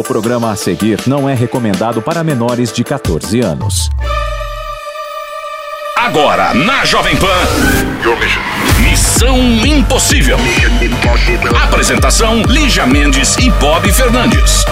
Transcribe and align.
O 0.00 0.02
programa 0.02 0.50
a 0.50 0.56
seguir 0.56 1.06
não 1.06 1.28
é 1.28 1.34
recomendado 1.34 2.00
para 2.00 2.24
menores 2.24 2.72
de 2.72 2.82
14 2.82 3.38
anos. 3.40 3.90
Agora, 5.94 6.54
na 6.54 6.86
Jovem 6.86 7.14
Pan. 7.16 7.26
Missão 9.20 9.36
Impossível. 9.66 10.38
Apresentação: 11.62 12.40
Lígia 12.48 12.86
Mendes 12.86 13.36
e 13.36 13.50
Bob 13.50 13.92
Fernandes. 13.92 14.64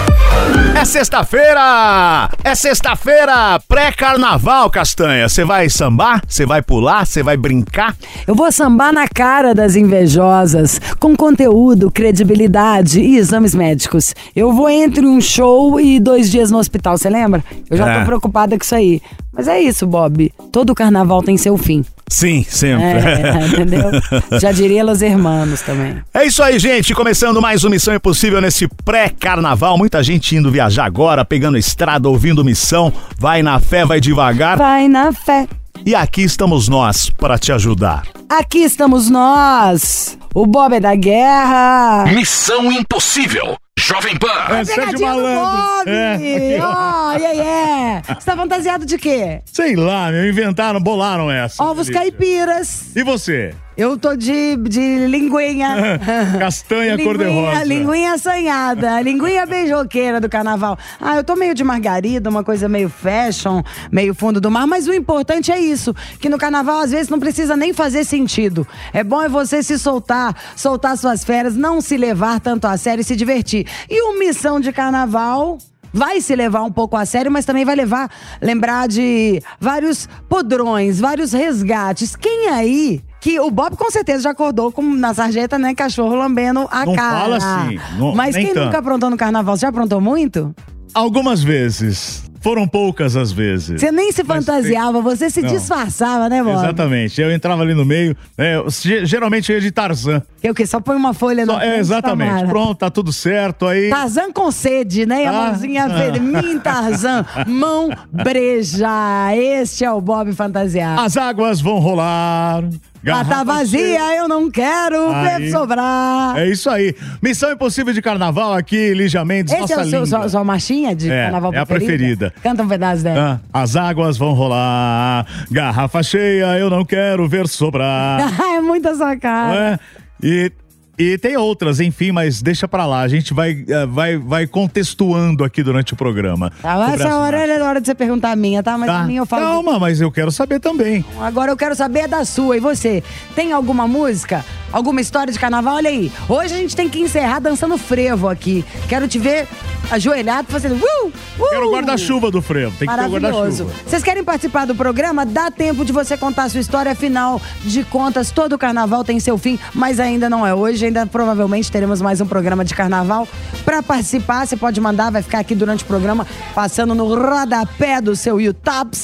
É 0.75 0.83
sexta-feira! 0.85 2.27
É 2.43 2.55
sexta-feira, 2.55 3.59
pré-carnaval, 3.67 4.71
Castanha. 4.71 5.29
Você 5.29 5.45
vai 5.45 5.69
sambar? 5.69 6.23
Você 6.27 6.47
vai 6.47 6.63
pular? 6.63 7.05
Você 7.05 7.21
vai 7.21 7.37
brincar? 7.37 7.95
Eu 8.25 8.33
vou 8.33 8.51
sambar 8.51 8.91
na 8.91 9.07
cara 9.07 9.53
das 9.53 9.75
invejosas, 9.75 10.81
com 10.99 11.15
conteúdo, 11.15 11.91
credibilidade 11.91 13.01
e 13.01 13.17
exames 13.17 13.53
médicos. 13.53 14.15
Eu 14.35 14.51
vou 14.51 14.67
entre 14.67 15.05
um 15.05 15.21
show 15.21 15.79
e 15.79 15.99
dois 15.99 16.31
dias 16.31 16.49
no 16.49 16.57
hospital, 16.57 16.97
você 16.97 17.07
lembra? 17.07 17.43
Eu 17.69 17.77
já 17.77 17.87
É. 17.87 17.99
tô 17.99 18.05
preocupada 18.05 18.57
com 18.57 18.63
isso 18.63 18.73
aí. 18.73 18.99
Mas 19.31 19.47
é 19.47 19.61
isso, 19.61 19.85
Bob. 19.85 20.33
Todo 20.51 20.73
carnaval 20.73 21.21
tem 21.21 21.37
seu 21.37 21.55
fim. 21.55 21.85
Sim, 22.09 22.45
sempre. 22.49 22.83
É, 22.85 23.45
entendeu? 23.45 23.91
Já 24.39 24.51
diria 24.51 24.83
Los 24.83 25.01
Hermanos 25.01 25.61
também. 25.61 26.01
É 26.13 26.25
isso 26.25 26.41
aí, 26.41 26.57
gente. 26.57 26.93
Começando 26.93 27.41
mais 27.41 27.63
um 27.63 27.69
Missão 27.69 27.93
Impossível 27.93 28.41
nesse 28.41 28.67
pré-carnaval. 28.83 29.77
Muita 29.77 30.01
gente 30.03 30.35
indo 30.35 30.51
viajar 30.51 30.85
agora, 30.85 31.23
pegando 31.23 31.57
estrada, 31.57 32.09
ouvindo 32.09 32.43
missão. 32.43 32.91
Vai 33.17 33.43
na 33.43 33.59
fé, 33.59 33.85
vai 33.85 34.01
devagar. 34.01 34.57
Vai 34.57 34.87
na 34.87 35.13
fé. 35.13 35.47
E 35.85 35.95
aqui 35.95 36.23
estamos 36.23 36.67
nós 36.67 37.09
para 37.09 37.37
te 37.37 37.51
ajudar. 37.51 38.03
Aqui 38.27 38.59
estamos 38.59 39.09
nós. 39.09 40.17
O 40.33 40.45
Bob 40.45 40.75
é 40.75 40.79
da 40.79 40.95
guerra. 40.95 42.05
Missão 42.13 42.71
Impossível. 42.71 43.57
Jovem 43.79 44.17
Pan. 44.17 44.27
Pegadinha 44.65 45.13
do 45.13 45.21
Bob! 45.21 45.87
É, 45.87 46.59
Ó, 46.61 47.13
yeah, 47.13 47.31
yeah. 47.31 48.01
Você 48.07 48.25
tá 48.25 48.35
fantasiado 48.35 48.85
de 48.85 48.97
quê? 48.97 49.41
Sei 49.45 49.75
lá, 49.75 50.11
meu, 50.11 50.27
inventaram, 50.29 50.81
bolaram 50.81 51.31
essa. 51.31 51.63
Ovos 51.63 51.89
caipiras. 51.89 52.93
E 52.95 53.03
você? 53.03 53.55
Eu 53.79 53.97
tô 53.97 54.13
de, 54.13 54.57
de 54.57 55.07
linguinha. 55.07 56.01
Castanha 56.37 57.01
cor-de-rosa. 57.01 57.63
Linguinha 57.63 58.11
assanhada, 58.11 59.01
linguinha 59.01 59.45
beijoqueira 59.45 60.19
do 60.19 60.27
carnaval. 60.27 60.77
Ah, 60.99 61.15
eu 61.15 61.23
tô 61.23 61.33
meio 61.37 61.55
de 61.55 61.63
margarida, 61.63 62.29
uma 62.29 62.43
coisa 62.43 62.67
meio 62.67 62.89
fashion, 62.89 63.63
meio 63.89 64.13
fundo 64.13 64.41
do 64.41 64.51
mar, 64.51 64.67
mas 64.67 64.85
o 64.85 64.93
importante 64.93 65.49
é 65.49 65.57
isso, 65.57 65.95
que 66.19 66.27
no 66.27 66.37
carnaval 66.37 66.81
às 66.81 66.91
vezes 66.91 67.07
não 67.07 67.21
precisa 67.21 67.55
nem 67.55 67.71
fazer 67.71 68.03
sentido. 68.03 68.67
É 68.91 69.01
bom 69.01 69.21
é 69.21 69.29
você 69.29 69.63
se 69.63 69.79
soltar, 69.79 70.35
soltar 70.57 70.97
suas 70.97 71.23
férias, 71.23 71.55
não 71.55 71.79
se 71.79 71.95
levar 71.95 72.41
tanto 72.41 72.67
a 72.67 72.75
sério 72.75 72.99
e 72.99 73.05
se 73.05 73.15
divertir. 73.15 73.65
E 73.89 74.01
o 74.01 74.19
Missão 74.19 74.59
de 74.59 74.73
Carnaval 74.73 75.57
vai 75.93 76.19
se 76.19 76.35
levar 76.35 76.63
um 76.63 76.71
pouco 76.71 76.97
a 76.97 77.05
sério, 77.05 77.31
mas 77.31 77.45
também 77.45 77.63
vai 77.63 77.77
levar, 77.77 78.11
lembrar 78.41 78.89
de 78.89 79.41
vários 79.57 80.09
podrões, 80.27 80.99
vários 80.99 81.31
resgates. 81.31 82.13
Quem 82.13 82.49
aí 82.49 83.07
que 83.21 83.39
o 83.39 83.49
Bob 83.51 83.75
com 83.75 83.89
certeza 83.91 84.23
já 84.23 84.29
acordou 84.31 84.71
com, 84.71 84.81
na 84.81 85.13
sarjeta, 85.13 85.57
né? 85.59 85.73
Cachorro 85.75 86.15
lambendo 86.15 86.67
a 86.71 86.85
Não 86.85 86.93
cara. 86.95 87.19
fala 87.19 87.37
assim, 87.37 87.79
não- 87.97 88.15
Mas 88.15 88.35
quem 88.35 88.53
tanto. 88.53 88.65
nunca 88.65 88.77
aprontou 88.79 89.09
no 89.09 89.17
carnaval? 89.17 89.55
Você 89.57 89.61
já 89.61 89.69
aprontou 89.69 89.99
muito? 90.01 90.53
Algumas 90.93 91.43
vezes. 91.43 92.23
Foram 92.41 92.65
poucas 92.65 93.17
as 93.17 93.33
vezes. 93.33 93.81
Você 93.81 93.91
nem 93.91 94.13
se 94.13 94.23
Mas 94.23 94.45
fantasiava, 94.45 95.01
você 95.01 95.29
se 95.29 95.41
Não. 95.41 95.49
disfarçava, 95.51 96.29
né, 96.29 96.41
Bob? 96.41 96.55
Exatamente. 96.55 97.19
Eu 97.21 97.29
entrava 97.33 97.63
ali 97.63 97.73
no 97.73 97.83
meio. 97.83 98.15
é, 98.37 98.55
eu 98.55 98.67
geralmente 99.05 99.51
eu 99.51 99.57
ia 99.57 99.61
de 99.61 99.71
Tarzan. 99.71 100.23
Que 100.41 100.47
é 100.47 100.51
o 100.51 100.55
quê? 100.55 100.65
Só 100.65 100.79
põe 100.79 100.95
uma 100.95 101.13
folha 101.13 101.45
frente, 101.45 101.61
é, 101.61 101.77
exatamente. 101.79 102.29
Tamara. 102.29 102.47
Pronto, 102.47 102.75
tá 102.77 102.89
tudo 102.89 103.11
certo. 103.11 103.67
Aí. 103.67 103.89
Tarzan 103.89 104.31
com 104.31 104.49
sede, 104.51 105.05
né? 105.05 105.23
E 105.23 105.27
a 105.27 105.31
Ah. 105.31 105.33
mãozinha 105.47 105.89
verde. 105.89 106.19
Mim 106.23 106.59
Tarzan, 106.59 107.25
mão 107.45 107.89
breja. 108.09 109.35
Este 109.35 109.83
é 109.83 109.91
o 109.91 109.99
Bob 109.99 110.31
fantasiado. 110.33 111.01
As 111.01 111.17
águas 111.17 111.59
vão 111.59 111.79
rolar. 111.79 112.63
Ah, 113.01 113.23
tá 113.23 113.23
garrafa 113.23 113.43
vazia, 113.45 113.79
cheia. 113.79 114.17
eu 114.17 114.27
não 114.27 114.51
quero 114.51 115.09
Aí. 115.09 115.43
ver 115.43 115.51
sobrar. 115.51 116.37
É 116.37 116.47
isso 116.49 116.69
aí. 116.69 116.93
Missão 117.21 117.51
Impossível 117.51 117.93
de 117.93 118.01
Carnaval 118.01 118.53
aqui, 118.53 118.93
Lígia 118.93 119.23
Mendes, 119.23 119.53
Esse 119.53 119.61
nossa 119.61 119.73
é 119.81 119.99
o 120.01 120.05
seu, 120.05 120.29
sua, 120.29 120.43
marchinha 120.43 120.93
de 120.95 121.09
É, 121.09 121.23
carnaval 121.23 121.53
é 121.53 121.57
a 121.59 121.65
preferida. 121.65 122.33
Canta 122.43 122.63
um 122.63 122.67
pedaço 122.67 123.03
dela. 123.03 123.41
Ah, 123.53 123.61
as 123.61 123.75
águas 123.75 124.17
vão 124.17 124.33
rolar, 124.33 125.25
garrafa 125.49 126.03
cheia, 126.03 126.57
eu 126.57 126.69
não 126.69 126.83
quero 126.83 127.27
ver 127.27 127.47
sobrar. 127.47 128.19
é 128.57 128.59
muita 128.61 128.93
sua 128.95 129.15
cara. 129.15 129.79
É, 130.21 130.25
e, 130.25 130.51
e 130.99 131.17
tem 131.17 131.37
outras, 131.37 131.79
enfim, 131.79 132.11
mas 132.11 132.41
deixa 132.41 132.67
pra 132.67 132.85
lá. 132.85 132.99
A 132.99 133.07
gente 133.07 133.33
vai, 133.33 133.63
eh, 133.65 133.85
vai, 133.85 134.17
vai 134.17 134.45
contextuando 134.45 135.45
aqui 135.45 135.63
durante 135.63 135.93
o 135.93 135.95
programa. 135.95 136.51
Tá, 136.61 136.91
essa 136.93 137.15
hora 137.15 137.37
é 137.37 137.63
hora 137.63 137.79
de 137.79 137.87
você 137.87 137.95
perguntar 137.95 138.31
a 138.31 138.35
minha, 138.35 138.61
tá? 138.61 138.77
Mas 138.77 138.89
Tá? 138.89 138.99
a 138.99 139.03
minha 139.05 139.21
eu 139.21 139.25
falo. 139.25 139.43
Calma, 139.45 139.79
mas 139.79 140.01
eu 140.01 140.11
quero 140.11 140.29
saber 140.29 140.59
também. 140.59 141.05
Agora 141.21 141.51
eu 141.51 141.55
quero 141.57 141.73
saber 141.73 142.07
da 142.09 142.25
sua. 142.25 142.57
E 142.57 142.59
você? 142.59 143.01
Tem 143.33 143.53
alguma 143.53 143.87
música? 143.87 144.43
Alguma 144.73 144.99
história 144.99 145.31
de 145.31 145.39
carnaval? 145.39 145.75
Olha 145.75 145.89
aí. 145.89 146.11
Hoje 146.27 146.53
a 146.53 146.57
gente 146.57 146.75
tem 146.75 146.89
que 146.89 146.99
encerrar 146.99 147.39
dançando 147.39 147.77
frevo 147.77 148.27
aqui. 148.27 148.65
Quero 148.89 149.07
te 149.07 149.17
ver 149.17 149.47
ajoelhado 149.89 150.51
fazendo. 150.51 150.75
Uh, 150.75 151.07
uh. 151.07 151.49
Quero 151.49 151.67
o 151.69 151.71
guarda-chuva 151.71 152.29
do 152.29 152.41
frevo. 152.41 152.75
Tem 152.77 152.87
que 152.87 152.93
ter 152.95 153.05
o 153.05 153.09
guarda-chuva. 153.09 153.71
Vocês 153.85 154.03
querem 154.03 154.23
participar 154.23 154.65
do 154.65 154.75
programa? 154.75 155.25
Dá 155.25 155.49
tempo 155.49 155.85
de 155.85 155.91
você 155.91 156.17
contar 156.17 156.43
a 156.43 156.49
sua 156.49 156.59
história. 156.59 156.91
Afinal 156.91 157.41
de 157.63 157.83
contas, 157.85 158.31
todo 158.31 158.57
carnaval 158.57 159.03
tem 159.03 159.19
seu 159.19 159.37
fim, 159.37 159.57
mas 159.73 159.99
ainda 159.99 160.29
não 160.29 160.45
é 160.45 160.53
hoje. 160.53 160.88
Ainda 160.89 161.05
provavelmente 161.05 161.71
teremos 161.71 162.01
mais 162.01 162.19
um 162.19 162.25
programa 162.25 162.65
de 162.65 162.73
carnaval. 162.73 163.27
Para 163.63 163.83
participar, 163.83 164.47
você 164.47 164.57
pode 164.57 164.81
mandar, 164.81 165.11
vai 165.11 165.21
ficar 165.21 165.37
aqui 165.37 165.53
durante 165.53 165.83
o 165.83 165.85
programa, 165.87 166.25
passando 166.55 166.95
no 166.95 167.05
rodapé 167.05 168.01
do 168.01 168.15
seu 168.15 168.41
YouTube. 168.41 168.97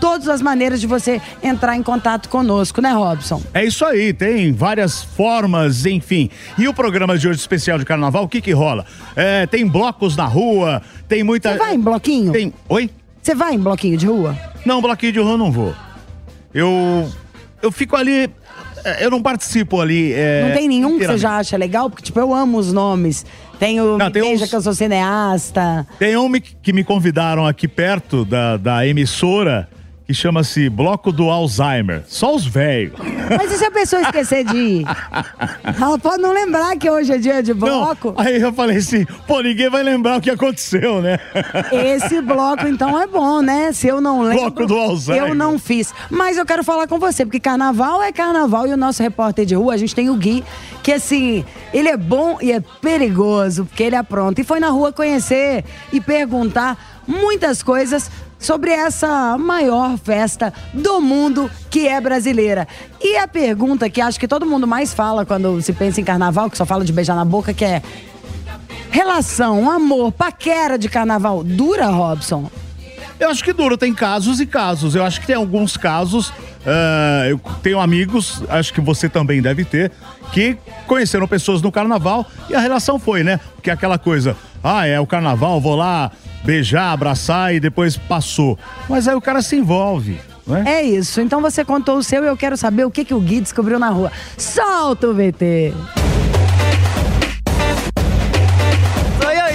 Todas 0.00 0.28
as 0.28 0.42
maneiras 0.42 0.80
de 0.80 0.88
você 0.88 1.22
entrar 1.40 1.76
em 1.76 1.82
contato 1.82 2.28
conosco, 2.28 2.80
né, 2.80 2.90
Robson? 2.90 3.40
É 3.54 3.64
isso 3.64 3.84
aí, 3.84 4.12
tem 4.12 4.52
várias 4.52 5.04
formas, 5.04 5.86
enfim. 5.86 6.28
E 6.58 6.66
o 6.66 6.74
programa 6.74 7.16
de 7.16 7.28
hoje 7.28 7.38
especial 7.38 7.78
de 7.78 7.84
carnaval, 7.84 8.24
o 8.24 8.28
que 8.28 8.40
que 8.40 8.50
rola? 8.50 8.84
É, 9.14 9.46
tem 9.46 9.64
blocos 9.64 10.16
na 10.16 10.26
rua, 10.26 10.82
tem 11.06 11.22
muita. 11.22 11.52
Você 11.52 11.58
vai 11.58 11.74
em 11.76 11.80
bloquinho? 11.80 12.32
Tem. 12.32 12.52
Oi? 12.68 12.90
Você 13.22 13.32
vai 13.36 13.54
em 13.54 13.60
bloquinho 13.60 13.96
de 13.96 14.06
rua? 14.06 14.36
Não, 14.66 14.82
bloquinho 14.82 15.12
de 15.12 15.20
rua 15.20 15.32
eu 15.32 15.38
não 15.38 15.52
vou. 15.52 15.72
Eu. 16.52 17.08
Eu 17.62 17.70
fico 17.70 17.94
ali. 17.94 18.28
É, 18.98 19.04
Eu 19.04 19.10
não 19.10 19.20
participo 19.22 19.80
ali. 19.80 20.12
é, 20.12 20.44
Não 20.48 20.54
tem 20.56 20.68
nenhum 20.68 20.98
que 20.98 21.06
você 21.06 21.18
já 21.18 21.38
acha 21.38 21.56
legal? 21.56 21.88
Porque, 21.90 22.02
tipo, 22.04 22.18
eu 22.18 22.32
amo 22.34 22.58
os 22.58 22.72
nomes. 22.72 23.24
Tem 23.58 23.80
o 23.80 23.98
Não, 23.98 24.10
tem 24.10 24.22
Beija 24.22 24.44
uns- 24.44 24.50
que 24.50 24.56
eu 24.56 24.62
sou 24.62 24.72
cineasta. 24.74 25.86
Tem 25.98 26.16
um 26.16 26.30
que 26.62 26.72
me 26.72 26.84
convidaram 26.84 27.46
aqui 27.46 27.66
perto 27.66 28.24
da, 28.24 28.56
da 28.56 28.86
emissora 28.86 29.68
que 30.08 30.14
chama-se 30.14 30.70
Bloco 30.70 31.12
do 31.12 31.28
Alzheimer. 31.28 32.02
Só 32.08 32.34
os 32.34 32.46
velhos. 32.46 32.94
Mas 33.36 33.52
e 33.52 33.58
se 33.58 33.64
a 33.66 33.70
pessoa 33.70 34.00
esquecer 34.00 34.42
de 34.42 34.56
ir? 34.56 34.84
Ela 35.78 35.98
pode 35.98 36.22
não 36.22 36.32
lembrar 36.32 36.74
que 36.78 36.88
hoje 36.88 37.12
é 37.12 37.18
dia 37.18 37.42
de 37.42 37.52
Não, 37.52 37.58
bloco. 37.58 38.14
aí 38.16 38.40
eu 38.40 38.50
falei 38.50 38.78
assim, 38.78 39.04
pô, 39.26 39.40
ninguém 39.42 39.68
vai 39.68 39.82
lembrar 39.82 40.16
o 40.16 40.20
que 40.22 40.30
aconteceu, 40.30 41.02
né? 41.02 41.18
Esse 41.70 42.22
bloco, 42.22 42.66
então, 42.66 42.98
é 42.98 43.06
bom, 43.06 43.42
né? 43.42 43.70
Se 43.72 43.86
eu 43.86 44.00
não 44.00 44.22
lembro, 44.22 44.40
Bloco 44.50 44.66
do 44.66 44.78
Alzheimer. 44.78 45.28
eu 45.28 45.34
não 45.34 45.58
fiz. 45.58 45.92
Mas 46.08 46.38
eu 46.38 46.46
quero 46.46 46.64
falar 46.64 46.86
com 46.88 46.98
você, 46.98 47.26
porque 47.26 47.38
carnaval 47.38 48.02
é 48.02 48.10
carnaval 48.10 48.66
e 48.66 48.72
o 48.72 48.78
nosso 48.78 49.02
repórter 49.02 49.44
de 49.44 49.54
rua, 49.56 49.74
a 49.74 49.76
gente 49.76 49.94
tem 49.94 50.08
o 50.08 50.16
Gui, 50.16 50.42
que 50.82 50.90
assim, 50.90 51.44
ele 51.70 51.90
é 51.90 51.98
bom 51.98 52.38
e 52.40 52.50
é 52.50 52.60
perigoso, 52.80 53.66
porque 53.66 53.82
ele 53.82 53.96
apronta. 53.96 54.40
E 54.40 54.44
foi 54.44 54.58
na 54.58 54.70
rua 54.70 54.90
conhecer 54.90 55.66
e 55.92 56.00
perguntar 56.00 56.78
muitas 57.06 57.62
coisas 57.62 58.10
sobre 58.38 58.70
essa 58.70 59.36
maior 59.36 59.98
festa 59.98 60.52
do 60.72 61.00
mundo 61.00 61.50
que 61.70 61.88
é 61.88 62.00
brasileira. 62.00 62.66
E 63.00 63.16
a 63.16 63.26
pergunta 63.26 63.90
que 63.90 64.00
acho 64.00 64.18
que 64.18 64.28
todo 64.28 64.46
mundo 64.46 64.66
mais 64.66 64.94
fala 64.94 65.26
quando 65.26 65.60
se 65.60 65.72
pensa 65.72 66.00
em 66.00 66.04
carnaval, 66.04 66.48
que 66.50 66.56
só 66.56 66.64
fala 66.64 66.84
de 66.84 66.92
beijar 66.92 67.16
na 67.16 67.24
boca, 67.24 67.52
que 67.52 67.64
é 67.64 67.82
relação, 68.90 69.70
amor, 69.70 70.12
paquera 70.12 70.78
de 70.78 70.88
carnaval 70.88 71.42
dura, 71.42 71.86
Robson? 71.86 72.50
Eu 73.18 73.30
acho 73.30 73.42
que 73.42 73.52
duro, 73.52 73.76
tem 73.76 73.92
casos 73.92 74.40
e 74.40 74.46
casos. 74.46 74.94
Eu 74.94 75.04
acho 75.04 75.20
que 75.20 75.26
tem 75.26 75.34
alguns 75.36 75.76
casos. 75.76 76.32
ah, 76.64 77.26
eu 77.28 77.40
tenho 77.62 77.80
amigos, 77.80 78.42
acho 78.48 78.72
que 78.72 78.80
você 78.80 79.08
também 79.08 79.42
deve 79.42 79.64
ter, 79.64 79.90
que 80.32 80.56
conheceram 80.86 81.26
pessoas 81.26 81.60
no 81.60 81.72
carnaval 81.72 82.24
e 82.48 82.54
a 82.54 82.60
relação 82.60 82.98
foi, 82.98 83.24
né? 83.24 83.40
Porque 83.56 83.70
aquela 83.70 83.98
coisa, 83.98 84.36
ah, 84.62 84.86
é 84.86 85.00
o 85.00 85.06
carnaval, 85.06 85.60
vou 85.60 85.74
lá 85.74 86.12
beijar, 86.44 86.92
abraçar 86.92 87.54
e 87.54 87.60
depois 87.60 87.96
passou. 87.96 88.58
Mas 88.88 89.06
aí 89.06 89.14
o 89.14 89.20
cara 89.20 89.42
se 89.42 89.56
envolve, 89.56 90.20
né? 90.46 90.64
É 90.66 90.82
isso. 90.82 91.20
Então 91.20 91.40
você 91.40 91.64
contou 91.64 91.98
o 91.98 92.02
seu 92.02 92.24
e 92.24 92.26
eu 92.26 92.36
quero 92.36 92.56
saber 92.56 92.84
o 92.84 92.90
que, 92.90 93.04
que 93.04 93.14
o 93.14 93.20
Gui 93.20 93.40
descobriu 93.40 93.78
na 93.78 93.90
rua. 93.90 94.10
Solta 94.36 95.08
o 95.08 95.14
VT! 95.14 96.07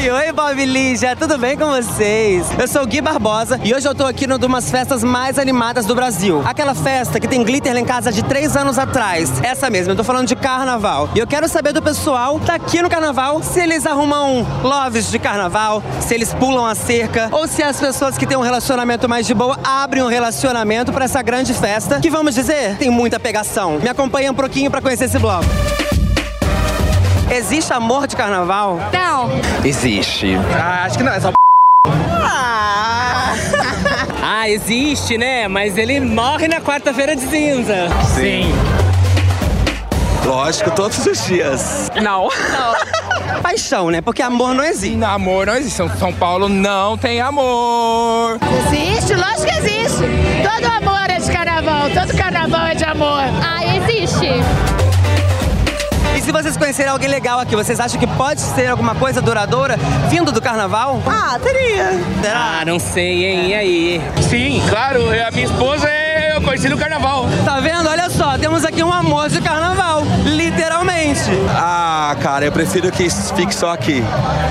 Oi, 0.04 0.10
oi, 0.10 0.34
Bob 0.34 0.66
Lígia, 0.66 1.16
tudo 1.16 1.38
bem 1.38 1.58
com 1.58 1.66
vocês? 1.66 2.46
Eu 2.60 2.68
sou 2.68 2.84
o 2.84 2.86
Gui 2.86 3.00
Barbosa 3.00 3.58
e 3.64 3.74
hoje 3.74 3.88
eu 3.88 3.96
tô 3.96 4.06
aqui 4.06 4.28
numa 4.28 4.60
das 4.60 4.70
festas 4.70 5.02
mais 5.02 5.40
animadas 5.40 5.86
do 5.86 5.96
Brasil. 5.96 6.44
Aquela 6.46 6.76
festa 6.76 7.22
que 7.22 7.28
tem 7.28 7.42
glitter 7.42 7.74
lá 7.74 7.80
em 7.80 7.86
casa 7.86 8.12
de 8.12 8.22
três 8.22 8.58
anos 8.58 8.78
atrás. 8.78 9.32
Essa 9.42 9.70
mesma, 9.70 9.94
eu 9.94 9.96
tô 9.96 10.04
falando 10.04 10.28
de 10.28 10.36
carnaval. 10.36 11.10
E 11.16 11.20
eu 11.20 11.26
quero 11.26 11.48
saber 11.48 11.72
do 11.72 11.82
pessoal 11.82 12.38
daqui 12.38 12.82
no 12.82 12.90
carnaval 12.90 13.42
se 13.42 13.62
eles 13.62 13.86
arrumam 13.86 14.46
loves 14.62 15.10
de 15.10 15.18
carnaval, 15.18 15.82
se 16.02 16.14
eles 16.14 16.34
pulam 16.34 16.66
a 16.66 16.76
cerca 16.76 17.30
ou 17.32 17.48
se 17.48 17.64
as 17.64 17.80
pessoas 17.80 18.18
que 18.18 18.28
têm 18.28 18.36
um 18.36 18.42
relacionamento 18.42 19.08
mais 19.08 19.26
de 19.26 19.34
boa 19.34 19.58
abrem 19.64 20.04
um 20.04 20.08
relacionamento 20.08 20.92
pra 20.92 21.06
essa 21.06 21.22
grande 21.22 21.54
festa 21.54 22.02
que, 22.02 22.10
vamos 22.10 22.36
dizer, 22.36 22.76
tem 22.76 22.90
muita 22.90 23.22
pegação. 23.22 23.80
Me 23.80 23.88
acompanha 23.88 24.34
um 24.34 24.36
pouquinho 24.36 24.70
pra 24.70 24.82
conhecer 24.82 25.06
esse 25.06 25.18
bloco. 25.18 25.48
Existe 27.34 27.74
amor 27.74 28.06
de 28.06 28.16
carnaval? 28.16 28.80
Não. 28.94 29.28
Existe. 29.66 30.38
Ah, 30.56 30.84
acho 30.86 31.00
que 31.00 31.04
não, 31.04 31.12
é 31.12 31.20
só 31.20 31.32
Ah, 34.22 34.48
existe, 34.48 35.18
né? 35.18 35.48
Mas 35.48 35.76
ele 35.76 36.00
morre 36.00 36.48
na 36.48 36.62
quarta-feira 36.62 37.16
de 37.16 37.24
cinza. 37.24 37.88
Sim. 38.14 38.54
Lógico, 40.24 40.70
todos 40.76 41.04
os 41.08 41.26
dias. 41.26 41.92
Não. 42.04 42.30
Paixão, 43.42 43.90
né? 43.90 44.00
Porque 44.00 44.22
amor 44.22 44.54
não 44.54 44.64
existe. 44.64 44.96
Não, 44.96 45.10
amor 45.10 45.48
não 45.48 45.56
existe. 45.56 45.82
São 45.98 46.14
Paulo 46.14 46.48
não 46.48 46.96
tem 47.00 47.20
amor. 47.20 48.38
Existe? 48.68 49.16
Lógico 49.16 49.46
que 49.46 49.58
existe. 49.58 50.04
Todo 50.44 50.72
amor 50.72 51.10
é 51.10 51.18
de 51.18 51.32
carnaval. 51.32 51.90
Todo 51.90 52.16
carnaval 52.16 52.68
é 52.68 52.76
de 52.76 52.84
amor. 52.84 53.24
Ah, 53.44 53.66
existe. 53.76 54.28
Se 56.24 56.32
vocês 56.32 56.56
conhecerem 56.56 56.90
alguém 56.90 57.10
legal 57.10 57.38
aqui, 57.38 57.54
vocês 57.54 57.82
acham 57.82 58.00
que 58.00 58.08
pode 58.08 58.40
ser 58.40 58.68
alguma 58.70 58.96
coisa 58.96 59.22
duradoura 59.22 59.76
vindo 60.10 60.32
do 60.32 60.42
carnaval? 60.42 61.04
Ah, 61.06 61.38
teria. 61.38 62.00
Será? 62.22 62.60
Ah, 62.62 62.66
não 62.66 62.80
sei, 62.80 63.26
hein? 63.26 63.50
E 63.50 63.54
aí? 63.54 64.02
Sim, 64.22 64.64
claro. 64.70 65.02
A 65.10 65.32
minha 65.32 65.46
esposa 65.46 65.90
é, 65.90 66.38
eu 66.38 66.42
conheci 66.42 66.70
no 66.70 66.78
carnaval. 66.78 67.26
Tá 67.44 67.60
vendo? 67.60 67.90
Olha 67.90 68.10
só, 68.10 68.38
temos 68.38 68.64
aqui 68.64 68.82
um 68.82 68.92
amor 68.92 69.28
de 69.28 69.42
carnaval. 69.42 70.04
Literalmente. 70.24 71.30
Ah, 71.50 72.16
cara, 72.22 72.46
eu 72.46 72.54
prefiro 72.54 72.90
que 72.90 73.10
fique 73.10 73.54
só 73.54 73.74
aqui. 73.74 74.02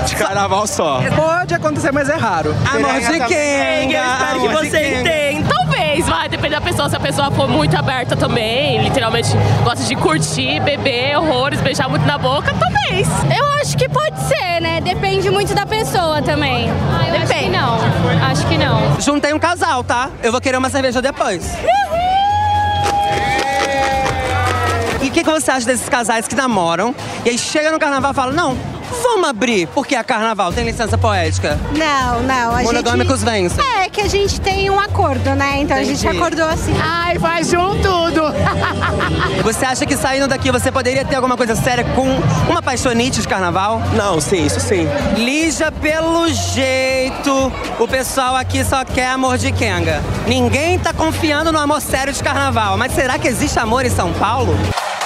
De 0.05 0.15
carnaval 0.15 0.67
só. 0.67 1.01
Pode 1.15 1.55
acontecer, 1.55 1.91
mas 1.91 2.07
é 2.07 2.15
raro. 2.15 2.55
Amor 2.71 2.99
de 2.99 3.19
quem? 3.25 3.93
espero 3.93 4.41
que 4.41 4.47
você 4.49 4.99
entenda. 4.99 5.62
Talvez, 5.93 6.07
vai 6.07 6.27
depender 6.27 6.55
da 6.55 6.61
pessoa. 6.61 6.89
Se 6.89 6.95
a 6.95 6.99
pessoa 6.99 7.29
for 7.29 7.47
muito 7.47 7.77
aberta 7.77 8.15
também, 8.15 8.81
literalmente 8.81 9.29
gosta 9.63 9.83
de 9.83 9.95
curtir, 9.95 10.59
beber 10.61 11.15
horrores, 11.17 11.61
beijar 11.61 11.87
muito 11.87 12.05
na 12.05 12.17
boca, 12.17 12.51
talvez. 12.59 13.07
Eu 13.35 13.45
acho 13.61 13.77
que 13.77 13.87
pode 13.87 14.19
ser, 14.21 14.59
né? 14.59 14.81
Depende 14.81 15.29
muito 15.29 15.53
da 15.53 15.67
pessoa 15.67 16.19
também. 16.21 16.67
Ah, 16.91 17.09
eu 17.09 17.21
acho 17.21 17.33
que 17.37 17.49
não. 17.49 18.25
Acho 18.25 18.47
que 18.47 18.57
não. 18.57 19.01
Juntei 19.01 19.33
um 19.33 19.39
casal, 19.39 19.83
tá? 19.83 20.09
Eu 20.23 20.31
vou 20.31 20.41
querer 20.41 20.57
uma 20.57 20.69
cerveja 20.69 20.99
depois. 20.99 21.53
E 25.01 25.09
o 25.09 25.11
que, 25.11 25.23
que 25.23 25.29
você 25.29 25.51
acha 25.51 25.65
desses 25.67 25.87
casais 25.87 26.27
que 26.27 26.33
namoram 26.33 26.95
e 27.23 27.29
aí 27.29 27.37
chega 27.37 27.71
no 27.71 27.77
carnaval 27.77 28.13
e 28.13 28.15
fala, 28.15 28.31
não, 28.31 28.57
vamos 29.01 29.29
abrir, 29.29 29.67
porque 29.67 29.95
é 29.95 30.03
carnaval, 30.03 30.51
tem 30.51 30.65
licença 30.65 30.97
poética. 30.97 31.59
Não, 31.77 32.23
não. 32.23 32.55
A 32.55 32.63
Monogâmicos 32.63 33.23
vencem. 33.23 33.63
É 33.79 33.89
que 33.89 34.01
a 34.01 34.07
gente 34.07 34.39
tem 34.41 34.69
um 34.69 34.79
acordo, 34.79 35.35
né? 35.35 35.59
Então 35.59 35.77
a 35.77 35.83
gente 35.83 36.05
Entendi. 36.05 36.17
acordou 36.17 36.47
assim. 36.47 36.73
Ai, 36.81 37.17
faz 37.19 37.53
um 37.53 37.79
tudo. 37.81 38.23
Você 39.43 39.65
acha 39.65 39.85
que 39.85 39.95
saindo 39.97 40.27
daqui 40.27 40.51
você 40.51 40.71
poderia 40.71 41.03
ter 41.03 41.15
alguma 41.15 41.35
coisa 41.35 41.55
séria 41.55 41.83
com 41.83 42.07
uma 42.49 42.61
paixonite 42.61 43.21
de 43.21 43.27
carnaval? 43.27 43.81
Não, 43.95 44.19
sim, 44.21 44.45
isso 44.45 44.59
sim. 44.59 44.87
Lígia, 45.17 45.71
pelo 45.71 46.27
jeito, 46.29 47.51
o 47.79 47.87
pessoal 47.87 48.35
aqui 48.35 48.63
só 48.63 48.83
quer 48.85 49.09
amor 49.09 49.37
de 49.37 49.51
Kenga. 49.51 50.01
Ninguém 50.27 50.79
tá 50.79 50.93
confiando 50.93 51.51
no 51.51 51.59
amor 51.59 51.81
sério 51.81 52.13
de 52.13 52.23
carnaval. 52.23 52.77
Mas 52.77 52.93
será 52.93 53.17
que 53.19 53.27
existe 53.27 53.59
amor 53.59 53.85
em 53.85 53.89
São 53.89 54.13
Paulo? 54.13 54.55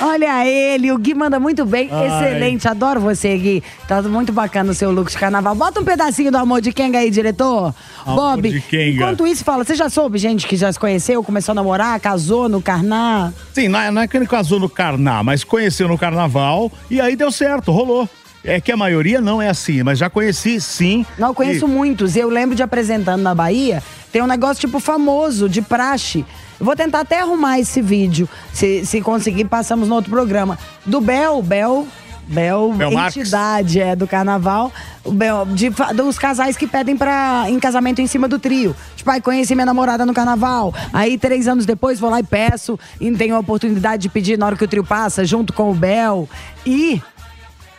Olha 0.02 0.46
ele, 0.48 0.92
o 0.92 0.98
Gui 0.98 1.14
manda 1.16 1.40
muito 1.40 1.66
bem. 1.66 1.90
Ai. 1.92 2.08
Excelente, 2.08 2.68
adoro 2.68 3.00
você, 3.00 3.36
Gui. 3.38 3.64
Tá 3.88 4.02
muito 4.04 4.32
bacana 4.32 4.72
o 4.72 4.74
seu 4.74 4.92
look 4.92 5.10
de 5.10 5.18
carnaval. 5.18 5.56
Bota 5.56 5.80
um 5.80 5.84
pedacinho 5.84 6.32
do 6.32 6.38
Amor 6.38 6.62
de 6.62 6.72
Kenga 6.72 7.00
aí, 7.00 7.10
diretor. 7.10 7.74
Amor 8.06 8.36
Bob, 8.38 8.50
de 8.50 8.62
Kenga. 8.62 8.92
enquanto 8.92 9.26
isso, 9.26 9.44
fala, 9.44 9.64
você 9.64 9.74
já 9.76 9.90
soube 9.90 10.20
gente 10.20 10.46
que 10.48 10.56
já 10.56 10.72
se 10.72 10.80
conheceu, 10.80 11.24
começou 11.24 11.52
a 11.54 11.56
namorar, 11.56 12.00
casou 12.00 12.48
no 12.48 12.62
carná? 12.62 13.34
Sim, 13.54 13.68
não 13.70 13.80
é, 13.80 13.90
não 13.92 14.02
é 14.04 14.08
que 14.08 14.16
ele 14.16 14.28
casou 14.28 14.60
no 14.60 14.70
carnaval, 14.70 15.24
mas 15.24 15.44
conheceu 15.44 15.88
no 15.88 15.98
carnaval 15.98 16.72
e 16.92 17.02
aí 17.02 17.16
deu 17.16 17.32
certo, 17.32 17.72
rolou. 17.72 18.08
É 18.44 18.62
que 18.62 18.72
a 18.72 18.78
maioria 18.78 19.20
não 19.20 19.42
é 19.42 19.50
assim, 19.50 19.84
mas 19.84 19.98
já 20.00 20.10
conheci 20.10 20.62
sim. 20.62 21.06
Não, 21.18 21.30
eu 21.30 21.34
conheço 21.34 21.66
E- 21.66 21.68
muitos. 21.68 22.16
Eu 22.16 22.30
lembro 22.30 22.56
de 22.56 22.64
apresentando 22.64 23.22
na 23.22 23.36
Bahia, 23.36 23.84
tem 24.12 24.22
um 24.22 24.28
negócio 24.28 24.62
tipo 24.62 24.80
famoso, 24.80 25.50
de 25.50 25.62
praxe. 25.62 26.24
Eu 26.60 26.66
vou 26.66 26.76
tentar 26.76 27.02
até 27.02 27.20
arrumar 27.20 27.60
esse 27.60 27.82
vídeo. 27.82 28.28
Se, 28.54 28.86
se 28.86 29.02
conseguir, 29.02 29.46
passamos 29.46 29.88
no 29.88 29.96
outro 29.96 30.10
programa. 30.10 30.58
Do 30.86 31.00
Bel, 31.00 31.42
Bel. 31.42 31.88
Bel, 32.28 32.74
Bel 32.74 32.92
Marques. 32.92 33.18
entidade 33.18 33.80
é 33.80 33.96
do 33.96 34.06
carnaval, 34.06 34.70
o 35.04 35.12
Bel, 35.12 35.46
de 35.46 35.70
dos 35.96 36.20
casais 36.20 36.58
que 36.58 36.68
pedem 36.68 36.98
pra, 36.98 37.46
em 37.48 37.58
casamento 37.58 38.02
em 38.02 38.08
cima 38.08 38.28
do 38.28 38.38
trio. 38.38 38.76
Tipo, 38.98 39.10
aí 39.12 39.22
conheci 39.22 39.56
minha 39.56 39.66
namorada 39.66 40.06
no 40.06 40.14
carnaval. 40.14 40.74
Aí, 40.92 41.18
três 41.18 41.48
anos 41.48 41.66
depois, 41.66 42.00
vou 42.00 42.10
lá 42.10 42.20
e 42.20 42.24
peço. 42.24 42.78
E 43.00 43.10
tenho 43.12 43.34
a 43.34 43.40
oportunidade 43.40 44.02
de 44.02 44.10
pedir 44.10 44.38
na 44.38 44.46
hora 44.46 44.58
que 44.58 44.66
o 44.66 44.68
trio 44.68 44.84
passa, 44.84 45.24
junto 45.24 45.54
com 45.54 45.72
o 45.72 45.74
Bel. 45.74 46.28
E 46.66 47.02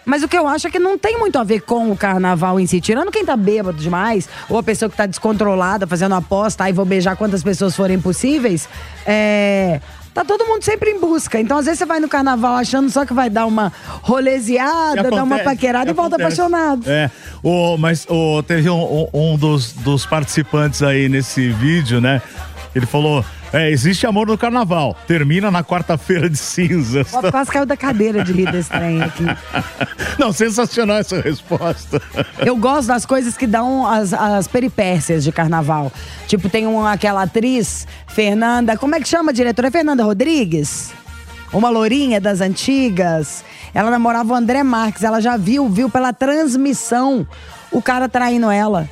mas 0.08 0.22
o 0.22 0.28
que 0.28 0.36
eu 0.36 0.48
acho 0.48 0.66
é 0.66 0.70
que 0.70 0.78
não 0.78 0.96
tem 0.98 1.18
muito 1.18 1.38
a 1.38 1.44
ver 1.44 1.60
com 1.60 1.90
o 1.92 1.96
carnaval 1.96 2.58
em 2.58 2.66
si. 2.66 2.80
Tirando 2.80 3.12
quem 3.12 3.24
tá 3.24 3.36
bêbado 3.36 3.78
demais, 3.78 4.28
ou 4.48 4.58
a 4.58 4.62
pessoa 4.62 4.88
que 4.90 4.96
tá 4.96 5.06
descontrolada, 5.06 5.86
fazendo 5.86 6.14
aposta, 6.14 6.64
aí 6.64 6.72
vou 6.72 6.84
beijar 6.84 7.14
quantas 7.16 7.42
pessoas 7.42 7.76
forem 7.76 8.00
possíveis. 8.00 8.68
É. 9.06 9.80
Tá 10.14 10.24
todo 10.24 10.44
mundo 10.46 10.64
sempre 10.64 10.90
em 10.90 10.98
busca. 10.98 11.38
Então, 11.38 11.58
às 11.58 11.66
vezes, 11.66 11.78
você 11.78 11.86
vai 11.86 12.00
no 12.00 12.08
carnaval 12.08 12.54
achando 12.56 12.90
só 12.90 13.04
que 13.06 13.14
vai 13.14 13.30
dar 13.30 13.46
uma 13.46 13.72
rolezeada, 14.02 15.10
dar 15.10 15.22
uma 15.22 15.38
paquerada 15.38 15.90
e 15.90 15.94
volta 15.94 16.16
acontece. 16.16 16.40
apaixonado. 16.40 16.90
É, 16.90 17.08
o, 17.42 17.76
mas 17.76 18.04
o, 18.08 18.42
teve 18.42 18.68
um, 18.68 18.82
um- 18.82 19.08
um 19.32 19.36
dos, 19.36 19.72
dos 19.72 20.04
participantes 20.06 20.82
aí 20.82 21.08
nesse 21.08 21.50
vídeo, 21.50 22.00
né? 22.00 22.20
Ele 22.78 22.86
falou: 22.86 23.24
é, 23.52 23.70
existe 23.70 24.06
amor 24.06 24.26
no 24.26 24.38
carnaval, 24.38 24.96
termina 25.06 25.50
na 25.50 25.64
quarta-feira 25.64 26.30
de 26.30 26.36
cinzas. 26.36 27.10
Quase 27.30 27.50
caiu 27.50 27.66
da 27.66 27.76
cadeira 27.76 28.22
de 28.22 28.32
rir 28.32 28.50
desse 28.50 28.70
trem 28.70 29.02
aqui. 29.02 29.24
Não, 30.18 30.32
sensacional 30.32 30.98
essa 30.98 31.20
resposta. 31.20 32.00
Eu 32.38 32.56
gosto 32.56 32.88
das 32.88 33.04
coisas 33.04 33.36
que 33.36 33.46
dão 33.46 33.86
as, 33.86 34.12
as 34.12 34.46
peripécias 34.46 35.24
de 35.24 35.32
carnaval. 35.32 35.92
Tipo, 36.26 36.48
tem 36.48 36.66
uma, 36.66 36.92
aquela 36.92 37.22
atriz, 37.22 37.86
Fernanda. 38.06 38.76
Como 38.76 38.94
é 38.94 39.00
que 39.00 39.08
chama 39.08 39.30
a 39.30 39.34
diretora? 39.34 39.68
É 39.68 39.70
Fernanda 39.70 40.04
Rodrigues? 40.04 40.92
Uma 41.52 41.68
lourinha 41.68 42.20
das 42.20 42.40
antigas. 42.40 43.42
Ela 43.74 43.90
namorava 43.90 44.34
o 44.34 44.36
André 44.36 44.62
Marques. 44.62 45.02
Ela 45.02 45.20
já 45.20 45.36
viu, 45.36 45.68
viu 45.68 45.90
pela 45.90 46.12
transmissão 46.12 47.26
o 47.72 47.82
cara 47.82 48.08
traindo 48.08 48.50
ela. 48.50 48.88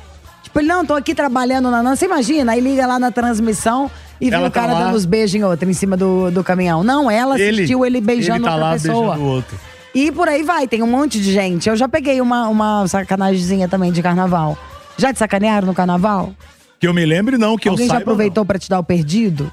Tipo, 0.47 0.59
ele, 0.59 0.67
não, 0.69 0.85
tô 0.85 0.93
aqui 0.93 1.13
trabalhando 1.13 1.69
na. 1.69 1.83
Você 1.95 2.05
imagina? 2.05 2.53
Aí 2.53 2.61
liga 2.61 2.87
lá 2.87 2.97
na 2.97 3.11
transmissão 3.11 3.91
e 4.19 4.29
Ela 4.29 4.47
o 4.47 4.51
cara 4.51 4.71
tá 4.71 4.79
lá. 4.79 4.85
dando 4.85 4.95
os 4.95 5.05
beijos 5.05 5.35
em 5.35 5.43
outra, 5.43 5.69
em 5.69 5.73
cima 5.73 5.97
do, 5.97 6.31
do 6.31 6.41
caminhão. 6.43 6.83
Não, 6.83 7.11
ela 7.11 7.35
assistiu 7.35 7.85
ele, 7.85 7.99
beijando 7.99 8.37
ele 8.37 8.45
tá 8.45 8.51
outra 8.53 8.65
lá 8.65 8.73
pessoa. 8.73 9.01
beijando 9.15 9.23
o 9.23 9.27
outro. 9.33 9.59
E 9.93 10.11
por 10.11 10.29
aí 10.29 10.43
vai, 10.43 10.67
tem 10.67 10.81
um 10.81 10.87
monte 10.87 11.19
de 11.19 11.33
gente. 11.33 11.67
Eu 11.67 11.75
já 11.75 11.89
peguei 11.89 12.21
uma, 12.21 12.47
uma 12.47 12.87
sacanagemzinha 12.87 13.67
também 13.67 13.91
de 13.91 14.01
carnaval. 14.01 14.57
Já 14.97 15.11
te 15.11 15.19
sacanearam 15.19 15.67
no 15.67 15.73
carnaval? 15.73 16.33
Que 16.79 16.87
eu 16.87 16.93
me 16.93 17.05
lembre, 17.05 17.37
não, 17.37 17.57
que 17.57 17.67
Alguém 17.67 17.85
eu 17.85 17.87
já 17.87 17.95
saiba. 17.95 18.03
aproveitou 18.03 18.45
pra 18.45 18.57
te 18.57 18.69
dar 18.69 18.79
o 18.79 18.83
perdido? 18.83 19.51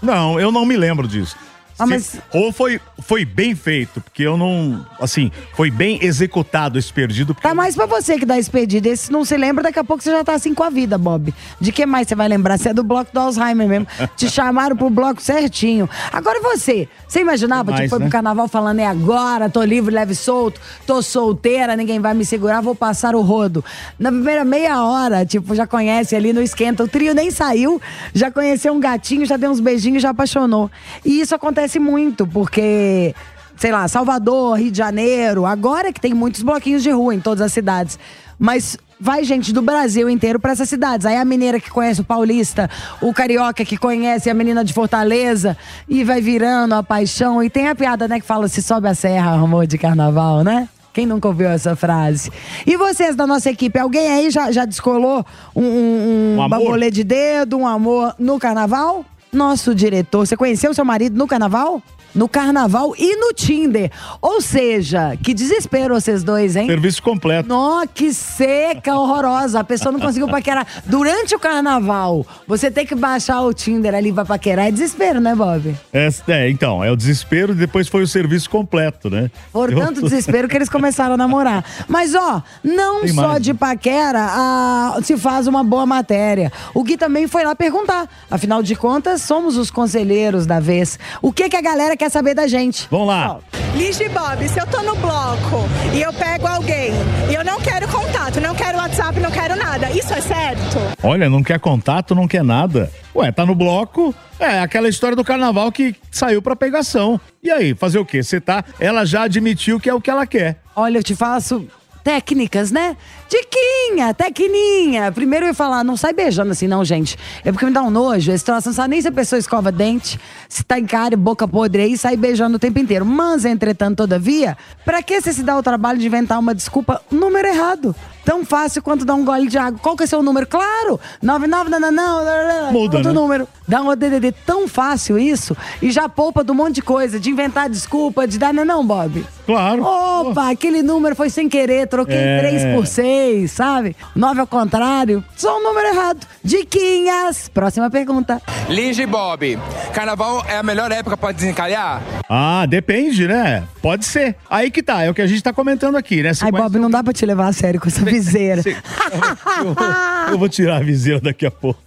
Não, 0.00 0.38
eu 0.38 0.52
não 0.52 0.64
me 0.66 0.76
lembro 0.76 1.08
disso. 1.08 1.36
Ah, 1.78 1.86
mas- 1.86 2.16
Ou 2.32 2.52
foi, 2.52 2.80
foi 3.00 3.24
bem 3.24 3.54
feito, 3.54 4.00
porque 4.00 4.22
eu 4.22 4.36
não. 4.36 4.86
Assim, 5.00 5.30
foi 5.54 5.70
bem 5.70 5.98
executado 6.02 6.78
esse 6.78 6.92
perdido. 6.92 7.34
porque 7.34 7.46
Tá 7.48 7.54
mais 7.54 7.74
pra 7.74 7.86
você 7.86 8.18
que 8.18 8.24
dá 8.26 8.38
esse 8.38 8.50
perdido. 8.50 8.86
Esse 8.86 9.10
não 9.10 9.24
se 9.24 9.36
lembra, 9.36 9.62
daqui 9.64 9.78
a 9.78 9.84
pouco 9.84 10.02
você 10.02 10.10
já 10.10 10.22
tá 10.22 10.34
assim 10.34 10.54
com 10.54 10.62
a 10.62 10.70
vida, 10.70 10.96
Bob. 10.98 11.34
De 11.60 11.72
que 11.72 11.84
mais 11.86 12.06
você 12.08 12.14
vai 12.14 12.28
lembrar? 12.28 12.58
Você 12.58 12.68
é 12.68 12.74
do 12.74 12.82
bloco 12.84 13.10
do 13.12 13.18
Alzheimer 13.20 13.66
mesmo. 13.68 13.86
Te 14.16 14.28
chamaram 14.30 14.76
pro 14.76 14.88
bloco 14.90 15.20
certinho. 15.22 15.88
Agora 16.12 16.40
você? 16.40 16.88
Você 17.08 17.20
imaginava, 17.20 17.64
Demais, 17.72 17.80
tipo, 17.82 17.90
foi 17.90 17.98
né? 18.00 18.04
pro 18.06 18.12
carnaval 18.12 18.48
falando, 18.48 18.78
é 18.80 18.86
agora, 18.86 19.48
tô 19.50 19.62
livre, 19.62 19.94
leve 19.94 20.12
e 20.12 20.16
solto, 20.16 20.60
tô 20.86 21.02
solteira, 21.02 21.74
ninguém 21.76 22.00
vai 22.00 22.14
me 22.14 22.24
segurar, 22.24 22.60
vou 22.60 22.74
passar 22.74 23.14
o 23.14 23.20
rodo. 23.22 23.64
Na 23.98 24.10
primeira 24.10 24.44
meia 24.44 24.82
hora, 24.84 25.24
tipo, 25.26 25.54
já 25.54 25.66
conhece 25.66 26.14
ali 26.16 26.32
no 26.32 26.42
esquenta. 26.42 26.84
O 26.84 26.88
trio 26.88 27.14
nem 27.14 27.30
saiu, 27.30 27.80
já 28.14 28.30
conheceu 28.30 28.72
um 28.72 28.80
gatinho, 28.80 29.24
já 29.26 29.36
deu 29.36 29.50
uns 29.50 29.60
beijinhos, 29.60 30.02
já 30.02 30.10
apaixonou. 30.10 30.70
E 31.04 31.20
isso 31.20 31.34
acontece 31.34 31.61
muito, 31.78 32.26
porque 32.26 33.14
sei 33.56 33.70
lá, 33.70 33.86
Salvador, 33.86 34.58
Rio 34.58 34.72
de 34.72 34.78
Janeiro, 34.78 35.46
agora 35.46 35.92
que 35.92 36.00
tem 36.00 36.12
muitos 36.12 36.42
bloquinhos 36.42 36.82
de 36.82 36.90
rua 36.90 37.14
em 37.14 37.20
todas 37.20 37.40
as 37.40 37.52
cidades. 37.52 37.98
Mas 38.38 38.76
vai 38.98 39.24
gente 39.24 39.52
do 39.52 39.62
Brasil 39.62 40.08
inteiro 40.08 40.40
pra 40.40 40.52
essas 40.52 40.68
cidades. 40.68 41.06
Aí 41.06 41.16
a 41.16 41.24
mineira 41.24 41.60
que 41.60 41.70
conhece 41.70 42.00
o 42.00 42.04
paulista, 42.04 42.68
o 43.00 43.12
carioca 43.12 43.64
que 43.64 43.76
conhece 43.76 44.30
a 44.30 44.34
menina 44.34 44.64
de 44.64 44.72
Fortaleza 44.72 45.56
e 45.88 46.02
vai 46.04 46.20
virando 46.20 46.74
a 46.74 46.82
paixão. 46.82 47.42
E 47.42 47.50
tem 47.50 47.68
a 47.68 47.74
piada, 47.74 48.08
né, 48.08 48.20
que 48.20 48.26
fala 48.26 48.48
se 48.48 48.62
sobe 48.62 48.88
a 48.88 48.94
serra, 48.94 49.32
amor 49.32 49.66
de 49.66 49.78
carnaval, 49.78 50.42
né? 50.42 50.68
Quem 50.92 51.06
nunca 51.06 51.26
ouviu 51.26 51.48
essa 51.48 51.74
frase? 51.74 52.30
E 52.66 52.76
vocês 52.76 53.16
da 53.16 53.26
nossa 53.26 53.50
equipe, 53.50 53.78
alguém 53.78 54.08
aí 54.08 54.30
já, 54.30 54.52
já 54.52 54.64
descolou 54.64 55.24
um, 55.54 55.64
um, 55.64 56.36
um 56.36 56.40
Um 56.86 56.90
de 56.90 57.02
dedo, 57.02 57.56
um 57.56 57.66
amor 57.66 58.14
no 58.18 58.38
carnaval? 58.38 59.04
Nosso 59.34 59.74
diretor, 59.74 60.26
você 60.26 60.36
conheceu 60.36 60.74
seu 60.74 60.84
marido 60.84 61.16
no 61.16 61.26
carnaval? 61.26 61.82
No 62.14 62.28
carnaval 62.28 62.94
e 62.98 63.16
no 63.16 63.32
Tinder. 63.32 63.90
Ou 64.20 64.40
seja, 64.40 65.16
que 65.22 65.32
desespero 65.32 65.94
vocês 65.94 66.22
dois, 66.22 66.56
hein? 66.56 66.66
Serviço 66.66 67.02
completo. 67.02 67.48
Nó, 67.48 67.86
que 67.86 68.12
seca, 68.12 68.94
horrorosa. 68.94 69.60
A 69.60 69.64
pessoa 69.64 69.92
não 69.92 70.00
conseguiu 70.00 70.28
paquerar 70.28 70.66
durante 70.86 71.34
o 71.34 71.38
carnaval. 71.38 72.26
Você 72.46 72.70
tem 72.70 72.84
que 72.86 72.94
baixar 72.94 73.40
o 73.42 73.52
Tinder 73.54 73.94
ali 73.94 74.12
pra 74.12 74.24
paquerar. 74.24 74.66
É 74.66 74.70
desespero, 74.70 75.20
né, 75.20 75.34
Bob? 75.34 75.74
É, 75.92 76.08
é, 76.28 76.50
então, 76.50 76.84
é 76.84 76.90
o 76.90 76.96
desespero 76.96 77.52
e 77.52 77.56
depois 77.56 77.88
foi 77.88 78.02
o 78.02 78.06
serviço 78.06 78.48
completo, 78.50 79.08
né? 79.08 79.30
Por 79.52 79.72
Eu- 79.72 79.78
tanto 79.78 80.02
desespero 80.02 80.48
que 80.48 80.56
eles 80.56 80.68
começaram 80.68 81.14
a 81.14 81.16
namorar. 81.16 81.64
Mas, 81.88 82.14
ó, 82.14 82.42
não 82.62 83.02
Tem 83.02 83.12
só 83.12 83.28
mais. 83.28 83.42
de 83.42 83.54
paquera 83.54 84.26
ah, 84.30 84.98
se 85.02 85.16
faz 85.16 85.46
uma 85.46 85.64
boa 85.64 85.86
matéria. 85.86 86.52
O 86.74 86.82
Gui 86.82 86.96
também 86.96 87.26
foi 87.26 87.44
lá 87.44 87.54
perguntar. 87.54 88.08
Afinal 88.30 88.62
de 88.62 88.74
contas, 88.74 89.22
somos 89.22 89.56
os 89.56 89.70
conselheiros 89.70 90.46
da 90.46 90.60
vez. 90.60 90.98
O 91.20 91.32
que, 91.32 91.48
que 91.48 91.56
a 91.56 91.60
galera 91.62 91.96
quer 92.02 92.10
saber 92.10 92.34
da 92.34 92.48
gente? 92.48 92.88
Vamos 92.90 93.06
lá. 93.06 93.38
Ligia 93.76 94.06
e 94.06 94.08
Bob, 94.08 94.48
se 94.48 94.58
eu 94.58 94.66
tô 94.66 94.82
no 94.82 94.96
bloco 94.96 95.68
e 95.94 96.02
eu 96.02 96.12
pego 96.12 96.48
alguém 96.48 96.90
e 97.30 97.34
eu 97.34 97.44
não 97.44 97.60
quero 97.60 97.86
contato, 97.86 98.40
não 98.40 98.56
quero 98.56 98.76
WhatsApp, 98.76 99.20
não 99.20 99.30
quero 99.30 99.54
nada, 99.54 99.88
isso 99.92 100.12
é 100.12 100.20
certo? 100.20 100.78
Olha, 101.00 101.30
não 101.30 101.44
quer 101.44 101.60
contato, 101.60 102.12
não 102.12 102.26
quer 102.26 102.42
nada. 102.42 102.90
Ué, 103.14 103.30
tá 103.30 103.46
no 103.46 103.54
bloco. 103.54 104.12
É 104.40 104.58
aquela 104.58 104.88
história 104.88 105.14
do 105.14 105.22
carnaval 105.22 105.70
que 105.70 105.94
saiu 106.10 106.42
pra 106.42 106.56
pegação. 106.56 107.20
E 107.40 107.52
aí, 107.52 107.72
fazer 107.72 108.00
o 108.00 108.04
quê? 108.04 108.20
Você 108.20 108.40
tá. 108.40 108.64
Ela 108.80 109.04
já 109.04 109.22
admitiu 109.22 109.78
que 109.78 109.88
é 109.88 109.94
o 109.94 110.00
que 110.00 110.10
ela 110.10 110.26
quer. 110.26 110.60
Olha, 110.74 110.98
eu 110.98 111.04
te 111.04 111.14
faço 111.14 111.68
técnicas, 112.02 112.70
né? 112.70 112.96
Diquinha, 113.28 114.12
tecninha. 114.12 115.10
Primeiro 115.12 115.46
eu 115.46 115.48
ia 115.48 115.54
falar, 115.54 115.84
não 115.84 115.96
sai 115.96 116.12
beijando 116.12 116.52
assim, 116.52 116.66
não, 116.66 116.84
gente. 116.84 117.18
É 117.44 117.52
porque 117.52 117.64
me 117.66 117.72
dá 117.72 117.82
um 117.82 117.90
nojo. 117.90 118.32
Esse 118.32 118.44
troço 118.44 118.68
não 118.68 118.74
sabe 118.74 118.90
nem 118.90 119.02
se 119.02 119.08
a 119.08 119.12
pessoa 119.12 119.38
escova 119.38 119.72
dente, 119.72 120.18
se 120.48 120.62
tá 120.62 120.78
em 120.78 120.86
cara 120.86 121.16
boca 121.16 121.46
podre 121.46 121.82
aí, 121.82 121.96
sai 121.96 122.16
beijando 122.16 122.56
o 122.56 122.58
tempo 122.58 122.78
inteiro. 122.78 123.04
Mas, 123.04 123.44
entretanto, 123.44 123.98
todavia, 123.98 124.56
pra 124.84 125.02
que 125.02 125.20
você 125.20 125.32
se 125.32 125.42
dá 125.42 125.56
o 125.56 125.62
trabalho 125.62 125.98
de 125.98 126.06
inventar 126.06 126.38
uma 126.38 126.54
desculpa? 126.54 127.00
Número 127.10 127.48
errado. 127.48 127.94
Tão 128.24 128.44
fácil 128.44 128.82
quanto 128.82 129.04
dar 129.04 129.14
um 129.14 129.24
gole 129.24 129.48
de 129.48 129.58
água. 129.58 129.78
Qual 129.82 129.96
que 129.96 130.02
é 130.04 130.06
o 130.06 130.08
seu 130.08 130.22
número? 130.22 130.46
Claro! 130.46 131.00
99, 131.20 131.70
não, 131.70 131.80
não, 131.80 131.90
não. 132.24 132.72
Muda, 132.72 132.98
Outro 132.98 133.12
né? 133.12 133.12
número. 133.12 133.48
Dá 133.66 133.80
um 133.80 133.88
ODDD 133.88 134.32
tão 134.44 134.68
fácil 134.68 135.18
isso 135.18 135.56
e 135.80 135.90
já 135.90 136.08
poupa 136.08 136.44
de 136.44 136.50
um 136.50 136.54
monte 136.54 136.76
de 136.76 136.82
coisa, 136.82 137.18
de 137.18 137.30
inventar 137.30 137.68
desculpa, 137.70 138.26
de 138.26 138.38
dar, 138.38 138.52
não, 138.52 138.62
é 138.62 138.66
não, 138.66 138.86
Bob? 138.86 139.24
Claro. 139.46 139.82
Opa, 139.82 140.50
aquele 140.50 140.82
número 140.82 141.16
foi 141.16 141.30
sem 141.30 141.48
querer, 141.48 141.86
troquei 141.88 142.16
É. 142.16 142.38
3 142.38 142.74
por 142.76 142.86
6, 142.86 143.50
sabe? 143.50 143.96
9 144.14 144.40
ao 144.40 144.46
contrário. 144.46 145.24
Só 145.36 145.58
um 145.58 145.62
número 145.62 145.88
errado. 145.88 146.26
Diquinhas. 146.44 147.48
Próxima 147.48 147.90
pergunta. 147.90 148.40
Ligia 148.68 149.04
e 149.04 149.06
Bob, 149.06 149.58
carnaval 149.92 150.44
é 150.48 150.56
a 150.56 150.62
melhor 150.62 150.90
época 150.92 151.16
pra 151.16 151.32
desencalhar? 151.32 152.00
Ah, 152.28 152.64
depende, 152.66 153.26
né? 153.26 153.64
Pode 153.82 154.04
ser. 154.04 154.36
Aí 154.48 154.70
que 154.70 154.82
tá, 154.82 155.02
é 155.02 155.10
o 155.10 155.14
que 155.14 155.20
a 155.22 155.26
gente 155.26 155.42
tá 155.42 155.52
comentando 155.52 155.96
aqui, 155.96 156.22
né? 156.22 156.32
Você 156.32 156.44
Ai, 156.44 156.52
Bob, 156.52 156.78
não 156.78 156.90
dá 156.90 157.02
pra 157.02 157.12
te 157.12 157.26
levar 157.26 157.48
a 157.48 157.52
sério 157.52 157.80
com 157.80 157.88
essa 157.88 158.02
viseira. 158.12 158.62
eu, 158.66 159.74
vou, 159.74 159.86
eu 160.32 160.38
vou 160.38 160.48
tirar 160.48 160.76
a 160.76 160.80
viseira 160.80 161.20
daqui 161.20 161.46
a 161.46 161.50
pouco. 161.50 161.80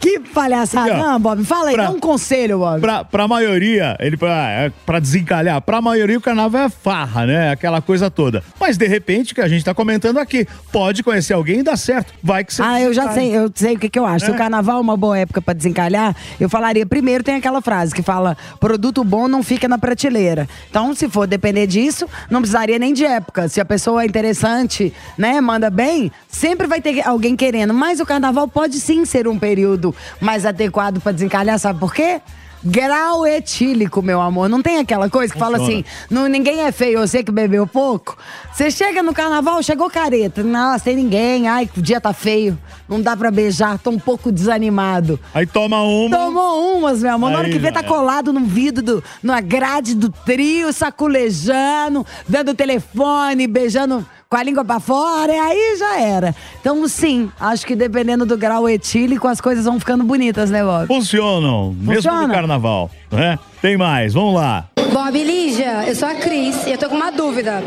que 0.00 0.18
palhaçada. 0.20 0.96
Não, 0.96 1.20
Bob, 1.20 1.44
fala 1.44 1.68
aí, 1.68 1.74
Pra- 1.74 1.84
dá 1.84 1.90
um 1.90 2.00
conselho, 2.00 2.58
Bob. 2.58 2.80
Pra, 2.80 3.04
pra 3.04 3.28
maioria, 3.28 3.96
ele 4.00 4.16
pra, 4.16 4.48
é, 4.50 4.72
pra 4.86 4.98
desencalhar, 4.98 5.60
pra 5.60 5.80
maioria 5.80 6.16
o 6.18 6.20
carnaval 6.20 6.62
é 6.62 6.68
farra, 6.68 7.26
né? 7.26 7.50
Aquela 7.50 7.80
coisa 7.80 8.10
toda. 8.10 8.42
Mas 8.58 8.76
de 8.76 8.86
repente, 8.86 9.34
que 9.34 9.40
a 9.40 9.48
gente 9.48 9.64
tá 9.64 9.74
comentando 9.74 10.18
aqui, 10.18 10.46
pode 10.72 11.02
conhecer 11.02 11.32
alguém 11.34 11.60
e 11.60 11.62
dar 11.62 11.76
certo. 11.76 12.12
Vai 12.22 12.44
que 12.44 12.54
você 12.54 12.62
Ah, 12.62 12.80
eu 12.80 12.92
já 12.92 13.12
sei, 13.12 13.36
eu 13.36 13.50
sei 13.54 13.74
o 13.74 13.78
que, 13.78 13.88
que 13.88 13.98
eu 13.98 14.06
acho. 14.06 14.24
Se 14.26 14.30
É. 14.30 14.34
o 14.34 14.38
carnaval 14.38 14.78
é 14.78 14.80
uma 14.80 14.96
boa 14.96 15.18
época 15.18 15.40
pra 15.42 15.54
desencalhar, 15.54 16.14
eu 16.40 16.48
falaria 16.48 16.86
primeiro 16.86 17.22
tem 17.22 17.34
aquela 17.36 17.60
frase 17.60 17.94
que 17.94 18.02
fala: 18.02 18.36
produto 18.60 19.02
bom 19.04 19.28
não 19.28 19.42
fica 19.42 19.68
na 19.68 19.78
prateleira. 19.78 20.48
Então, 20.70 20.94
se 20.94 21.08
for 21.08 21.26
depender 21.26 21.66
disso, 21.66 22.06
não 22.30 22.40
precisaria 22.40 22.78
nem 22.78 22.92
de 22.94 23.04
época. 23.04 23.48
Se 23.48 23.60
a 23.60 23.64
pessoa 23.64 24.02
é 24.02 24.06
interessante, 24.06 24.92
né, 25.18 25.40
manda 25.40 25.68
bem, 25.68 26.10
sempre 26.28 26.66
vai 26.66 26.80
ter 26.80 27.06
alguém 27.06 27.34
querendo. 27.34 27.74
Mas 27.74 27.98
o 27.98 28.06
carnaval 28.06 28.46
pode 28.46 28.78
sim 28.78 29.04
ser 29.04 29.26
um 29.26 29.38
período 29.38 29.94
mais 30.20 30.46
adequado 30.46 31.00
pra 31.00 31.10
desencalhar, 31.12 31.58
sabe 31.58 31.80
por 31.80 31.92
quê? 31.92 32.20
Grau 32.64 33.24
etílico, 33.24 34.02
meu 34.02 34.20
amor. 34.20 34.48
Não 34.48 34.60
tem 34.60 34.78
aquela 34.78 35.08
coisa 35.08 35.32
que 35.32 35.38
fala 35.38 35.58
Funciona. 35.58 35.80
assim: 35.80 36.06
não, 36.10 36.26
ninguém 36.26 36.62
é 36.62 36.72
feio, 36.72 36.98
você 36.98 37.22
que 37.22 37.30
bebeu 37.30 37.66
pouco. 37.68 38.18
Você 38.52 38.68
chega 38.68 39.00
no 39.00 39.14
carnaval, 39.14 39.62
chegou 39.62 39.88
careta. 39.88 40.42
Nossa, 40.42 40.86
tem 40.86 40.96
ninguém. 40.96 41.46
Ai, 41.46 41.70
o 41.76 41.80
dia 41.80 42.00
tá 42.00 42.12
feio. 42.12 42.58
Não 42.88 43.00
dá 43.00 43.16
pra 43.16 43.30
beijar, 43.30 43.78
tô 43.78 43.90
um 43.90 43.98
pouco 43.98 44.32
desanimado. 44.32 45.20
Aí 45.32 45.46
toma 45.46 45.80
uma. 45.82 46.16
Tomou 46.16 46.78
umas, 46.78 47.00
meu 47.00 47.14
amor. 47.14 47.30
Na 47.30 47.38
hora 47.38 47.46
Aí 47.46 47.52
que 47.52 47.60
vê, 47.60 47.70
tá 47.70 47.78
era. 47.78 47.88
colado 47.88 48.32
no 48.32 48.40
vidro, 48.40 48.82
do, 48.82 49.04
numa 49.22 49.40
grade 49.40 49.94
do 49.94 50.08
trio, 50.10 50.72
saculejando, 50.72 52.04
dando 52.28 52.54
telefone, 52.54 53.46
beijando 53.46 54.04
com 54.30 54.36
a 54.36 54.42
língua 54.42 54.62
pra 54.62 54.78
fora, 54.78 55.32
e 55.32 55.38
aí 55.38 55.76
já 55.78 56.00
era. 56.00 56.34
Então, 56.60 56.86
sim, 56.86 57.30
acho 57.40 57.66
que 57.66 57.74
dependendo 57.74 58.26
do 58.26 58.36
grau 58.36 58.68
etílico, 58.68 59.26
as 59.26 59.40
coisas 59.40 59.64
vão 59.64 59.80
ficando 59.80 60.04
bonitas, 60.04 60.50
né, 60.50 60.62
Bob? 60.62 60.86
Funcionam, 60.86 61.72
mesmo 61.72 61.94
Funciona? 61.94 62.26
no 62.26 62.34
carnaval, 62.34 62.90
né? 63.10 63.38
Tem 63.62 63.78
mais, 63.78 64.12
vamos 64.12 64.34
lá. 64.34 64.68
Bob 64.92 65.18
e 65.18 65.24
Lígia, 65.24 65.88
eu 65.88 65.96
sou 65.96 66.06
a 66.06 66.14
Cris 66.14 66.66
e 66.66 66.72
eu 66.72 66.78
tô 66.78 66.90
com 66.90 66.96
uma 66.96 67.10
dúvida. 67.10 67.64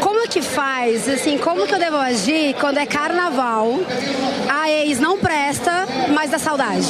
Como 0.00 0.26
que 0.28 0.40
faz, 0.40 1.06
assim, 1.10 1.36
como 1.36 1.66
que 1.66 1.74
eu 1.74 1.78
devo 1.78 1.98
agir 1.98 2.54
quando 2.58 2.78
é 2.78 2.86
carnaval, 2.86 3.78
a 4.48 4.70
ex 4.70 4.98
não 4.98 5.18
presta, 5.18 5.86
mas 6.14 6.30
dá 6.30 6.38
saudade? 6.38 6.88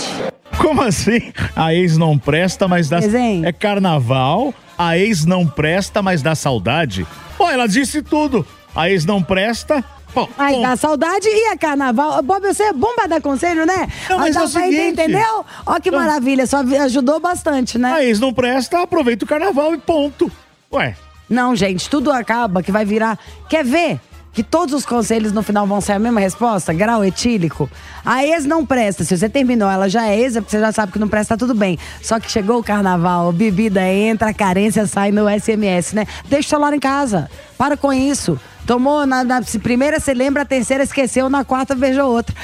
Como 0.58 0.80
assim? 0.80 1.32
A 1.56 1.74
ex 1.74 1.96
não 1.96 2.16
presta, 2.16 2.68
mas 2.68 2.88
dá. 2.88 3.00
É 3.44 3.52
carnaval, 3.52 4.54
a 4.76 4.96
ex 4.96 5.24
não 5.24 5.44
presta, 5.44 6.02
mas 6.02 6.22
dá 6.22 6.36
saudade. 6.36 7.04
Pô, 7.36 7.48
ela 7.48 7.66
disse 7.66 8.00
tudo. 8.00 8.46
A 8.74 8.88
ex 8.90 9.04
não 9.04 9.22
presta. 9.22 9.84
Bom, 10.14 10.26
Mas 10.38 10.56
bom, 10.56 10.62
dá 10.62 10.76
saudade 10.76 11.28
e 11.28 11.48
a 11.48 11.56
carnaval. 11.58 12.22
Bob, 12.22 12.40
você 12.46 12.62
é 12.64 12.72
bom 12.72 12.94
pra 12.94 13.06
dar 13.06 13.20
conselho, 13.20 13.66
né? 13.66 13.86
Não, 14.08 14.18
mas 14.18 14.34
é 14.34 14.42
o 14.42 14.48
pra 14.50 14.62
seguinte- 14.62 14.92
entendeu? 14.92 15.44
Ó 15.66 15.78
que 15.78 15.90
Não. 15.90 15.98
maravilha, 15.98 16.46
só 16.46 16.60
ajudou 16.60 17.20
bastante, 17.20 17.76
né? 17.78 17.92
A 17.92 18.02
ex 18.04 18.18
não 18.18 18.32
presta, 18.32 18.80
aproveita 18.82 19.24
o 19.24 19.28
carnaval 19.28 19.74
e 19.74 19.78
ponto. 19.78 20.30
Ué. 20.72 20.96
Não, 21.28 21.54
gente, 21.54 21.90
tudo 21.90 22.10
acaba 22.10 22.62
que 22.62 22.72
vai 22.72 22.86
virar. 22.86 23.18
Quer 23.50 23.64
ver? 23.64 24.00
Que 24.32 24.42
todos 24.42 24.72
os 24.74 24.86
conselhos 24.86 25.32
no 25.32 25.42
final 25.42 25.66
vão 25.66 25.80
ser 25.80 25.92
a 25.92 25.98
mesma 25.98 26.20
resposta? 26.20 26.72
Grau 26.72 27.04
etílico? 27.04 27.68
A 28.04 28.24
ex 28.24 28.44
não 28.46 28.64
presta. 28.64 29.04
Se 29.04 29.16
você 29.16 29.28
terminou, 29.28 29.68
ela 29.68 29.88
já 29.90 30.06
é 30.08 30.18
ex, 30.18 30.36
é 30.36 30.40
porque 30.40 30.52
você 30.56 30.60
já 30.60 30.70
sabe 30.72 30.92
que 30.92 30.98
não 30.98 31.08
presta, 31.08 31.36
tá 31.36 31.38
tudo 31.38 31.54
bem. 31.58 31.78
Só 32.02 32.18
que 32.20 32.30
chegou 32.30 32.58
o 32.60 32.64
carnaval, 32.64 33.30
bebida 33.32 33.82
entra, 33.86 34.30
a 34.30 34.34
carência 34.34 34.86
sai 34.86 35.10
no 35.10 35.28
SMS, 35.28 35.92
né? 35.94 36.06
Deixa 36.26 36.46
o 36.46 36.50
celular 36.50 36.72
em 36.72 36.80
casa. 36.80 37.28
Para 37.58 37.76
com 37.76 37.92
isso. 37.92 38.38
Tomou 38.68 39.06
na, 39.06 39.24
na 39.24 39.40
primeira, 39.62 39.98
você 39.98 40.12
lembra, 40.12 40.42
a 40.42 40.44
terceira 40.44 40.84
esqueceu, 40.84 41.30
na 41.30 41.42
quarta 41.42 41.74
beijou 41.74 42.12
outra. 42.12 42.36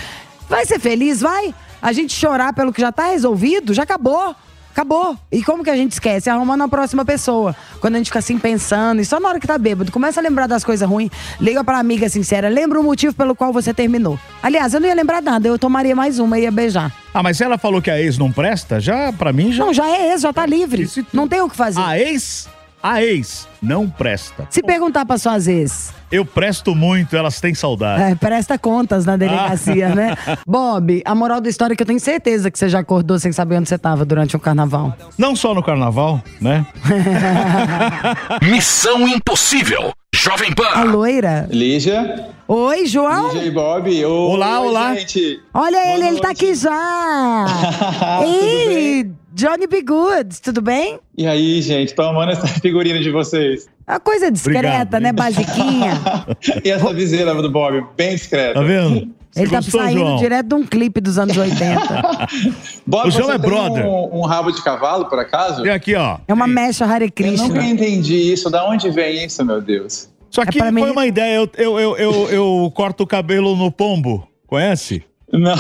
Vai 0.49 0.65
ser 0.65 0.81
feliz, 0.81 1.21
vai? 1.21 1.55
A 1.83 1.93
gente 1.93 2.15
chorar 2.15 2.55
pelo 2.55 2.73
que 2.73 2.81
já 2.81 2.91
tá 2.91 3.09
resolvido, 3.09 3.75
já 3.75 3.83
acabou. 3.83 4.35
Acabou. 4.73 5.19
E 5.31 5.45
como 5.45 5.63
que 5.63 5.69
a 5.69 5.77
gente 5.77 5.93
esquece? 5.93 6.31
Arrumando 6.31 6.63
a 6.63 6.69
próxima 6.69 7.05
pessoa. 7.05 7.55
Quando 7.79 7.97
a 7.97 7.99
gente 7.99 8.07
fica 8.07 8.21
assim 8.21 8.39
pensando, 8.39 9.03
e 9.03 9.05
só 9.05 9.21
na 9.21 9.29
hora 9.29 9.39
que 9.39 9.47
tá 9.47 9.59
bêbado, 9.59 9.93
começa 9.93 10.19
a 10.19 10.23
lembrar 10.23 10.47
das 10.47 10.65
coisas 10.65 10.89
ruins, 10.89 11.11
liga 11.39 11.63
pra 11.63 11.79
amiga 11.79 12.09
sincera, 12.09 12.49
lembra 12.49 12.81
o 12.81 12.83
motivo 12.83 13.15
pelo 13.15 13.35
qual 13.37 13.53
você 13.53 13.75
terminou. 13.75 14.19
Aliás, 14.43 14.73
eu 14.73 14.81
não 14.81 14.89
ia 14.89 14.95
lembrar 14.95 15.21
nada, 15.21 15.47
eu 15.47 15.59
tomaria 15.59 15.95
mais 15.95 16.19
uma 16.19 16.39
e 16.39 16.45
ia 16.45 16.51
beijar. 16.51 16.91
Ah, 17.13 17.23
mas 17.23 17.37
se 17.37 17.45
ela 17.45 17.59
falou 17.59 17.83
que 17.83 17.91
a 17.91 18.01
ex 18.01 18.17
não 18.17 18.33
presta, 18.33 18.81
já, 18.81 19.13
pra 19.13 19.31
mim, 19.31 19.53
já. 19.53 19.63
Não, 19.63 19.75
já 19.75 19.87
é 19.87 20.13
ex, 20.13 20.23
já 20.23 20.33
tá 20.33 20.47
livre. 20.47 20.89
Não 21.13 21.29
tem 21.29 21.43
o 21.43 21.51
que 21.51 21.55
fazer. 21.55 21.83
A 21.83 21.99
ex, 21.99 22.49
a 22.87 23.03
ex 23.03 23.49
não 23.63 23.89
presta. 23.89 24.47
Se 24.51 24.63
perguntar 24.63 25.07
pra 25.07 25.17
suas 25.17 25.49
ex, 25.49 25.91
Eu 26.13 26.25
presto 26.27 26.75
muito, 26.75 27.17
elas 27.17 27.41
têm 27.41 27.55
saudade. 27.55 28.03
é, 28.03 28.15
presta 28.15 28.59
contas 28.59 29.07
na 29.07 29.17
delegacia, 29.17 29.89
Ah. 29.91 29.95
né? 29.95 30.17
Bob, 30.47 31.03
a 31.03 31.15
moral 31.15 31.41
da 31.41 31.49
história 31.49 31.73
é 31.73 31.77
que 31.77 31.83
eu 31.83 31.87
tenho 31.87 31.99
certeza 31.99 32.51
que 32.51 32.59
você 32.59 32.69
já 32.69 32.81
acordou 32.81 33.19
sem 33.19 33.33
saber 33.33 33.57
onde 33.57 33.71
você 33.71 33.79
tava 33.79 34.05
durante 34.05 34.37
o 34.37 34.39
carnaval. 34.39 34.95
Não 35.17 35.35
só 35.35 35.55
no 35.55 35.63
carnaval, 35.63 36.23
né? 36.41 36.67
Missão 38.43 39.09
Impossível. 39.09 39.93
Jovem 40.15 40.53
Pan. 40.55 40.69
A 40.75 40.85
loira. 40.85 41.49
Lígia. 41.51 42.29
Oi, 42.47 42.87
João. 42.87 43.33
Lígia 43.33 43.47
e 43.49 43.51
Bob. 43.51 44.05
Olá, 44.05 44.61
Oi, 44.61 44.69
olá. 44.69 44.95
Gente. 44.95 45.41
Olha 45.53 45.95
ele, 45.95 46.07
ele 46.07 46.21
tá 46.21 46.31
aqui 46.31 46.55
já. 46.55 47.47
Ih, 48.27 49.11
Johnny 49.35 49.67
B. 49.67 49.83
Good, 49.83 50.41
tudo 50.41 50.63
bem? 50.63 50.99
E 51.19 51.27
aí, 51.27 51.61
gente, 51.61 51.93
tô 51.95 52.03
amando 52.03 52.33
essa 52.33 52.47
figurina 52.61 53.01
de 53.01 53.11
vocês. 53.11 53.67
É 53.87 53.93
uma 53.95 54.01
coisa 54.01 54.31
discreta, 54.31 54.59
Obrigado, 54.69 55.01
né? 55.01 55.13
Basiquinha. 55.13 56.01
E 56.65 56.71
essa 56.71 56.93
viseira 56.95 57.35
do 57.35 57.51
Bob, 57.51 57.85
bem 57.97 58.15
discreta. 58.15 58.55
Tá 58.55 58.61
vendo? 58.63 59.11
Ele 59.37 59.51
tá 59.51 59.61
saindo 59.61 60.17
direto 60.19 60.47
de 60.47 60.55
um 60.55 60.63
clipe 60.65 61.01
dos 61.01 61.19
anos 61.19 61.37
80. 61.37 62.29
Bob, 62.87 63.09
O 63.09 63.11
João 63.11 63.27
você 63.27 63.33
é 63.33 63.39
tem 63.39 63.51
brother. 63.51 63.85
Um, 63.85 64.21
um 64.21 64.23
rabo 64.25 64.53
de 64.53 64.63
cavalo, 64.63 65.07
por 65.07 65.19
acaso? 65.19 65.67
E 65.67 65.71
aqui, 65.71 65.97
ó. 65.97 66.19
É 66.29 66.33
uma 66.33 66.47
mecha 66.47 66.85
Hare 66.87 67.07
Eu 67.07 67.11
Krishna. 67.13 67.49
nunca 67.49 67.65
entendi 67.65 68.33
isso. 68.33 68.49
Da 68.49 68.65
onde 68.69 68.89
vem 68.91 69.25
isso, 69.25 69.45
meu 69.45 69.61
Deus? 69.61 70.09
Aqui 70.39 70.59
É 70.59 70.63
pra 70.63 70.73
foi 70.73 70.83
mim- 70.83 70.91
uma 70.91 71.07
ideia. 71.07 71.37
Eu, 71.37 71.51
eu, 71.59 71.79
eu, 71.81 71.97
eu, 71.97 72.29
eu 72.31 72.73
corto 72.75 73.03
o 73.03 73.07
cabelo 73.07 73.57
no 73.57 73.73
pombo. 73.73 74.27
Conhece? 74.47 75.03
Não. 75.33 75.55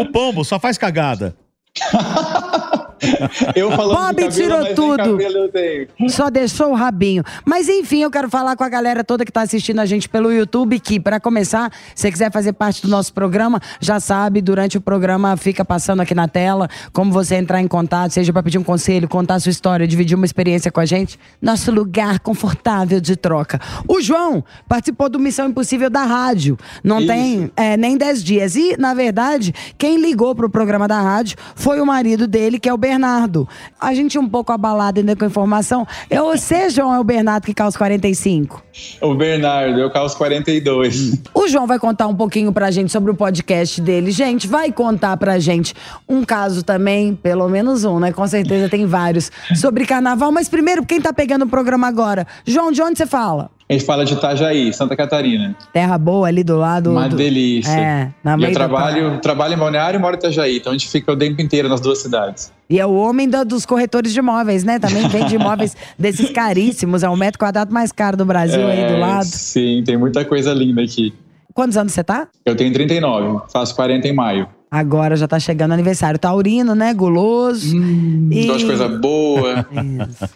O 0.00 0.12
pombo 0.12 0.44
só 0.44 0.60
faz 0.60 0.78
cagada. 0.78 1.34
Eu 3.54 3.70
falando 3.70 3.96
Bob 3.96 4.14
cabelo, 4.14 4.30
tirou 4.32 4.74
tudo. 4.74 5.18
Só 6.08 6.30
deixou 6.30 6.70
o 6.70 6.74
rabinho. 6.74 7.22
Mas 7.44 7.68
enfim, 7.68 8.02
eu 8.02 8.10
quero 8.10 8.28
falar 8.28 8.56
com 8.56 8.64
a 8.64 8.68
galera 8.68 9.02
toda 9.04 9.24
que 9.24 9.32
tá 9.32 9.42
assistindo 9.42 9.80
a 9.80 9.86
gente 9.86 10.08
pelo 10.08 10.32
YouTube, 10.32 10.78
que 10.78 11.00
para 11.00 11.20
começar, 11.20 11.70
se 11.94 12.02
você 12.02 12.12
quiser 12.12 12.32
fazer 12.32 12.52
parte 12.52 12.82
do 12.82 12.88
nosso 12.88 13.12
programa, 13.12 13.60
já 13.80 14.00
sabe, 14.00 14.40
durante 14.40 14.78
o 14.78 14.80
programa 14.80 15.36
fica 15.36 15.64
passando 15.64 16.00
aqui 16.00 16.14
na 16.14 16.28
tela 16.28 16.68
como 16.92 17.12
você 17.12 17.36
entrar 17.36 17.60
em 17.60 17.68
contato, 17.68 18.12
seja 18.12 18.32
para 18.32 18.42
pedir 18.42 18.58
um 18.58 18.64
conselho, 18.64 19.08
contar 19.08 19.40
sua 19.40 19.50
história, 19.50 19.86
dividir 19.86 20.16
uma 20.16 20.26
experiência 20.26 20.70
com 20.70 20.80
a 20.80 20.84
gente. 20.84 21.18
Nosso 21.40 21.70
lugar 21.70 22.20
confortável 22.20 23.00
de 23.00 23.16
troca. 23.16 23.60
O 23.88 24.00
João 24.00 24.44
participou 24.68 25.08
do 25.08 25.18
Missão 25.18 25.48
Impossível 25.48 25.90
da 25.90 26.04
rádio. 26.04 26.58
Não 26.82 26.98
Isso. 26.98 27.08
tem 27.08 27.52
é, 27.56 27.76
nem 27.76 27.96
10 27.96 28.24
dias. 28.24 28.56
E, 28.56 28.76
na 28.78 28.94
verdade, 28.94 29.54
quem 29.76 30.00
ligou 30.00 30.34
pro 30.34 30.48
programa 30.48 30.86
da 30.86 31.00
rádio 31.00 31.36
foi 31.54 31.80
o 31.80 31.86
marido 31.86 32.26
dele, 32.26 32.58
que 32.58 32.68
é 32.68 32.72
o 32.72 32.76
Bernardo. 32.76 32.91
A 33.80 33.94
gente 33.94 34.18
um 34.18 34.28
pouco 34.28 34.52
abalado 34.52 35.00
ainda 35.00 35.14
com 35.16 35.24
a 35.24 35.28
informação. 35.28 35.86
É 36.08 36.20
você, 36.20 36.70
João, 36.70 36.94
é 36.94 37.00
o 37.00 37.04
Bernardo 37.04 37.44
que 37.44 37.54
calça 37.54 37.78
45. 37.78 38.62
O 39.00 39.14
Bernardo, 39.14 39.78
eu 39.78 39.90
calço 39.90 40.16
42. 40.16 41.20
O 41.34 41.48
João 41.48 41.66
vai 41.66 41.78
contar 41.78 42.06
um 42.06 42.14
pouquinho 42.14 42.52
pra 42.52 42.70
gente 42.70 42.90
sobre 42.90 43.10
o 43.10 43.14
podcast 43.14 43.80
dele. 43.80 44.10
Gente, 44.10 44.46
vai 44.46 44.72
contar 44.72 45.16
pra 45.16 45.38
gente 45.38 45.74
um 46.08 46.24
caso 46.24 46.62
também, 46.62 47.14
pelo 47.14 47.48
menos 47.48 47.84
um, 47.84 47.98
né? 47.98 48.12
Com 48.12 48.26
certeza 48.26 48.68
tem 48.68 48.86
vários, 48.86 49.30
sobre 49.54 49.84
carnaval. 49.84 50.32
Mas 50.32 50.48
primeiro, 50.48 50.84
quem 50.84 51.00
tá 51.00 51.12
pegando 51.12 51.44
o 51.44 51.48
programa 51.48 51.86
agora? 51.86 52.26
João, 52.44 52.72
de 52.72 52.82
onde 52.82 52.98
você 52.98 53.06
fala? 53.06 53.50
A 53.72 53.74
gente 53.74 53.86
fala 53.86 54.04
de 54.04 54.12
Itajaí, 54.12 54.70
Santa 54.74 54.94
Catarina. 54.94 55.56
Terra 55.72 55.96
Boa, 55.96 56.28
ali 56.28 56.44
do 56.44 56.58
lado. 56.58 56.90
Uma 56.90 57.08
do... 57.08 57.16
delícia. 57.16 57.70
É, 57.72 58.10
na 58.22 58.36
e 58.36 58.44
eu 58.44 58.52
trabalho, 58.52 59.18
trabalho 59.20 59.54
em 59.54 59.56
Balneário 59.56 59.96
e 59.98 60.00
moro 60.00 60.14
em 60.14 60.18
Itajaí, 60.18 60.58
então 60.58 60.72
a 60.72 60.76
gente 60.76 60.90
fica 60.90 61.10
o 61.10 61.16
tempo 61.16 61.40
inteiro 61.40 61.70
nas 61.70 61.80
duas 61.80 61.98
cidades. 61.98 62.52
E 62.68 62.78
é 62.78 62.84
o 62.84 62.92
homem 62.92 63.26
da- 63.28 63.44
dos 63.44 63.64
corretores 63.64 64.12
de 64.12 64.18
imóveis, 64.18 64.62
né? 64.62 64.78
Também 64.78 65.08
vende 65.08 65.34
imóveis 65.36 65.74
desses 65.98 66.30
caríssimos. 66.30 67.02
É 67.02 67.08
o 67.08 67.16
metro 67.16 67.38
quadrado 67.38 67.72
mais 67.72 67.90
caro 67.92 68.14
do 68.16 68.26
Brasil 68.26 68.66
aí 68.66 68.86
do 68.86 68.92
É, 68.94 68.98
lado. 68.98 69.24
Sim, 69.24 69.82
tem 69.86 69.96
muita 69.96 70.22
coisa 70.22 70.52
linda 70.52 70.82
aqui. 70.82 71.14
Quantos 71.54 71.76
anos 71.78 71.92
você 71.94 72.04
tá? 72.04 72.28
Eu 72.44 72.54
tenho 72.54 72.72
39, 72.74 73.40
faço 73.50 73.74
40 73.74 74.06
em 74.06 74.12
maio. 74.12 74.46
Agora 74.72 75.16
já 75.16 75.28
tá 75.28 75.38
chegando 75.38 75.72
aniversário. 75.72 76.18
Taurino, 76.18 76.74
né? 76.74 76.94
Guloso. 76.94 77.76
e... 77.76 78.46
Gosto 78.46 78.60
de 78.60 78.64
coisa 78.64 78.88
boa. 78.88 79.66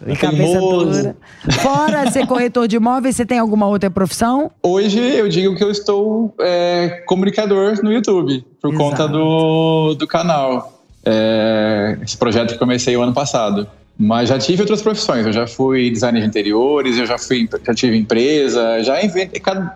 E 0.05 0.15
cabeça 0.15 0.59
teimoso. 0.59 0.85
dura. 0.85 1.15
Fora 1.53 2.11
ser 2.11 2.27
corretor 2.27 2.67
de 2.67 2.75
imóveis, 2.75 3.15
você 3.15 3.25
tem 3.25 3.39
alguma 3.39 3.65
outra 3.65 3.89
profissão? 3.89 4.51
Hoje 4.61 4.99
eu 4.99 5.27
digo 5.27 5.55
que 5.55 5.63
eu 5.63 5.71
estou 5.71 6.35
é, 6.39 7.03
comunicador 7.07 7.83
no 7.83 7.91
YouTube, 7.91 8.45
por 8.61 8.71
Exato. 8.71 8.89
conta 8.89 9.07
do, 9.07 9.95
do 9.95 10.05
canal. 10.05 10.83
É, 11.03 11.97
esse 12.03 12.15
projeto 12.15 12.53
que 12.53 12.59
comecei 12.59 12.95
o 12.95 13.01
ano 13.01 13.15
passado. 13.15 13.67
Mas 13.97 14.29
já 14.29 14.37
tive 14.37 14.61
outras 14.61 14.83
profissões. 14.83 15.25
Eu 15.25 15.33
já 15.33 15.47
fui 15.47 15.89
designer 15.89 16.21
de 16.21 16.27
interiores, 16.27 16.99
eu 16.99 17.07
já 17.07 17.17
fui, 17.17 17.49
já 17.65 17.73
tive 17.73 17.97
empresa, 17.97 18.83
já 18.83 19.03
inventei. 19.03 19.39
Cada, 19.39 19.75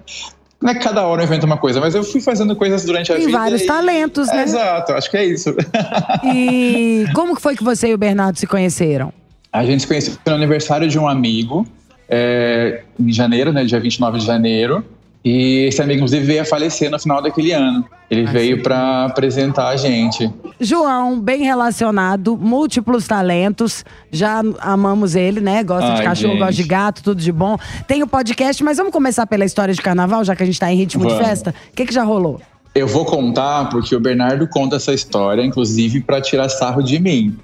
não 0.61 0.69
é 0.71 0.75
que 0.75 0.79
cada 0.83 1.05
hora 1.05 1.21
eu 1.21 1.25
invento 1.25 1.45
uma 1.45 1.57
coisa, 1.57 1.79
mas 1.79 1.95
eu 1.95 2.03
fui 2.03 2.21
fazendo 2.21 2.55
coisas 2.55 2.85
durante 2.85 3.11
a 3.11 3.15
Tem 3.15 3.25
vida. 3.25 3.37
vários 3.37 3.61
e- 3.61 3.65
talentos, 3.65 4.27
né? 4.27 4.43
Exato, 4.43 4.93
acho 4.93 5.09
que 5.09 5.17
é 5.17 5.25
isso. 5.25 5.55
E 6.33 7.05
como 7.13 7.35
que 7.35 7.41
foi 7.41 7.55
que 7.55 7.63
você 7.63 7.87
e 7.89 7.93
o 7.93 7.97
Bernardo 7.97 8.37
se 8.37 8.45
conheceram? 8.45 9.11
A 9.51 9.65
gente 9.65 9.81
se 9.81 9.87
conheceu 9.87 10.13
no 10.27 10.33
aniversário 10.33 10.87
de 10.87 10.97
um 10.99 11.07
amigo, 11.07 11.65
é, 12.07 12.83
em 12.99 13.11
janeiro, 13.11 13.51
né, 13.51 13.63
dia 13.65 13.79
29 13.79 14.19
de 14.19 14.25
janeiro. 14.25 14.85
E 15.23 15.65
esse 15.67 15.79
amigo, 15.81 15.97
inclusive, 15.97 16.25
veio 16.25 16.41
a 16.41 16.45
falecer 16.45 16.89
no 16.89 16.97
final 16.99 17.21
daquele 17.21 17.51
ano. 17.51 17.85
Ele 18.09 18.25
veio 18.25 18.61
para 18.63 19.05
apresentar 19.05 19.67
a 19.69 19.75
gente. 19.77 20.29
João, 20.59 21.19
bem 21.19 21.43
relacionado, 21.43 22.35
múltiplos 22.35 23.07
talentos. 23.07 23.85
Já 24.11 24.41
amamos 24.59 25.15
ele, 25.15 25.39
né? 25.39 25.63
Gosta 25.63 25.93
de 25.93 25.99
Ai, 25.99 26.03
cachorro, 26.03 26.31
gente. 26.33 26.39
gosta 26.39 26.53
de 26.53 26.63
gato, 26.63 27.03
tudo 27.03 27.21
de 27.21 27.31
bom. 27.31 27.55
Tem 27.87 28.01
o 28.01 28.07
podcast, 28.07 28.63
mas 28.63 28.77
vamos 28.77 28.91
começar 28.91 29.27
pela 29.27 29.45
história 29.45 29.73
de 29.73 29.81
carnaval, 29.81 30.23
já 30.25 30.35
que 30.35 30.43
a 30.43 30.45
gente 30.45 30.59
tá 30.59 30.71
em 30.71 30.75
ritmo 30.75 31.05
de 31.05 31.13
Vamos. 31.13 31.27
festa. 31.27 31.53
O 31.71 31.75
que, 31.75 31.85
que 31.85 31.93
já 31.93 32.03
rolou? 32.03 32.41
Eu 32.73 32.87
vou 32.87 33.05
contar 33.05 33.69
porque 33.69 33.95
o 33.95 33.99
Bernardo 33.99 34.47
conta 34.47 34.77
essa 34.77 34.93
história, 34.93 35.43
inclusive, 35.43 36.01
para 36.01 36.19
tirar 36.19 36.49
sarro 36.49 36.81
de 36.81 36.99
mim. 36.99 37.37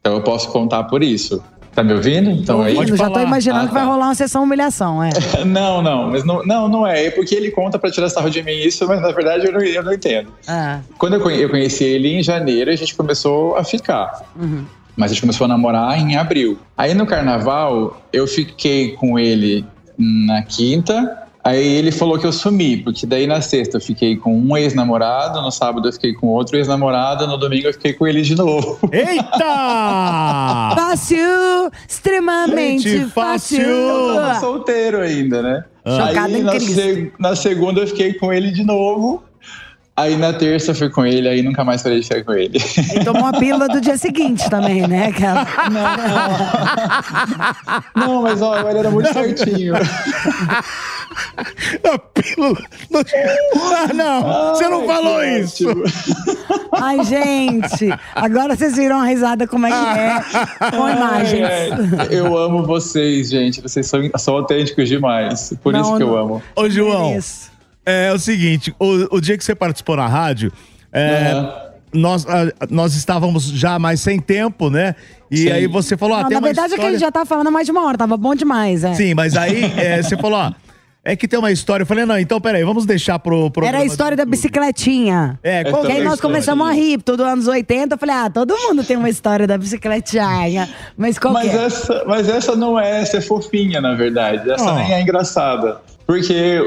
Então 0.00 0.14
eu 0.14 0.22
posso 0.22 0.50
contar 0.50 0.84
por 0.84 1.02
isso. 1.02 1.42
Tá 1.74 1.84
me 1.84 1.92
ouvindo? 1.92 2.30
Então 2.30 2.62
aí. 2.62 2.74
Ouvindo, 2.76 2.96
já 2.96 3.08
tô 3.08 3.20
imaginando 3.20 3.64
Ah, 3.64 3.68
que 3.68 3.74
vai 3.74 3.82
tá. 3.84 3.88
rolar 3.88 4.06
uma 4.06 4.14
sessão 4.14 4.42
humilhação, 4.42 5.02
é. 5.02 5.10
Não, 5.46 5.80
não, 5.80 6.10
mas 6.10 6.24
não, 6.24 6.44
não, 6.44 6.68
não 6.68 6.86
é. 6.86 7.06
É 7.06 7.10
porque 7.10 7.34
ele 7.34 7.50
conta 7.50 7.78
para 7.78 7.90
tirar 7.90 8.08
sarro 8.08 8.28
de 8.28 8.42
mim 8.42 8.52
isso, 8.52 8.86
mas 8.88 9.00
na 9.00 9.12
verdade 9.12 9.46
eu 9.46 9.52
não, 9.52 9.60
eu 9.60 9.82
não 9.82 9.92
entendo. 9.92 10.32
Ah, 10.48 10.80
Quando 10.98 11.14
eu 11.14 11.20
conhe- 11.20 11.38
eu 11.42 11.48
conheci 11.48 11.84
ele 11.84 12.08
em 12.16 12.22
janeiro, 12.22 12.70
a 12.70 12.76
gente 12.76 12.94
começou 12.94 13.56
a 13.56 13.62
ficar. 13.64 14.22
uhum. 14.36 14.64
Mas 14.96 15.12
a 15.12 15.14
gente 15.14 15.20
começou 15.22 15.44
a 15.46 15.48
namorar 15.48 15.96
em 15.98 16.16
abril. 16.16 16.58
Aí 16.76 16.92
no 16.92 17.06
carnaval, 17.06 18.02
eu 18.12 18.26
fiquei 18.26 18.92
com 18.92 19.18
ele 19.18 19.64
na 19.96 20.42
quinta. 20.42 21.18
Aí 21.42 21.66
ele 21.76 21.90
falou 21.90 22.18
que 22.18 22.26
eu 22.26 22.32
sumi, 22.32 22.76
porque 22.76 23.06
daí 23.06 23.26
na 23.26 23.40
sexta 23.40 23.78
eu 23.78 23.80
fiquei 23.80 24.14
com 24.14 24.36
um 24.38 24.54
ex-namorado, 24.58 25.40
no 25.40 25.50
sábado 25.50 25.88
eu 25.88 25.92
fiquei 25.92 26.12
com 26.12 26.26
outro 26.26 26.54
ex-namorado, 26.58 27.26
no 27.26 27.38
domingo 27.38 27.66
eu 27.68 27.72
fiquei 27.72 27.94
com 27.94 28.06
ele 28.06 28.20
de 28.20 28.34
novo. 28.34 28.78
Eita! 28.92 29.38
Fácil, 30.76 31.70
extremamente 31.88 32.90
Gente, 32.90 33.10
fácil. 33.10 33.62
Eu 33.62 34.14
tava 34.16 34.40
solteiro 34.40 35.00
ainda, 35.00 35.40
né? 35.40 35.64
Chocada 35.86 36.26
aí 36.26 36.40
em 36.40 36.44
na, 36.44 36.52
Cristo. 36.52 36.74
se- 36.74 37.12
na 37.18 37.34
segunda 37.34 37.80
eu 37.80 37.86
fiquei 37.86 38.12
com 38.12 38.30
ele 38.30 38.50
de 38.50 38.62
novo. 38.62 39.22
Aí 39.96 40.16
na 40.16 40.32
terça 40.32 40.70
eu 40.70 40.74
fui 40.74 40.88
com 40.88 41.04
ele, 41.04 41.28
aí 41.28 41.42
nunca 41.42 41.62
mais 41.64 41.82
parei 41.82 41.98
de 42.00 42.06
ficar 42.06 42.24
com 42.24 42.32
ele. 42.32 42.58
E 42.94 43.04
tomou 43.04 43.22
uma 43.22 43.32
pílula 43.38 43.68
do 43.68 43.80
dia 43.82 43.98
seguinte 43.98 44.48
também, 44.48 44.86
né? 44.86 45.08
Aquela... 45.08 45.46
Não, 47.94 48.22
mas 48.22 48.40
ó, 48.40 48.58
ele 48.70 48.78
era 48.78 48.90
muito 48.90 49.12
certinho. 49.12 49.74
A 51.84 51.98
pílula. 51.98 52.62
Ah, 53.76 53.92
não! 53.92 54.54
Você 54.54 54.68
não 54.68 54.86
falou 54.86 55.22
isso! 55.24 55.66
Ai, 56.72 57.04
gente, 57.04 57.88
agora 58.14 58.56
vocês 58.56 58.76
viram 58.76 59.00
a 59.00 59.04
risada 59.04 59.46
como 59.46 59.66
é 59.66 59.70
que 59.70 59.98
é, 59.98 60.70
com 60.70 60.88
imagens. 60.88 61.48
Eu 62.10 62.36
amo 62.36 62.62
vocês, 62.64 63.30
gente. 63.30 63.60
Vocês 63.60 63.86
são, 63.86 64.00
são 64.16 64.34
autênticos 64.34 64.88
demais. 64.88 65.52
Por 65.62 65.72
Não, 65.72 65.80
isso 65.80 65.96
que 65.96 66.02
eu 66.02 66.16
amo. 66.16 66.42
Ô, 66.54 66.68
João, 66.68 67.16
Isso. 67.16 67.50
é, 67.84 68.12
o 68.12 68.18
seguinte: 68.18 68.74
o, 68.78 69.16
o 69.16 69.20
dia 69.20 69.36
que 69.36 69.44
você 69.44 69.54
participou 69.54 69.96
na 69.96 70.06
rádio, 70.06 70.52
é, 70.92 71.32
nós, 71.92 72.26
ah, 72.26 72.52
nós 72.70 72.94
estávamos 72.94 73.44
já 73.44 73.78
mais 73.78 74.00
sem 74.00 74.20
tempo, 74.20 74.70
né? 74.70 74.94
E 75.30 75.38
Sim. 75.38 75.50
aí 75.50 75.66
você 75.66 75.96
falou: 75.96 76.16
ah, 76.16 76.22
Não, 76.24 76.30
na 76.30 76.40
verdade 76.40 76.74
é 76.74 76.76
que 76.76 76.82
a 76.82 76.90
história... 76.90 76.92
gente 76.92 77.00
já 77.00 77.12
tá 77.12 77.24
falando 77.24 77.50
mais 77.50 77.66
de 77.66 77.72
uma 77.72 77.84
hora, 77.84 77.98
tava 77.98 78.16
bom 78.16 78.34
demais, 78.34 78.84
é. 78.84 78.94
Sim, 78.94 79.14
mas 79.14 79.36
aí 79.36 79.64
é, 79.76 80.02
você 80.02 80.16
falou: 80.16 80.38
ó, 80.38 80.52
é 81.04 81.16
que 81.16 81.26
tem 81.26 81.38
uma 81.38 81.50
história. 81.50 81.82
Eu 81.82 81.86
falei: 81.86 82.04
não, 82.04 82.18
então 82.18 82.40
peraí, 82.40 82.62
vamos 82.64 82.84
deixar 82.86 83.18
pro. 83.18 83.50
programa 83.50 83.76
Era 83.76 83.82
a 83.82 83.86
história 83.86 84.16
da 84.16 84.24
bicicletinha. 84.24 85.38
É, 85.42 85.64
qual 85.64 85.78
Essa 85.82 85.86
Que 85.86 85.92
aí 85.92 85.98
é 85.98 86.00
a 86.00 86.04
nós 86.04 86.14
história? 86.14 86.34
começamos 86.34 86.68
a 86.68 86.72
rir, 86.72 87.02
todo 87.02 87.24
anos 87.24 87.46
80, 87.48 87.94
eu 87.94 87.98
falei, 87.98 88.14
ah, 88.14 88.30
todo 88.30 88.56
mundo 88.58 88.84
tem 88.84 88.96
uma 88.96 89.08
história 89.08 89.46
da 89.46 89.56
bicicletinha. 89.56 90.68
Mas 90.96 91.18
qual 91.18 91.32
Mas 91.34 91.50
que 91.50 91.56
é? 91.56 91.64
essa, 91.64 92.04
mas 92.06 92.28
essa 92.28 92.54
não 92.56 92.78
é, 92.78 93.00
essa 93.00 93.18
é 93.18 93.20
fofinha, 93.20 93.80
na 93.80 93.94
verdade. 93.94 94.50
Essa 94.50 94.70
Oh. 94.70 94.74
nem 94.74 94.92
é 94.92 95.00
engraçada. 95.00 95.80
Porque 96.10 96.60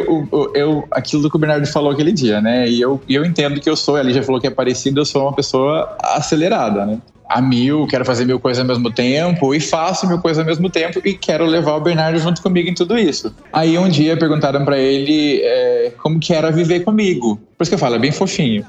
eu, 0.53 0.88
aquilo 0.89 1.29
que 1.29 1.36
o 1.36 1.38
Bernardo 1.38 1.67
falou 1.67 1.91
aquele 1.91 2.13
dia, 2.13 2.39
né? 2.39 2.65
E 2.65 2.79
eu, 2.79 3.01
eu 3.10 3.25
entendo 3.25 3.60
que 3.60 3.69
eu 3.69 3.75
sou, 3.75 3.99
ele 3.99 4.13
já 4.13 4.23
falou 4.23 4.39
que 4.39 4.47
é 4.47 4.49
parecido, 4.49 5.01
eu 5.01 5.06
sou 5.06 5.23
uma 5.23 5.34
pessoa 5.34 5.97
acelerada, 6.01 6.86
né? 6.86 6.97
A 7.27 7.41
mil, 7.41 7.86
quero 7.86 8.06
fazer 8.06 8.23
mil 8.23 8.39
coisas 8.39 8.62
ao 8.62 8.65
mesmo 8.65 8.89
tempo, 8.89 9.53
e 9.53 9.60
faço 9.60 10.08
mil 10.08 10.17
coisas 10.19 10.39
ao 10.39 10.45
mesmo 10.45 10.69
tempo, 10.69 11.01
e 11.03 11.13
quero 11.13 11.45
levar 11.45 11.75
o 11.75 11.82
Bernardo 11.82 12.17
junto 12.19 12.41
comigo 12.41 12.69
em 12.69 12.73
tudo 12.73 12.97
isso. 12.97 13.36
Aí 13.51 13.77
um 13.77 13.89
dia 13.89 14.15
perguntaram 14.15 14.63
pra 14.63 14.77
ele 14.77 15.41
é, 15.43 15.91
como 16.01 16.21
que 16.21 16.34
era 16.34 16.49
viver 16.49 16.86
comigo. 16.86 17.36
Por 17.58 17.63
isso 17.63 17.71
que 17.71 17.75
eu 17.75 17.79
falo, 17.79 17.95
é 17.95 17.99
bem 17.99 18.13
fofinho. 18.13 18.65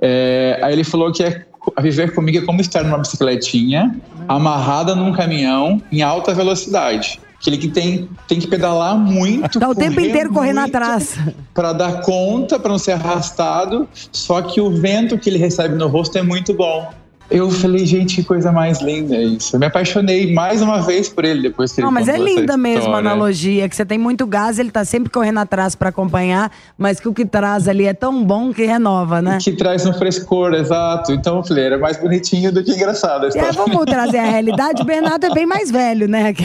É, 0.00 0.58
aí 0.60 0.72
ele 0.72 0.82
falou 0.82 1.12
que 1.12 1.22
é, 1.22 1.44
a 1.76 1.80
viver 1.80 2.12
comigo 2.12 2.38
é 2.38 2.40
como 2.40 2.60
estar 2.60 2.82
numa 2.82 2.98
bicicletinha, 2.98 3.94
amarrada 4.26 4.96
num 4.96 5.12
caminhão 5.12 5.80
em 5.92 6.02
alta 6.02 6.34
velocidade. 6.34 7.20
Aquele 7.40 7.56
que 7.56 7.68
tem, 7.68 8.08
tem 8.26 8.40
que 8.40 8.48
pedalar 8.48 8.98
muito. 8.98 9.60
Tá 9.60 9.68
o 9.68 9.74
tempo 9.74 10.00
inteiro 10.00 10.32
correndo 10.32 10.58
atrás. 10.58 11.16
Pra 11.54 11.72
dar 11.72 12.00
conta, 12.00 12.58
pra 12.58 12.70
não 12.70 12.78
ser 12.78 12.92
arrastado. 12.92 13.88
Só 14.10 14.42
que 14.42 14.60
o 14.60 14.70
vento 14.70 15.16
que 15.16 15.30
ele 15.30 15.38
recebe 15.38 15.76
no 15.76 15.86
rosto 15.86 16.18
é 16.18 16.22
muito 16.22 16.52
bom. 16.52 16.90
Eu 17.30 17.50
falei, 17.50 17.84
gente, 17.84 18.16
que 18.16 18.22
coisa 18.24 18.50
mais 18.50 18.80
linda 18.80 19.14
isso. 19.16 19.54
Eu 19.56 19.60
me 19.60 19.66
apaixonei 19.66 20.32
mais 20.32 20.62
uma 20.62 20.80
vez 20.80 21.08
por 21.08 21.24
ele 21.24 21.42
depois 21.42 21.72
que 21.72 21.80
Não, 21.80 21.88
ele 21.88 21.94
mas 21.94 22.08
é 22.08 22.16
linda 22.16 22.56
mesmo 22.56 22.94
a 22.94 22.98
analogia, 22.98 23.68
que 23.68 23.76
você 23.76 23.84
tem 23.84 23.98
muito 23.98 24.26
gás, 24.26 24.58
ele 24.58 24.70
tá 24.70 24.84
sempre 24.84 25.10
correndo 25.10 25.38
atrás 25.38 25.74
pra 25.74 25.90
acompanhar, 25.90 26.50
mas 26.76 26.98
que 26.98 27.06
o 27.08 27.12
que 27.12 27.26
traz 27.26 27.68
ali 27.68 27.84
é 27.86 27.92
tão 27.92 28.24
bom 28.24 28.52
que 28.52 28.64
renova, 28.64 29.20
né? 29.20 29.38
Que 29.42 29.52
traz 29.52 29.84
um 29.84 29.92
frescor, 29.92 30.54
exato. 30.54 31.12
Então 31.12 31.36
eu 31.36 31.44
falei, 31.44 31.64
era 31.64 31.78
mais 31.78 31.96
bonitinho 31.98 32.50
do 32.50 32.64
que 32.64 32.72
engraçado 32.72 33.24
a 33.24 33.26
E 33.26 33.28
história. 33.28 33.52
vamos 33.52 33.84
trazer 33.84 34.18
a 34.18 34.24
realidade, 34.24 34.82
o 34.82 34.84
Bernardo 34.86 35.24
é 35.26 35.30
bem 35.34 35.44
mais 35.46 35.70
velho, 35.70 36.08
né? 36.08 36.34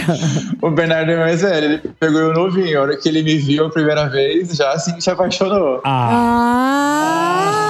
O 0.61 0.69
Bernardo 0.71 1.11
é 1.11 1.17
mais 1.17 1.41
velho, 1.41 1.65
ele 1.65 1.77
pegou 1.99 2.21
eu 2.21 2.33
novinho. 2.33 2.79
A 2.79 2.81
hora 2.83 2.97
que 2.97 3.09
ele 3.09 3.21
me 3.21 3.37
viu 3.37 3.65
a 3.65 3.69
primeira 3.69 4.05
vez, 4.07 4.49
já 4.55 4.71
assim 4.71 4.99
se 4.99 5.09
apaixonou. 5.09 5.81
Ah, 5.83 7.62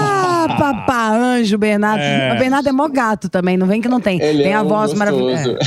papá 0.57 1.09
anjo, 1.15 1.57
Bernardo. 1.57 2.01
É. 2.01 2.33
O 2.33 2.39
Bernardo 2.39 2.69
é 2.69 2.71
mó 2.71 2.87
gato 2.87 3.29
também, 3.29 3.57
não 3.57 3.67
vem 3.67 3.81
que 3.81 3.87
não 3.87 3.99
tem. 3.99 4.21
Ele 4.21 4.43
tem 4.43 4.51
é 4.51 4.55
a 4.55 4.61
um 4.61 4.67
voz 4.67 4.93
gostoso. 4.93 4.97
maravilhosa. 4.99 5.57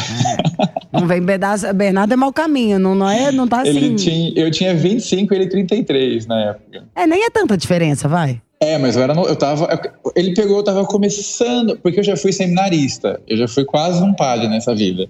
Não 0.92 1.06
vem 1.06 1.22
pedaço. 1.22 1.72
Bernardo 1.74 2.12
é 2.12 2.16
mau 2.16 2.32
caminho, 2.32 2.78
não, 2.78 2.94
não, 2.94 3.08
é, 3.10 3.30
não 3.30 3.46
tá 3.46 3.60
assim. 3.62 3.70
Ele 3.70 3.94
tinha, 3.94 4.32
eu 4.36 4.50
tinha 4.50 4.74
25 4.74 5.32
e 5.32 5.36
ele 5.36 5.46
33 5.48 6.26
na 6.26 6.40
época. 6.50 6.84
É, 6.94 7.06
nem 7.06 7.24
é 7.24 7.30
tanta 7.30 7.56
diferença, 7.56 8.08
vai. 8.08 8.40
É, 8.58 8.78
mas 8.78 8.96
eu 8.96 9.02
era 9.02 9.12
no- 9.14 9.26
eu 9.26 9.36
tava. 9.36 9.68
Ele 10.14 10.32
pegou, 10.34 10.56
eu 10.56 10.64
tava 10.64 10.84
começando, 10.86 11.76
porque 11.82 12.00
eu 12.00 12.04
já 12.04 12.16
fui 12.16 12.32
seminarista, 12.32 13.20
eu 13.28 13.36
já 13.36 13.46
fui 13.46 13.64
quase 13.66 14.02
um 14.02 14.14
padre 14.14 14.48
nessa 14.48 14.74
vida. 14.74 15.06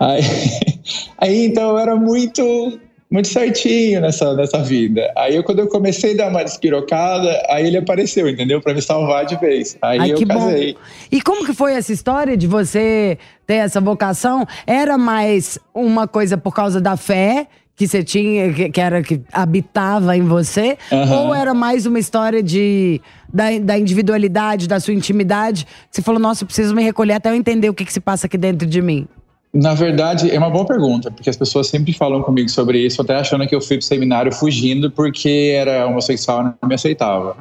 Aí, 0.00 0.22
aí 1.18 1.44
então 1.46 1.70
eu 1.70 1.78
era 1.78 1.94
muito 1.94 2.78
muito 3.10 3.28
certinho 3.28 4.00
nessa, 4.00 4.34
nessa 4.34 4.62
vida. 4.62 5.10
Aí 5.16 5.34
eu, 5.34 5.42
quando 5.42 5.60
eu 5.60 5.68
comecei 5.68 6.12
a 6.12 6.16
dar 6.16 6.28
uma 6.28 6.44
despirocada, 6.44 7.42
aí 7.48 7.66
ele 7.66 7.78
apareceu, 7.78 8.28
entendeu? 8.28 8.60
Pra 8.60 8.74
me 8.74 8.82
salvar 8.82 9.24
de 9.24 9.36
vez. 9.36 9.78
Aí 9.80 9.98
Ai, 9.98 10.12
eu 10.12 10.16
que 10.16 10.26
bom. 10.26 10.34
casei. 10.34 10.76
E 11.10 11.20
como 11.22 11.44
que 11.46 11.54
foi 11.54 11.72
essa 11.72 11.92
história 11.92 12.36
de 12.36 12.46
você 12.46 13.16
ter 13.46 13.54
essa 13.54 13.80
vocação? 13.80 14.46
Era 14.66 14.98
mais 14.98 15.58
uma 15.74 16.06
coisa 16.06 16.36
por 16.36 16.54
causa 16.54 16.80
da 16.80 16.96
fé 16.96 17.46
que 17.74 17.86
você 17.86 18.02
tinha, 18.02 18.52
que, 18.52 18.80
era 18.80 19.00
que 19.02 19.20
habitava 19.32 20.16
em 20.16 20.22
você? 20.22 20.76
Aham. 20.90 21.28
Ou 21.28 21.34
era 21.34 21.54
mais 21.54 21.86
uma 21.86 21.98
história 21.98 22.42
de 22.42 23.00
da, 23.32 23.56
da 23.58 23.78
individualidade, 23.78 24.66
da 24.66 24.80
sua 24.80 24.92
intimidade? 24.92 25.64
que 25.64 25.70
Você 25.92 26.02
falou, 26.02 26.20
nossa, 26.20 26.42
eu 26.42 26.46
preciso 26.46 26.74
me 26.74 26.82
recolher 26.82 27.14
até 27.14 27.30
eu 27.30 27.34
entender 27.34 27.70
o 27.70 27.74
que, 27.74 27.84
que 27.84 27.92
se 27.92 28.00
passa 28.00 28.26
aqui 28.26 28.36
dentro 28.36 28.66
de 28.66 28.82
mim. 28.82 29.06
Na 29.52 29.72
verdade, 29.74 30.30
é 30.30 30.38
uma 30.38 30.50
boa 30.50 30.66
pergunta, 30.66 31.10
porque 31.10 31.30
as 31.30 31.36
pessoas 31.36 31.68
sempre 31.68 31.92
falam 31.92 32.22
comigo 32.22 32.48
sobre 32.50 32.78
isso, 32.84 33.00
até 33.00 33.14
achando 33.14 33.46
que 33.46 33.54
eu 33.54 33.60
fui 33.60 33.78
pro 33.78 33.86
seminário 33.86 34.32
fugindo 34.32 34.90
porque 34.90 35.54
era 35.54 35.86
homossexual 35.86 36.40
e 36.40 36.44
não 36.44 36.68
me 36.68 36.74
aceitava. 36.74 37.34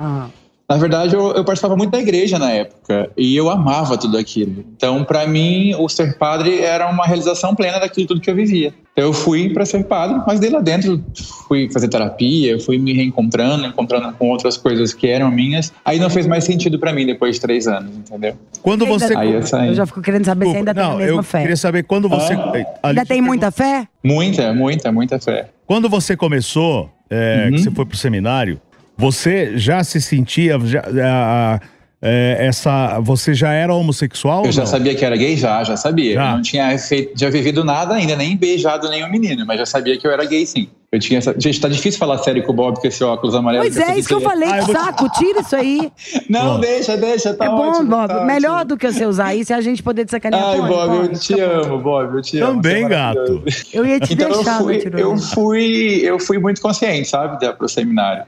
Na 0.69 0.75
verdade, 0.75 1.15
eu, 1.15 1.31
eu 1.31 1.45
participava 1.45 1.77
muito 1.77 1.91
da 1.91 1.99
igreja 1.99 2.37
na 2.37 2.51
época 2.51 3.09
e 3.15 3.37
eu 3.37 3.49
amava 3.49 3.97
tudo 3.97 4.17
aquilo. 4.17 4.65
Então, 4.75 5.01
para 5.05 5.25
mim, 5.25 5.73
o 5.79 5.87
ser 5.87 6.17
padre 6.17 6.59
era 6.61 6.89
uma 6.89 7.05
realização 7.05 7.55
plena 7.55 7.79
daquilo 7.79 8.05
tudo 8.05 8.19
que 8.19 8.29
eu 8.29 8.35
vivia. 8.35 8.73
Então, 8.91 9.05
eu 9.05 9.13
fui 9.13 9.47
para 9.53 9.65
ser 9.65 9.85
padre, 9.85 10.21
mas 10.27 10.41
daí 10.41 10.49
lá 10.49 10.59
dentro 10.59 11.01
fui 11.47 11.69
fazer 11.71 11.87
terapia, 11.87 12.59
fui 12.59 12.77
me 12.77 12.91
reencontrando, 12.91 13.65
encontrando 13.65 14.11
com 14.17 14.27
outras 14.29 14.57
coisas 14.57 14.93
que 14.93 15.07
eram 15.07 15.31
minhas. 15.31 15.71
Aí 15.85 15.99
não 15.99 16.09
fez 16.09 16.27
mais 16.27 16.43
sentido 16.43 16.77
para 16.77 16.91
mim 16.91 17.05
depois 17.05 17.35
de 17.35 17.41
três 17.41 17.65
anos, 17.65 17.95
entendeu? 17.95 18.35
Quando 18.61 18.85
você. 18.85 19.15
Aí 19.15 19.31
eu 19.35 19.43
saí. 19.43 19.69
Eu 19.69 19.73
já 19.75 19.85
fico 19.85 20.01
querendo 20.01 20.25
saber 20.25 20.49
se 20.49 20.57
ainda 20.57 20.73
tem 20.73 20.83
a 20.83 20.87
Não, 20.89 20.97
mesma 20.97 21.19
eu 21.19 21.23
fé. 21.23 21.41
queria 21.43 21.55
saber 21.55 21.83
quando 21.83 22.09
você. 22.09 22.33
Ah. 22.33 22.51
Ainda 22.89 23.05
tem 23.05 23.21
muita 23.21 23.51
fé? 23.51 23.87
Muita, 24.03 24.53
muita, 24.53 24.91
muita 24.91 25.17
fé. 25.17 25.47
Quando 25.65 25.87
você 25.87 26.17
começou, 26.17 26.89
é, 27.09 27.45
Uhum. 27.45 27.51
que 27.55 27.61
você 27.61 27.71
foi 27.71 27.85
pro 27.85 27.95
seminário, 27.97 28.59
você 28.97 29.57
já 29.57 29.83
se 29.83 30.01
sentia. 30.01 30.59
Já, 30.59 30.83
ah, 31.03 31.59
é, 32.01 32.37
essa, 32.39 32.99
você 32.99 33.33
já 33.33 33.51
era 33.51 33.73
homossexual? 33.73 34.45
Eu 34.45 34.51
já 34.51 34.61
não? 34.61 34.67
sabia 34.67 34.93
que 34.95 35.03
era 35.03 35.15
gay, 35.15 35.35
já, 35.35 35.63
já 35.63 35.75
sabia. 35.75 36.13
Já? 36.13 36.29
Eu 36.29 36.35
não 36.35 36.41
tinha 36.41 36.77
feito, 36.77 37.19
já 37.19 37.29
vivido 37.29 37.63
nada 37.63 37.95
ainda, 37.95 38.15
nem 38.15 38.37
beijado 38.37 38.89
nenhum 38.89 39.09
menino, 39.09 39.45
mas 39.45 39.59
já 39.59 39.65
sabia 39.65 39.97
que 39.97 40.05
eu 40.05 40.11
era 40.11 40.25
gay, 40.25 40.45
sim. 40.45 40.69
Eu 40.89 40.99
tinha 41.01 41.17
essa... 41.17 41.35
Gente, 41.37 41.59
tá 41.59 41.67
difícil 41.67 41.99
falar 41.99 42.17
sério 42.19 42.41
com 42.45 42.53
o 42.53 42.55
Bob 42.55 42.79
com 42.79 42.87
esse 42.87 43.03
óculos 43.03 43.35
amarelo. 43.35 43.61
Pois 43.65 43.75
é, 43.77 43.99
isso 43.99 44.07
que 44.07 44.13
eu 44.13 44.21
falei, 44.21 44.47
Ah, 44.47 44.61
vou 44.61 44.73
te- 44.73 44.79
saco, 44.81 45.09
tira 45.09 45.41
isso 45.41 45.53
aí. 45.55 45.91
Não, 46.29 46.53
Bom. 46.55 46.59
deixa, 46.61 46.95
deixa, 46.95 47.33
tá 47.33 47.43
é 47.43 47.49
bom, 47.49 47.71
ótimo. 47.71 47.89
Bob. 47.89 48.07
tá 48.07 48.23
melhor 48.23 48.53
ótimo. 48.61 48.65
do 48.69 48.77
que 48.77 48.89
você 48.89 49.05
usar 49.05 49.35
isso 49.35 49.51
é 49.51 49.57
a 49.57 49.61
gente 49.61 49.83
poder 49.83 50.05
te 50.05 50.11
sacanear. 50.11 50.41
Ai, 50.45 50.61
Bob, 50.61 50.87
põe. 50.87 50.97
eu 51.07 51.19
te 51.19 51.39
amo, 51.41 51.77
Bob, 51.79 52.15
eu 52.15 52.21
te 52.21 52.39
amo. 52.39 52.53
Também, 52.61 52.85
é 52.85 52.87
gato. 52.87 53.43
Eu 53.73 53.85
ia 53.85 53.99
te 53.99 54.13
Então 54.13 54.29
deixar, 54.31 54.61
eu 54.61 54.65
fui, 54.65 54.81
eu 54.97 55.17
fui, 55.17 55.99
eu 56.03 56.19
fui 56.21 56.37
muito 56.39 56.61
consciente, 56.61 57.09
sabe, 57.09 57.45
pro 57.55 57.67
seminário. 57.67 58.23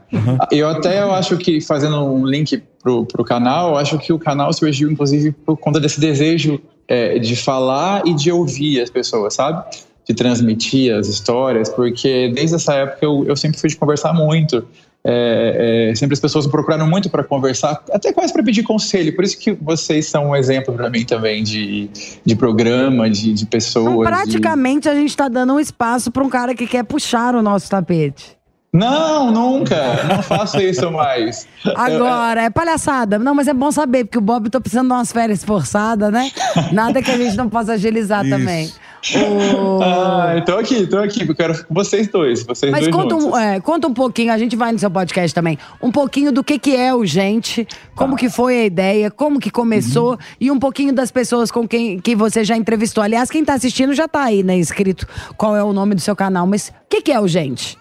Eu 0.51 0.67
até 0.67 1.01
eu 1.01 1.13
acho 1.13 1.37
que 1.37 1.61
fazendo 1.61 1.95
um 2.03 2.25
link 2.25 2.61
pro, 2.83 3.05
pro 3.05 3.23
canal, 3.23 3.69
eu 3.69 3.77
acho 3.77 3.97
que 3.99 4.11
o 4.11 4.19
canal 4.19 4.51
surgiu 4.51 4.91
inclusive 4.91 5.31
por 5.31 5.55
conta 5.55 5.79
desse 5.79 5.99
desejo 6.01 6.59
é, 6.89 7.19
de 7.19 7.37
falar 7.37 8.01
e 8.05 8.13
de 8.13 8.29
ouvir 8.33 8.81
as 8.81 8.89
pessoas, 8.89 9.33
sabe? 9.35 9.63
De 10.09 10.15
transmitir 10.15 10.91
as 10.95 11.07
histórias, 11.07 11.69
porque 11.69 12.31
desde 12.33 12.55
essa 12.55 12.73
época 12.73 13.05
eu, 13.05 13.25
eu 13.27 13.35
sempre 13.35 13.59
fui 13.59 13.69
de 13.69 13.77
conversar 13.77 14.11
muito. 14.11 14.65
É, 15.05 15.89
é, 15.91 15.95
sempre 15.95 16.13
as 16.13 16.19
pessoas 16.19 16.45
me 16.47 16.51
procuraram 16.51 16.87
muito 16.87 17.09
para 17.11 17.23
conversar, 17.23 17.79
até 17.93 18.11
quase 18.11 18.33
para 18.33 18.41
pedir 18.43 18.63
conselho. 18.63 19.15
Por 19.15 19.23
isso 19.23 19.37
que 19.37 19.53
vocês 19.53 20.07
são 20.07 20.31
um 20.31 20.35
exemplo 20.35 20.73
para 20.73 20.89
mim 20.89 21.05
também 21.05 21.43
de, 21.43 21.89
de 22.25 22.35
programa, 22.35 23.07
de, 23.07 23.33
de 23.33 23.45
pessoas. 23.45 23.85
Então, 23.85 23.99
de- 23.99 24.07
praticamente 24.07 24.89
a 24.89 24.95
gente 24.95 25.15
tá 25.15 25.27
dando 25.27 25.53
um 25.53 25.59
espaço 25.59 26.09
pra 26.09 26.23
um 26.23 26.29
cara 26.29 26.55
que 26.55 26.65
quer 26.65 26.83
puxar 26.83 27.35
o 27.35 27.41
nosso 27.43 27.69
tapete. 27.69 28.37
Não, 28.73 29.31
nunca. 29.31 30.03
Não 30.03 30.21
faço 30.21 30.59
isso 30.59 30.91
mais. 30.91 31.47
Agora, 31.75 32.43
é 32.43 32.49
palhaçada. 32.49 33.17
Não, 33.17 33.33
mas 33.33 33.47
é 33.47 33.53
bom 33.53 33.71
saber, 33.71 34.05
porque 34.05 34.17
o 34.17 34.21
Bob 34.21 34.49
tá 34.49 34.59
precisando 34.59 34.87
de 34.87 34.93
umas 34.93 35.11
férias 35.11 35.43
forçadas, 35.43 36.11
né? 36.11 36.29
Nada 36.71 37.01
que 37.01 37.09
a 37.09 37.17
gente 37.17 37.35
não 37.35 37.49
possa 37.49 37.73
agilizar 37.73 38.23
Isso. 38.25 38.37
também. 38.37 38.71
O- 39.15 39.81
Ah, 39.81 40.41
tô 40.45 40.57
aqui, 40.57 40.85
tô 40.87 40.97
aqui. 40.97 41.27
Eu 41.27 41.35
quero 41.35 41.65
vocês 41.69 42.07
dois. 42.07 42.43
Vocês 42.43 42.71
Mas 42.71 42.81
dois 42.87 42.95
conta 42.95 43.15
um, 43.15 43.37
é, 43.37 43.59
conta 43.59 43.87
um 43.87 43.93
pouquinho, 43.93 44.31
a 44.33 44.37
gente 44.37 44.55
vai 44.55 44.71
no 44.71 44.79
seu 44.79 44.91
podcast 44.91 45.33
também, 45.33 45.57
um 45.81 45.91
pouquinho 45.91 46.31
do 46.31 46.43
que, 46.43 46.59
que 46.59 46.75
é 46.75 46.93
o 46.93 47.05
Gente, 47.05 47.67
como 47.95 48.15
que 48.15 48.29
foi 48.29 48.59
a 48.61 48.65
ideia, 48.65 49.09
como 49.09 49.39
que 49.39 49.49
começou 49.49 50.17
e 50.39 50.51
um 50.51 50.59
pouquinho 50.59 50.93
das 50.93 51.11
pessoas 51.11 51.49
com 51.51 51.67
quem 51.67 51.99
que 51.99 52.15
você 52.15 52.43
já 52.43 52.55
entrevistou. 52.57 53.03
Aliás, 53.03 53.29
quem 53.29 53.43
tá 53.43 53.53
assistindo 53.53 53.93
já 53.93 54.07
tá 54.07 54.23
aí, 54.23 54.43
né, 54.43 54.57
escrito 54.57 55.07
qual 55.37 55.55
é 55.55 55.63
o 55.63 55.71
nome 55.73 55.95
do 55.95 56.01
seu 56.01 56.15
canal, 56.15 56.45
mas 56.45 56.69
o 56.69 56.73
que, 56.89 57.01
que 57.01 57.11
é 57.11 57.19
o 57.19 57.27
Gente? 57.27 57.77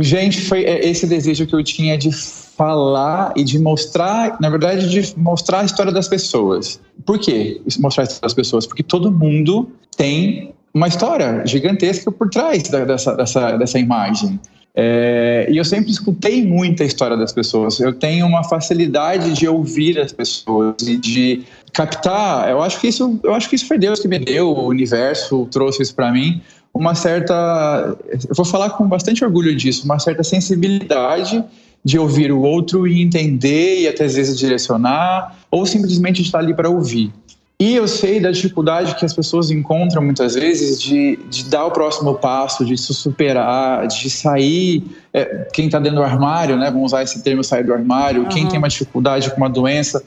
Gente 0.00 0.40
foi 0.42 0.64
é, 0.64 0.88
esse 0.88 1.06
desejo 1.06 1.46
que 1.46 1.54
eu 1.54 1.62
tinha 1.62 1.96
de 1.96 2.10
falar 2.12 3.32
e 3.36 3.44
de 3.44 3.58
mostrar, 3.58 4.36
na 4.40 4.50
verdade, 4.50 4.88
de 4.88 5.16
mostrar 5.18 5.60
a 5.60 5.64
história 5.64 5.92
das 5.92 6.08
pessoas. 6.08 6.80
Por 7.06 7.18
quê 7.18 7.60
mostrar 7.78 8.02
a 8.02 8.06
história 8.06 8.22
das 8.22 8.34
pessoas? 8.34 8.66
Porque 8.66 8.82
todo 8.82 9.10
mundo 9.10 9.70
tem 9.96 10.52
uma 10.72 10.88
história 10.88 11.46
gigantesca 11.46 12.10
por 12.10 12.28
trás 12.28 12.64
dessa, 12.64 13.14
dessa, 13.14 13.56
dessa 13.56 13.78
imagem. 13.78 14.40
É, 14.76 15.46
e 15.48 15.56
eu 15.56 15.64
sempre 15.64 15.92
escutei 15.92 16.44
muita 16.44 16.82
história 16.82 17.16
das 17.16 17.32
pessoas. 17.32 17.78
Eu 17.78 17.92
tenho 17.92 18.26
uma 18.26 18.42
facilidade 18.42 19.32
de 19.32 19.46
ouvir 19.46 20.00
as 20.00 20.12
pessoas 20.12 20.74
e 20.82 20.96
de 20.96 21.44
captar. 21.72 22.50
Eu 22.50 22.60
acho 22.60 22.80
que 22.80 22.88
isso, 22.88 23.20
eu 23.22 23.32
acho 23.32 23.48
que 23.48 23.54
isso 23.54 23.68
foi 23.68 23.78
Deus 23.78 24.00
que 24.00 24.08
me 24.08 24.18
deu, 24.18 24.48
o 24.48 24.66
universo 24.66 25.46
trouxe 25.52 25.82
isso 25.82 25.94
para 25.94 26.10
mim. 26.10 26.42
Uma 26.74 26.94
certa, 26.96 27.96
eu 28.10 28.34
vou 28.34 28.44
falar 28.44 28.70
com 28.70 28.86
bastante 28.88 29.24
orgulho 29.24 29.54
disso, 29.54 29.84
uma 29.84 30.00
certa 30.00 30.24
sensibilidade 30.24 31.42
de 31.84 31.98
ouvir 31.98 32.32
o 32.32 32.40
outro 32.40 32.88
e 32.88 33.00
entender 33.00 33.82
e 33.82 33.88
até 33.88 34.04
às 34.04 34.14
vezes 34.14 34.36
direcionar, 34.36 35.36
ou 35.50 35.64
simplesmente 35.66 36.20
estar 36.20 36.38
ali 36.38 36.52
para 36.52 36.68
ouvir. 36.68 37.12
E 37.60 37.76
eu 37.76 37.86
sei 37.86 38.18
da 38.18 38.32
dificuldade 38.32 38.96
que 38.96 39.04
as 39.04 39.12
pessoas 39.12 39.50
encontram 39.50 40.02
muitas 40.02 40.34
vezes 40.34 40.80
de, 40.82 41.16
de 41.30 41.44
dar 41.44 41.66
o 41.66 41.70
próximo 41.70 42.14
passo, 42.16 42.64
de 42.64 42.76
se 42.76 42.92
superar, 42.92 43.86
de 43.86 44.10
sair. 44.10 44.82
é, 45.12 45.46
quem 45.52 45.66
está 45.66 45.78
dentro 45.78 45.98
do 45.98 46.02
armário, 46.02 46.56
né? 46.56 46.70
Vamos 46.70 46.86
usar 46.86 47.04
esse 47.04 47.22
termo, 47.22 47.44
sair 47.44 47.62
do 47.62 47.72
armário. 47.72 48.26
Quem 48.26 48.48
tem 48.48 48.58
uma 48.58 48.68
dificuldade 48.68 49.30
com 49.30 49.36
uma 49.36 49.48
doença. 49.48 50.02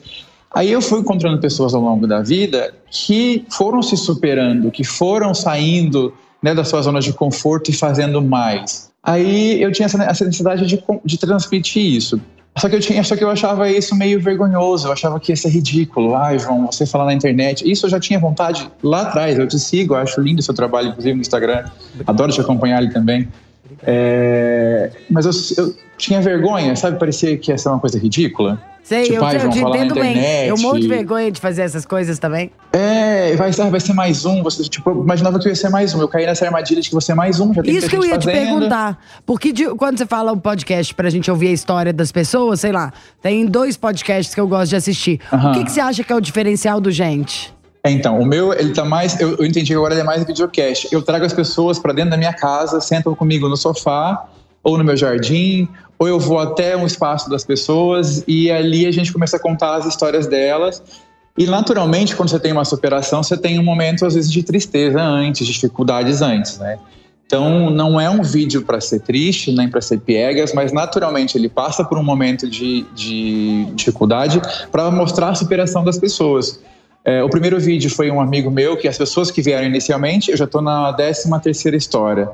Aí 0.50 0.70
eu 0.70 0.82
fui 0.82 1.00
encontrando 1.00 1.40
pessoas 1.40 1.74
ao 1.74 1.80
longo 1.80 2.06
da 2.06 2.20
vida 2.20 2.74
que 2.90 3.44
foram 3.50 3.82
se 3.82 3.96
superando, 3.96 4.70
que 4.70 4.84
foram 4.84 5.32
saindo 5.32 6.12
né, 6.42 6.54
da 6.54 6.64
sua 6.64 6.82
zona 6.82 7.00
de 7.00 7.12
conforto 7.12 7.70
e 7.70 7.74
fazendo 7.74 8.22
mais. 8.22 8.90
Aí 9.02 9.60
eu 9.62 9.72
tinha 9.72 9.86
essa, 9.86 9.98
necessidade 9.98 10.66
de, 10.66 10.82
de 11.04 11.18
transmitir 11.18 11.82
isso. 11.82 12.20
Só 12.56 12.68
que 12.68 12.74
eu 12.74 12.80
tinha, 12.80 13.04
só 13.04 13.16
que 13.16 13.22
eu 13.22 13.30
achava 13.30 13.70
isso 13.70 13.94
meio 13.94 14.20
vergonhoso, 14.20 14.88
eu 14.88 14.92
achava 14.92 15.20
que 15.20 15.30
ia 15.30 15.36
ser 15.36 15.48
ridículo. 15.48 16.16
Ai, 16.16 16.38
João, 16.38 16.66
você 16.66 16.84
falar 16.84 17.04
na 17.04 17.14
internet. 17.14 17.70
Isso 17.70 17.86
eu 17.86 17.90
já 17.90 18.00
tinha 18.00 18.18
vontade 18.18 18.68
lá 18.82 19.02
atrás. 19.02 19.38
Eu 19.38 19.46
te 19.46 19.58
sigo, 19.58 19.94
eu 19.94 19.98
acho 19.98 20.20
lindo 20.20 20.40
o 20.40 20.42
seu 20.42 20.52
trabalho, 20.52 20.88
inclusive 20.88 21.14
no 21.14 21.20
Instagram. 21.20 21.64
Adoro 22.06 22.32
te 22.32 22.40
acompanhar 22.40 22.78
ali 22.78 22.92
também. 22.92 23.28
É, 23.82 24.90
mas 25.08 25.24
eu, 25.24 25.64
eu, 25.64 25.74
tinha 25.98 26.20
vergonha, 26.22 26.74
sabe? 26.76 26.98
Parecia 26.98 27.36
que 27.36 27.50
ia 27.50 27.58
ser 27.58 27.68
uma 27.68 27.78
coisa 27.80 27.98
ridícula. 27.98 28.58
Sei, 28.82 29.02
Tipo, 29.02 29.16
eu, 29.16 29.24
ai, 29.26 29.36
eu 29.36 29.50
te 29.50 29.58
entendo 29.58 29.94
bem. 29.96 30.16
Eu 30.46 30.56
morro 30.56 30.80
de 30.80 30.88
vergonha 30.88 31.30
de 31.30 31.38
fazer 31.38 31.60
essas 31.60 31.84
coisas 31.84 32.18
também. 32.18 32.50
É, 32.72 33.36
vai, 33.36 33.52
ser- 33.52 33.68
vai 33.70 33.80
ser 33.80 33.92
mais 33.92 34.24
um. 34.24 34.42
Você, 34.42 34.62
tipo, 34.62 34.88
eu 34.88 35.02
imaginava 35.02 35.38
que 35.38 35.46
eu 35.46 35.50
ia 35.50 35.56
ser 35.56 35.68
mais 35.68 35.92
um. 35.94 36.00
Eu 36.00 36.08
caí 36.08 36.24
nessa 36.24 36.46
armadilha 36.46 36.80
de 36.80 36.88
que 36.88 36.94
você 36.94 37.12
é 37.12 37.14
mais 37.14 37.38
um. 37.38 37.52
Já 37.52 37.62
tem 37.62 37.76
Isso 37.76 37.86
que 37.86 37.96
eu 37.96 38.02
ia 38.02 38.16
te 38.16 38.24
fazendo. 38.24 38.46
perguntar. 38.46 38.98
Porque 39.26 39.52
de- 39.52 39.68
quando 39.74 39.98
você 39.98 40.06
fala 40.06 40.32
o 40.32 40.38
podcast 40.38 40.94
pra 40.94 41.10
gente 41.10 41.30
ouvir 41.30 41.48
a 41.48 41.52
história 41.52 41.92
das 41.92 42.10
pessoas, 42.10 42.60
sei 42.60 42.72
lá, 42.72 42.90
tem 43.20 43.44
dois 43.44 43.76
podcasts 43.76 44.34
que 44.34 44.40
eu 44.40 44.48
gosto 44.48 44.70
de 44.70 44.76
assistir. 44.76 45.20
Aham. 45.30 45.50
O 45.50 45.54
que, 45.54 45.64
que 45.64 45.70
você 45.72 45.80
acha 45.80 46.02
que 46.02 46.10
é 46.10 46.16
o 46.16 46.20
diferencial 46.20 46.80
do 46.80 46.90
gente? 46.90 47.52
É, 47.84 47.90
então, 47.90 48.18
o 48.18 48.24
meu, 48.24 48.54
ele 48.54 48.72
tá 48.72 48.86
mais. 48.86 49.20
Eu, 49.20 49.36
eu 49.36 49.44
entendi 49.44 49.66
que 49.66 49.74
agora 49.74 49.92
ele 49.92 50.00
é 50.00 50.04
mais 50.04 50.24
videocast. 50.24 50.88
Eu 50.90 51.02
trago 51.02 51.26
as 51.26 51.34
pessoas 51.34 51.78
pra 51.78 51.92
dentro 51.92 52.12
da 52.12 52.16
minha 52.16 52.32
casa, 52.32 52.80
sentam 52.80 53.14
comigo 53.14 53.50
no 53.50 53.56
sofá, 53.56 54.24
ou 54.62 54.78
no 54.78 54.84
meu 54.84 54.96
jardim, 54.96 55.68
ou 55.98 56.06
eu 56.06 56.18
vou 56.18 56.38
até 56.38 56.76
um 56.76 56.86
espaço 56.86 57.28
das 57.28 57.44
pessoas 57.44 58.22
e 58.26 58.50
ali 58.50 58.86
a 58.86 58.90
gente 58.90 59.12
começa 59.12 59.36
a 59.36 59.40
contar 59.40 59.76
as 59.76 59.86
histórias 59.86 60.26
delas. 60.26 60.82
E 61.36 61.46
naturalmente, 61.46 62.14
quando 62.16 62.30
você 62.30 62.38
tem 62.38 62.52
uma 62.52 62.64
superação, 62.64 63.22
você 63.22 63.36
tem 63.36 63.58
um 63.58 63.64
momento, 63.64 64.04
às 64.04 64.14
vezes, 64.14 64.30
de 64.30 64.42
tristeza 64.42 65.00
antes, 65.00 65.46
de 65.46 65.52
dificuldades 65.52 66.20
antes, 66.20 66.58
né? 66.58 66.78
Então, 67.26 67.68
não 67.68 68.00
é 68.00 68.08
um 68.08 68.22
vídeo 68.22 68.62
para 68.62 68.80
ser 68.80 69.00
triste, 69.00 69.52
nem 69.52 69.68
para 69.68 69.82
ser 69.82 70.00
piegas, 70.00 70.54
mas 70.54 70.72
naturalmente 70.72 71.36
ele 71.36 71.48
passa 71.48 71.84
por 71.84 71.98
um 71.98 72.02
momento 72.02 72.48
de, 72.48 72.86
de 72.94 73.66
dificuldade 73.74 74.40
para 74.72 74.90
mostrar 74.90 75.28
a 75.28 75.34
superação 75.34 75.84
das 75.84 75.98
pessoas. 75.98 76.58
É, 77.04 77.22
o 77.22 77.28
primeiro 77.28 77.60
vídeo 77.60 77.90
foi 77.90 78.10
um 78.10 78.20
amigo 78.20 78.50
meu, 78.50 78.78
que 78.78 78.88
as 78.88 78.96
pessoas 78.96 79.30
que 79.30 79.42
vieram 79.42 79.66
inicialmente, 79.66 80.30
eu 80.30 80.36
já 80.38 80.46
estou 80.46 80.62
na 80.62 80.90
13 80.92 81.30
terceira 81.42 81.76
história. 81.76 82.30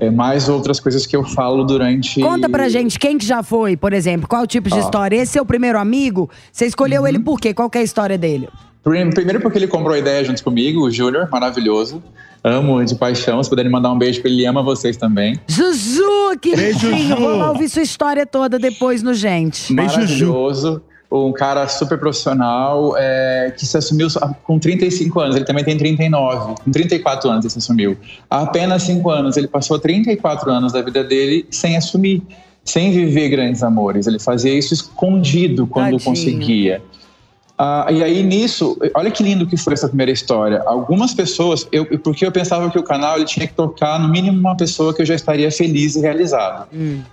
É, 0.00 0.10
mais 0.10 0.48
outras 0.48 0.80
coisas 0.80 1.06
que 1.06 1.14
eu 1.14 1.22
falo 1.22 1.62
durante... 1.62 2.20
Conta 2.22 2.48
pra 2.48 2.68
gente 2.70 2.98
quem 2.98 3.18
que 3.18 3.26
já 3.26 3.42
foi, 3.42 3.76
por 3.76 3.92
exemplo, 3.92 4.26
qual 4.26 4.46
tipo 4.46 4.68
de 4.70 4.76
Ó. 4.76 4.80
história? 4.80 5.14
Esse 5.16 5.38
é 5.38 5.42
o 5.42 5.44
primeiro 5.44 5.78
amigo? 5.78 6.30
Você 6.50 6.64
escolheu 6.64 7.06
ele 7.06 7.18
por 7.18 7.38
quê? 7.38 7.52
Qual 7.52 7.68
que 7.68 7.76
é 7.76 7.82
a 7.82 7.84
história 7.84 8.16
dele? 8.16 8.48
Prim- 8.82 9.10
Primeiro 9.10 9.40
porque 9.42 9.58
ele 9.58 9.66
comprou 9.68 9.92
a 9.94 9.98
ideia 9.98 10.24
junto 10.24 10.42
comigo, 10.42 10.80
o 10.80 10.90
Júnior, 10.90 11.28
maravilhoso. 11.30 12.02
Amo 12.42 12.82
de 12.82 12.94
paixão. 12.94 13.42
Se 13.44 13.50
puderem 13.50 13.70
mandar 13.70 13.92
um 13.92 13.98
beijo 13.98 14.22
pra 14.22 14.30
ele, 14.30 14.46
ama 14.46 14.62
vocês 14.62 14.96
também. 14.96 15.38
Zuzu, 15.50 16.38
que 16.40 16.56
Beijo, 16.56 16.88
lindinho. 16.88 17.16
Ju. 17.18 17.22
Vamos 17.22 17.46
ouvir 17.48 17.68
sua 17.68 17.82
história 17.82 18.24
toda 18.24 18.58
depois 18.58 19.02
no 19.02 19.12
Gente. 19.12 19.70
Maravilhoso. 19.74 20.80
Um 21.10 21.32
cara 21.32 21.66
super 21.66 21.98
profissional 21.98 22.94
é, 22.96 23.52
que 23.56 23.66
se 23.66 23.76
assumiu 23.76 24.06
com 24.44 24.58
35 24.58 25.20
anos. 25.20 25.36
Ele 25.36 25.44
também 25.44 25.64
tem 25.64 25.76
39. 25.76 26.54
Com 26.62 26.70
34 26.70 27.28
anos 27.28 27.44
ele 27.44 27.50
se 27.50 27.58
assumiu. 27.58 27.96
Há 28.28 28.42
apenas 28.42 28.84
5 28.84 29.10
anos. 29.10 29.36
Ele 29.36 29.48
passou 29.48 29.78
34 29.78 30.50
anos 30.50 30.72
da 30.72 30.82
vida 30.82 31.02
dele 31.02 31.46
sem 31.50 31.76
assumir, 31.76 32.22
sem 32.64 32.92
viver 32.92 33.28
grandes 33.28 33.62
amores. 33.62 34.06
Ele 34.06 34.20
fazia 34.20 34.56
isso 34.56 34.72
escondido 34.72 35.66
quando 35.66 35.92
Tadinho. 35.92 36.04
conseguia. 36.04 36.82
Ah, 37.62 37.86
e 37.90 38.02
aí 38.02 38.22
nisso, 38.22 38.74
olha 38.94 39.10
que 39.10 39.22
lindo 39.22 39.46
que 39.46 39.54
foi 39.54 39.74
essa 39.74 39.86
primeira 39.86 40.10
história. 40.10 40.62
Algumas 40.64 41.12
pessoas, 41.12 41.68
eu, 41.70 41.84
porque 41.98 42.24
eu 42.24 42.32
pensava 42.32 42.70
que 42.70 42.78
o 42.78 42.82
canal 42.82 43.16
ele 43.16 43.26
tinha 43.26 43.46
que 43.46 43.52
tocar 43.52 44.00
no 44.00 44.08
mínimo 44.08 44.38
uma 44.40 44.56
pessoa 44.56 44.94
que 44.94 45.02
eu 45.02 45.04
já 45.04 45.14
estaria 45.14 45.50
feliz 45.52 45.94
e 45.94 46.00
realizado. 46.00 46.66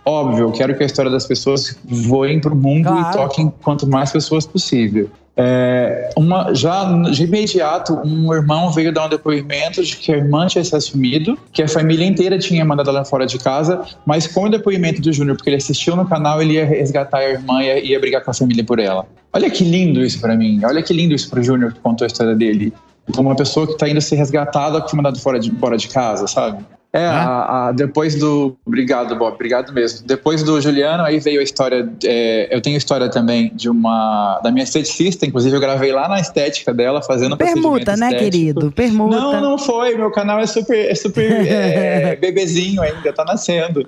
Óbvio, 0.05 0.45
eu 0.45 0.51
quero 0.53 0.73
que 0.77 0.83
a 0.83 0.85
história 0.85 1.11
das 1.11 1.25
pessoas 1.25 1.77
voem 1.83 2.39
para 2.39 2.53
o 2.53 2.55
mundo 2.55 2.85
Claro. 2.87 3.09
e 3.09 3.11
toquem 3.11 3.53
quanto 3.61 3.85
mais 3.85 4.09
pessoas 4.13 4.45
possível. 4.45 5.09
É, 5.39 6.09
uma, 6.17 6.51
já 6.55 6.83
de 7.11 7.23
imediato, 7.23 7.93
um 8.03 8.33
irmão 8.33 8.71
veio 8.71 8.91
dar 8.91 9.05
um 9.05 9.09
depoimento 9.09 9.83
de 9.83 9.95
que 9.95 10.11
a 10.11 10.17
irmã 10.17 10.47
tinha 10.47 10.63
se 10.63 10.75
assumido, 10.75 11.37
que 11.53 11.61
a 11.61 11.67
família 11.67 12.05
inteira 12.05 12.39
tinha 12.39 12.65
mandado 12.65 12.89
ela 12.89 13.05
fora 13.05 13.27
de 13.27 13.37
casa, 13.37 13.85
mas 14.03 14.25
com 14.25 14.45
o 14.45 14.49
depoimento 14.49 14.99
do 14.99 15.13
Júnior, 15.13 15.37
porque 15.37 15.51
ele 15.51 15.57
assistiu 15.57 15.95
no 15.95 16.07
canal, 16.07 16.41
ele 16.41 16.53
ia 16.53 16.65
resgatar 16.65 17.19
a 17.19 17.29
irmã 17.29 17.61
e 17.61 17.67
ia, 17.67 17.79
ia 17.85 17.99
brigar 17.99 18.23
com 18.23 18.31
a 18.31 18.33
família 18.33 18.63
por 18.63 18.79
ela. 18.79 19.05
Olha 19.31 19.47
que 19.47 19.63
lindo 19.63 20.03
isso 20.03 20.19
pra 20.19 20.35
mim, 20.35 20.59
olha 20.65 20.81
que 20.81 20.91
lindo 20.91 21.13
isso 21.13 21.29
pro 21.29 21.43
Júnior 21.43 21.71
que 21.71 21.79
contou 21.81 22.05
a 22.05 22.07
história 22.07 22.35
dele. 22.35 22.73
Como 23.13 23.29
uma 23.29 23.35
pessoa 23.35 23.67
que 23.67 23.77
tá 23.77 23.87
indo 23.87 24.01
ser 24.01 24.15
resgatada, 24.15 24.81
que 24.81 24.89
foi 24.89 24.97
mandada 24.97 25.19
fora 25.19 25.39
de, 25.39 25.51
fora 25.51 25.77
de 25.77 25.87
casa, 25.87 26.27
sabe? 26.27 26.65
É, 26.97 27.05
a- 27.05 27.67
a- 27.67 27.71
depois 27.71 28.15
do. 28.15 28.57
Obrigado, 28.65 29.15
Bob, 29.15 29.35
obrigado 29.35 29.71
mesmo. 29.71 30.05
Depois 30.07 30.41
do 30.41 30.59
Juliano, 30.59 31.03
aí 31.03 31.19
veio 31.19 31.39
a 31.39 31.43
história. 31.43 31.87
é, 32.03 32.47
eu 32.49 32.61
tenho 32.61 32.75
história 32.77 33.09
também 33.09 33.51
de 33.53 33.69
uma. 33.69 34.39
da 34.43 34.51
minha 34.51 34.63
esteticista, 34.63 35.25
inclusive 35.25 35.55
eu 35.55 35.59
gravei 35.59 35.91
lá 35.91 36.07
na 36.07 36.19
estética 36.19 36.73
dela, 36.73 37.01
fazendo 37.01 37.37
Permuta, 37.37 37.95
né, 37.95 38.07
estético. 38.07 38.19
querido? 38.23 38.71
Permuta. 38.71 39.15
Não, 39.15 39.41
não 39.41 39.57
foi. 39.57 39.95
Meu 39.95 40.09
canal 40.11 40.39
é 40.39 40.47
super, 40.47 40.89
é 40.89 40.95
super 40.95 41.29
é, 41.47 42.15
bebezinho 42.15 42.81
ainda, 42.81 43.13
tá 43.13 43.23
nascendo. 43.23 43.87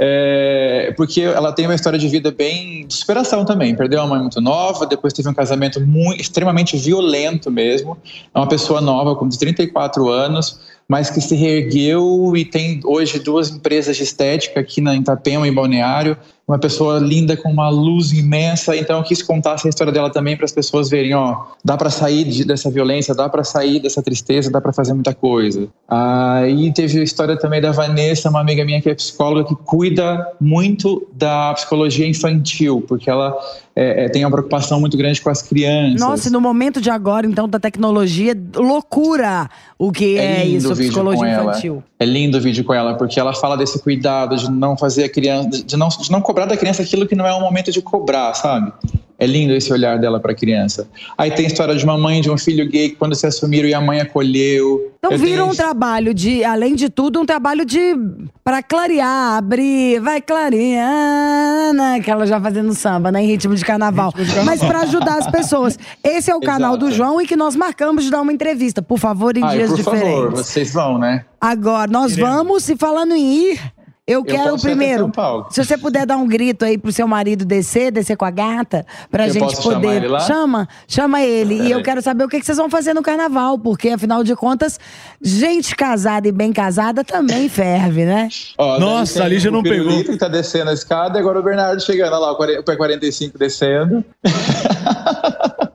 É, 0.00 0.94
porque 0.96 1.22
ela 1.22 1.50
tem 1.52 1.66
uma 1.66 1.74
história 1.74 1.98
de 1.98 2.06
vida 2.06 2.30
bem 2.30 2.86
de 2.86 2.94
superação 2.94 3.44
também. 3.44 3.74
Perdeu 3.74 3.98
uma 4.00 4.06
mãe 4.06 4.20
muito 4.20 4.40
nova, 4.40 4.86
depois 4.86 5.12
teve 5.12 5.28
um 5.28 5.34
casamento 5.34 5.80
muito, 5.80 6.20
extremamente 6.20 6.76
violento 6.76 7.50
mesmo. 7.50 7.96
É 8.32 8.38
uma 8.38 8.46
pessoa 8.48 8.80
nova, 8.80 9.16
com 9.16 9.28
34 9.28 10.08
anos, 10.08 10.60
mas 10.88 11.10
que 11.10 11.20
se 11.20 11.34
reergueu 11.34 12.32
e 12.34 12.44
tem 12.44 12.80
hoje 12.84 13.18
duas 13.18 13.50
empresas 13.50 13.96
de 13.96 14.04
estética 14.04 14.60
aqui 14.60 14.80
na 14.80 14.96
Itapema, 14.96 15.46
em 15.46 15.52
Balneário. 15.52 16.16
Uma 16.48 16.58
pessoa 16.58 16.98
linda 16.98 17.36
com 17.36 17.50
uma 17.50 17.68
luz 17.68 18.10
imensa. 18.12 18.74
Então 18.74 18.96
eu 18.96 19.04
quis 19.04 19.22
contar 19.22 19.52
essa 19.52 19.68
história 19.68 19.92
dela 19.92 20.08
também 20.10 20.34
para 20.34 20.46
as 20.46 20.52
pessoas 20.52 20.88
verem, 20.88 21.14
ó, 21.14 21.42
dá 21.62 21.76
para 21.76 21.90
sair 21.90 22.24
de- 22.24 22.44
dessa 22.44 22.70
violência, 22.70 23.14
dá 23.14 23.28
para 23.28 23.44
sair 23.44 23.80
dessa 23.80 24.02
tristeza, 24.02 24.50
dá 24.50 24.58
para 24.60 24.72
fazer 24.72 24.94
muita 24.94 25.14
coisa. 25.14 25.68
Aí 25.86 26.72
teve 26.72 27.00
a 27.00 27.02
história 27.02 27.36
também 27.38 27.60
da 27.60 27.70
Vanessa, 27.70 28.30
uma 28.30 28.40
amiga 28.40 28.64
minha 28.64 28.80
que 28.80 28.88
é 28.88 28.94
psicóloga 28.94 29.44
que 29.48 29.54
cuida 29.56 30.26
muito 30.40 31.06
da 31.12 31.52
psicologia 31.52 32.08
infantil, 32.08 32.82
porque 32.88 33.10
ela 33.10 33.36
é, 33.76 34.06
é, 34.06 34.08
tem 34.08 34.24
uma 34.24 34.30
preocupação 34.30 34.80
muito 34.80 34.96
grande 34.96 35.20
com 35.20 35.30
as 35.30 35.40
crianças. 35.42 36.00
Nossa, 36.00 36.28
e 36.28 36.32
no 36.32 36.40
momento 36.40 36.80
de 36.80 36.90
agora, 36.90 37.26
então, 37.26 37.48
da 37.48 37.60
tecnologia, 37.60 38.34
loucura 38.56 39.48
o 39.78 39.92
que 39.92 40.16
é, 40.18 40.44
lindo 40.44 40.56
isso, 40.56 40.74
psicologia 40.74 41.18
com 41.20 41.24
ela. 41.26 41.50
infantil. 41.50 41.82
É 42.00 42.04
lindo 42.04 42.38
o 42.38 42.40
vídeo 42.40 42.64
com 42.64 42.74
ela, 42.74 42.94
porque 42.94 43.18
ela 43.20 43.32
fala 43.32 43.56
desse 43.56 43.80
cuidado 43.80 44.36
de 44.36 44.50
não 44.50 44.76
fazer 44.76 45.04
a 45.04 45.08
criança, 45.08 45.62
de 45.64 45.76
não, 45.76 45.88
de 45.88 46.10
não 46.10 46.20
cobrar 46.20 46.37
da 46.46 46.56
criança 46.56 46.82
aquilo 46.82 47.06
que 47.06 47.14
não 47.14 47.26
é 47.26 47.32
o 47.32 47.40
momento 47.40 47.70
de 47.72 47.80
cobrar, 47.82 48.34
sabe? 48.34 48.72
É 49.20 49.26
lindo 49.26 49.52
esse 49.52 49.72
olhar 49.72 49.98
dela 49.98 50.20
para 50.20 50.30
a 50.30 50.34
criança. 50.34 50.88
Aí 51.16 51.32
tem 51.32 51.44
a 51.44 51.48
história 51.48 51.74
de 51.74 51.82
uma 51.82 51.98
mãe 51.98 52.20
e 52.20 52.22
de 52.22 52.30
um 52.30 52.38
filho 52.38 52.68
gay 52.70 52.90
que 52.90 52.94
quando 52.94 53.16
se 53.16 53.26
assumiram 53.26 53.68
e 53.68 53.74
a 53.74 53.80
mãe 53.80 54.00
acolheu. 54.00 54.92
Então 54.98 55.10
Eu 55.10 55.18
vira 55.18 55.42
tenho 55.42 55.46
um 55.46 55.54
trabalho 55.56 56.14
de, 56.14 56.44
além 56.44 56.76
de 56.76 56.88
tudo, 56.88 57.20
um 57.20 57.26
trabalho 57.26 57.64
de 57.64 57.96
pra 58.44 58.62
clarear, 58.62 59.36
abrir, 59.36 59.98
vai 59.98 60.20
clarear, 60.20 61.72
né? 61.74 62.00
Que 62.00 62.08
ela 62.08 62.28
já 62.28 62.40
fazendo 62.40 62.72
samba, 62.74 63.10
né? 63.10 63.20
Em 63.20 63.26
ritmo 63.26 63.56
de 63.56 63.64
carnaval. 63.64 64.14
Mas 64.44 64.60
pra 64.60 64.82
ajudar 64.82 65.18
as 65.18 65.28
pessoas. 65.28 65.76
Esse 66.04 66.30
é 66.30 66.36
o 66.36 66.40
canal 66.40 66.76
do 66.76 66.88
João 66.92 67.20
e 67.20 67.26
que 67.26 67.34
nós 67.34 67.56
marcamos 67.56 68.04
de 68.04 68.10
dar 68.12 68.20
uma 68.20 68.32
entrevista. 68.32 68.80
Por 68.80 69.00
favor, 69.00 69.36
em 69.36 69.42
Ai, 69.42 69.56
dias 69.56 69.70
por 69.70 69.76
diferentes. 69.78 70.14
favor, 70.14 70.30
vocês 70.30 70.72
vão, 70.72 70.96
né? 70.96 71.24
Agora, 71.40 71.90
nós 71.90 72.16
vamos, 72.16 72.68
e 72.68 72.76
falando 72.76 73.14
em 73.14 73.50
ir, 73.50 73.60
eu 74.08 74.24
quero 74.24 74.54
até 74.54 74.62
primeiro. 74.62 75.02
São 75.02 75.10
Paulo. 75.10 75.46
Se 75.50 75.62
você 75.62 75.76
puder 75.76 76.06
dar 76.06 76.16
um 76.16 76.26
grito 76.26 76.64
aí 76.64 76.78
pro 76.78 76.90
seu 76.90 77.06
marido 77.06 77.44
descer, 77.44 77.92
descer 77.92 78.16
com 78.16 78.24
a 78.24 78.30
gata, 78.30 78.86
pra 79.10 79.26
Eu 79.28 79.34
gente 79.34 79.62
poder. 79.62 79.96
ele 79.96 80.08
lá? 80.08 80.20
Chama, 80.20 80.68
chama 80.88 81.22
ele. 81.22 81.54
E 81.62 81.70
eu 81.70 81.82
quero 81.82 82.00
saber 82.00 82.24
o 82.24 82.28
que 82.28 82.40
que 82.40 82.46
vocês 82.46 82.56
vão 82.58 82.70
fazer 82.70 82.94
no 82.94 83.02
carnaval, 83.02 83.58
porque 83.58 83.90
afinal 83.90 84.24
de 84.24 84.34
contas, 84.34 84.80
gente 85.20 85.76
casada 85.76 86.26
e 86.26 86.32
bem 86.32 86.52
casada 86.52 87.04
também 87.04 87.48
ferve, 87.50 88.04
né? 88.04 88.28
Ó, 88.56 88.78
Nossa, 88.78 89.20
daí 89.20 89.22
tem 89.22 89.26
a 89.26 89.28
Lígia 89.28 89.50
o 89.50 89.52
não 89.52 89.62
pegou. 89.62 90.02
Que 90.02 90.16
tá 90.16 90.28
descendo 90.28 90.70
a 90.70 90.74
escada 90.74 91.18
e 91.18 91.20
agora 91.20 91.38
o 91.38 91.42
Bernardo 91.42 91.82
chegando 91.82 92.12
olha 92.12 92.18
lá, 92.18 92.32
o 92.32 92.36
40 92.36 92.60
o 92.60 92.64
pé 92.64 92.76
45 92.76 93.38
descendo. 93.38 94.04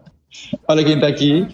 Olha 0.68 0.84
quem 0.84 1.00
tá 1.00 1.08
aqui. 1.08 1.48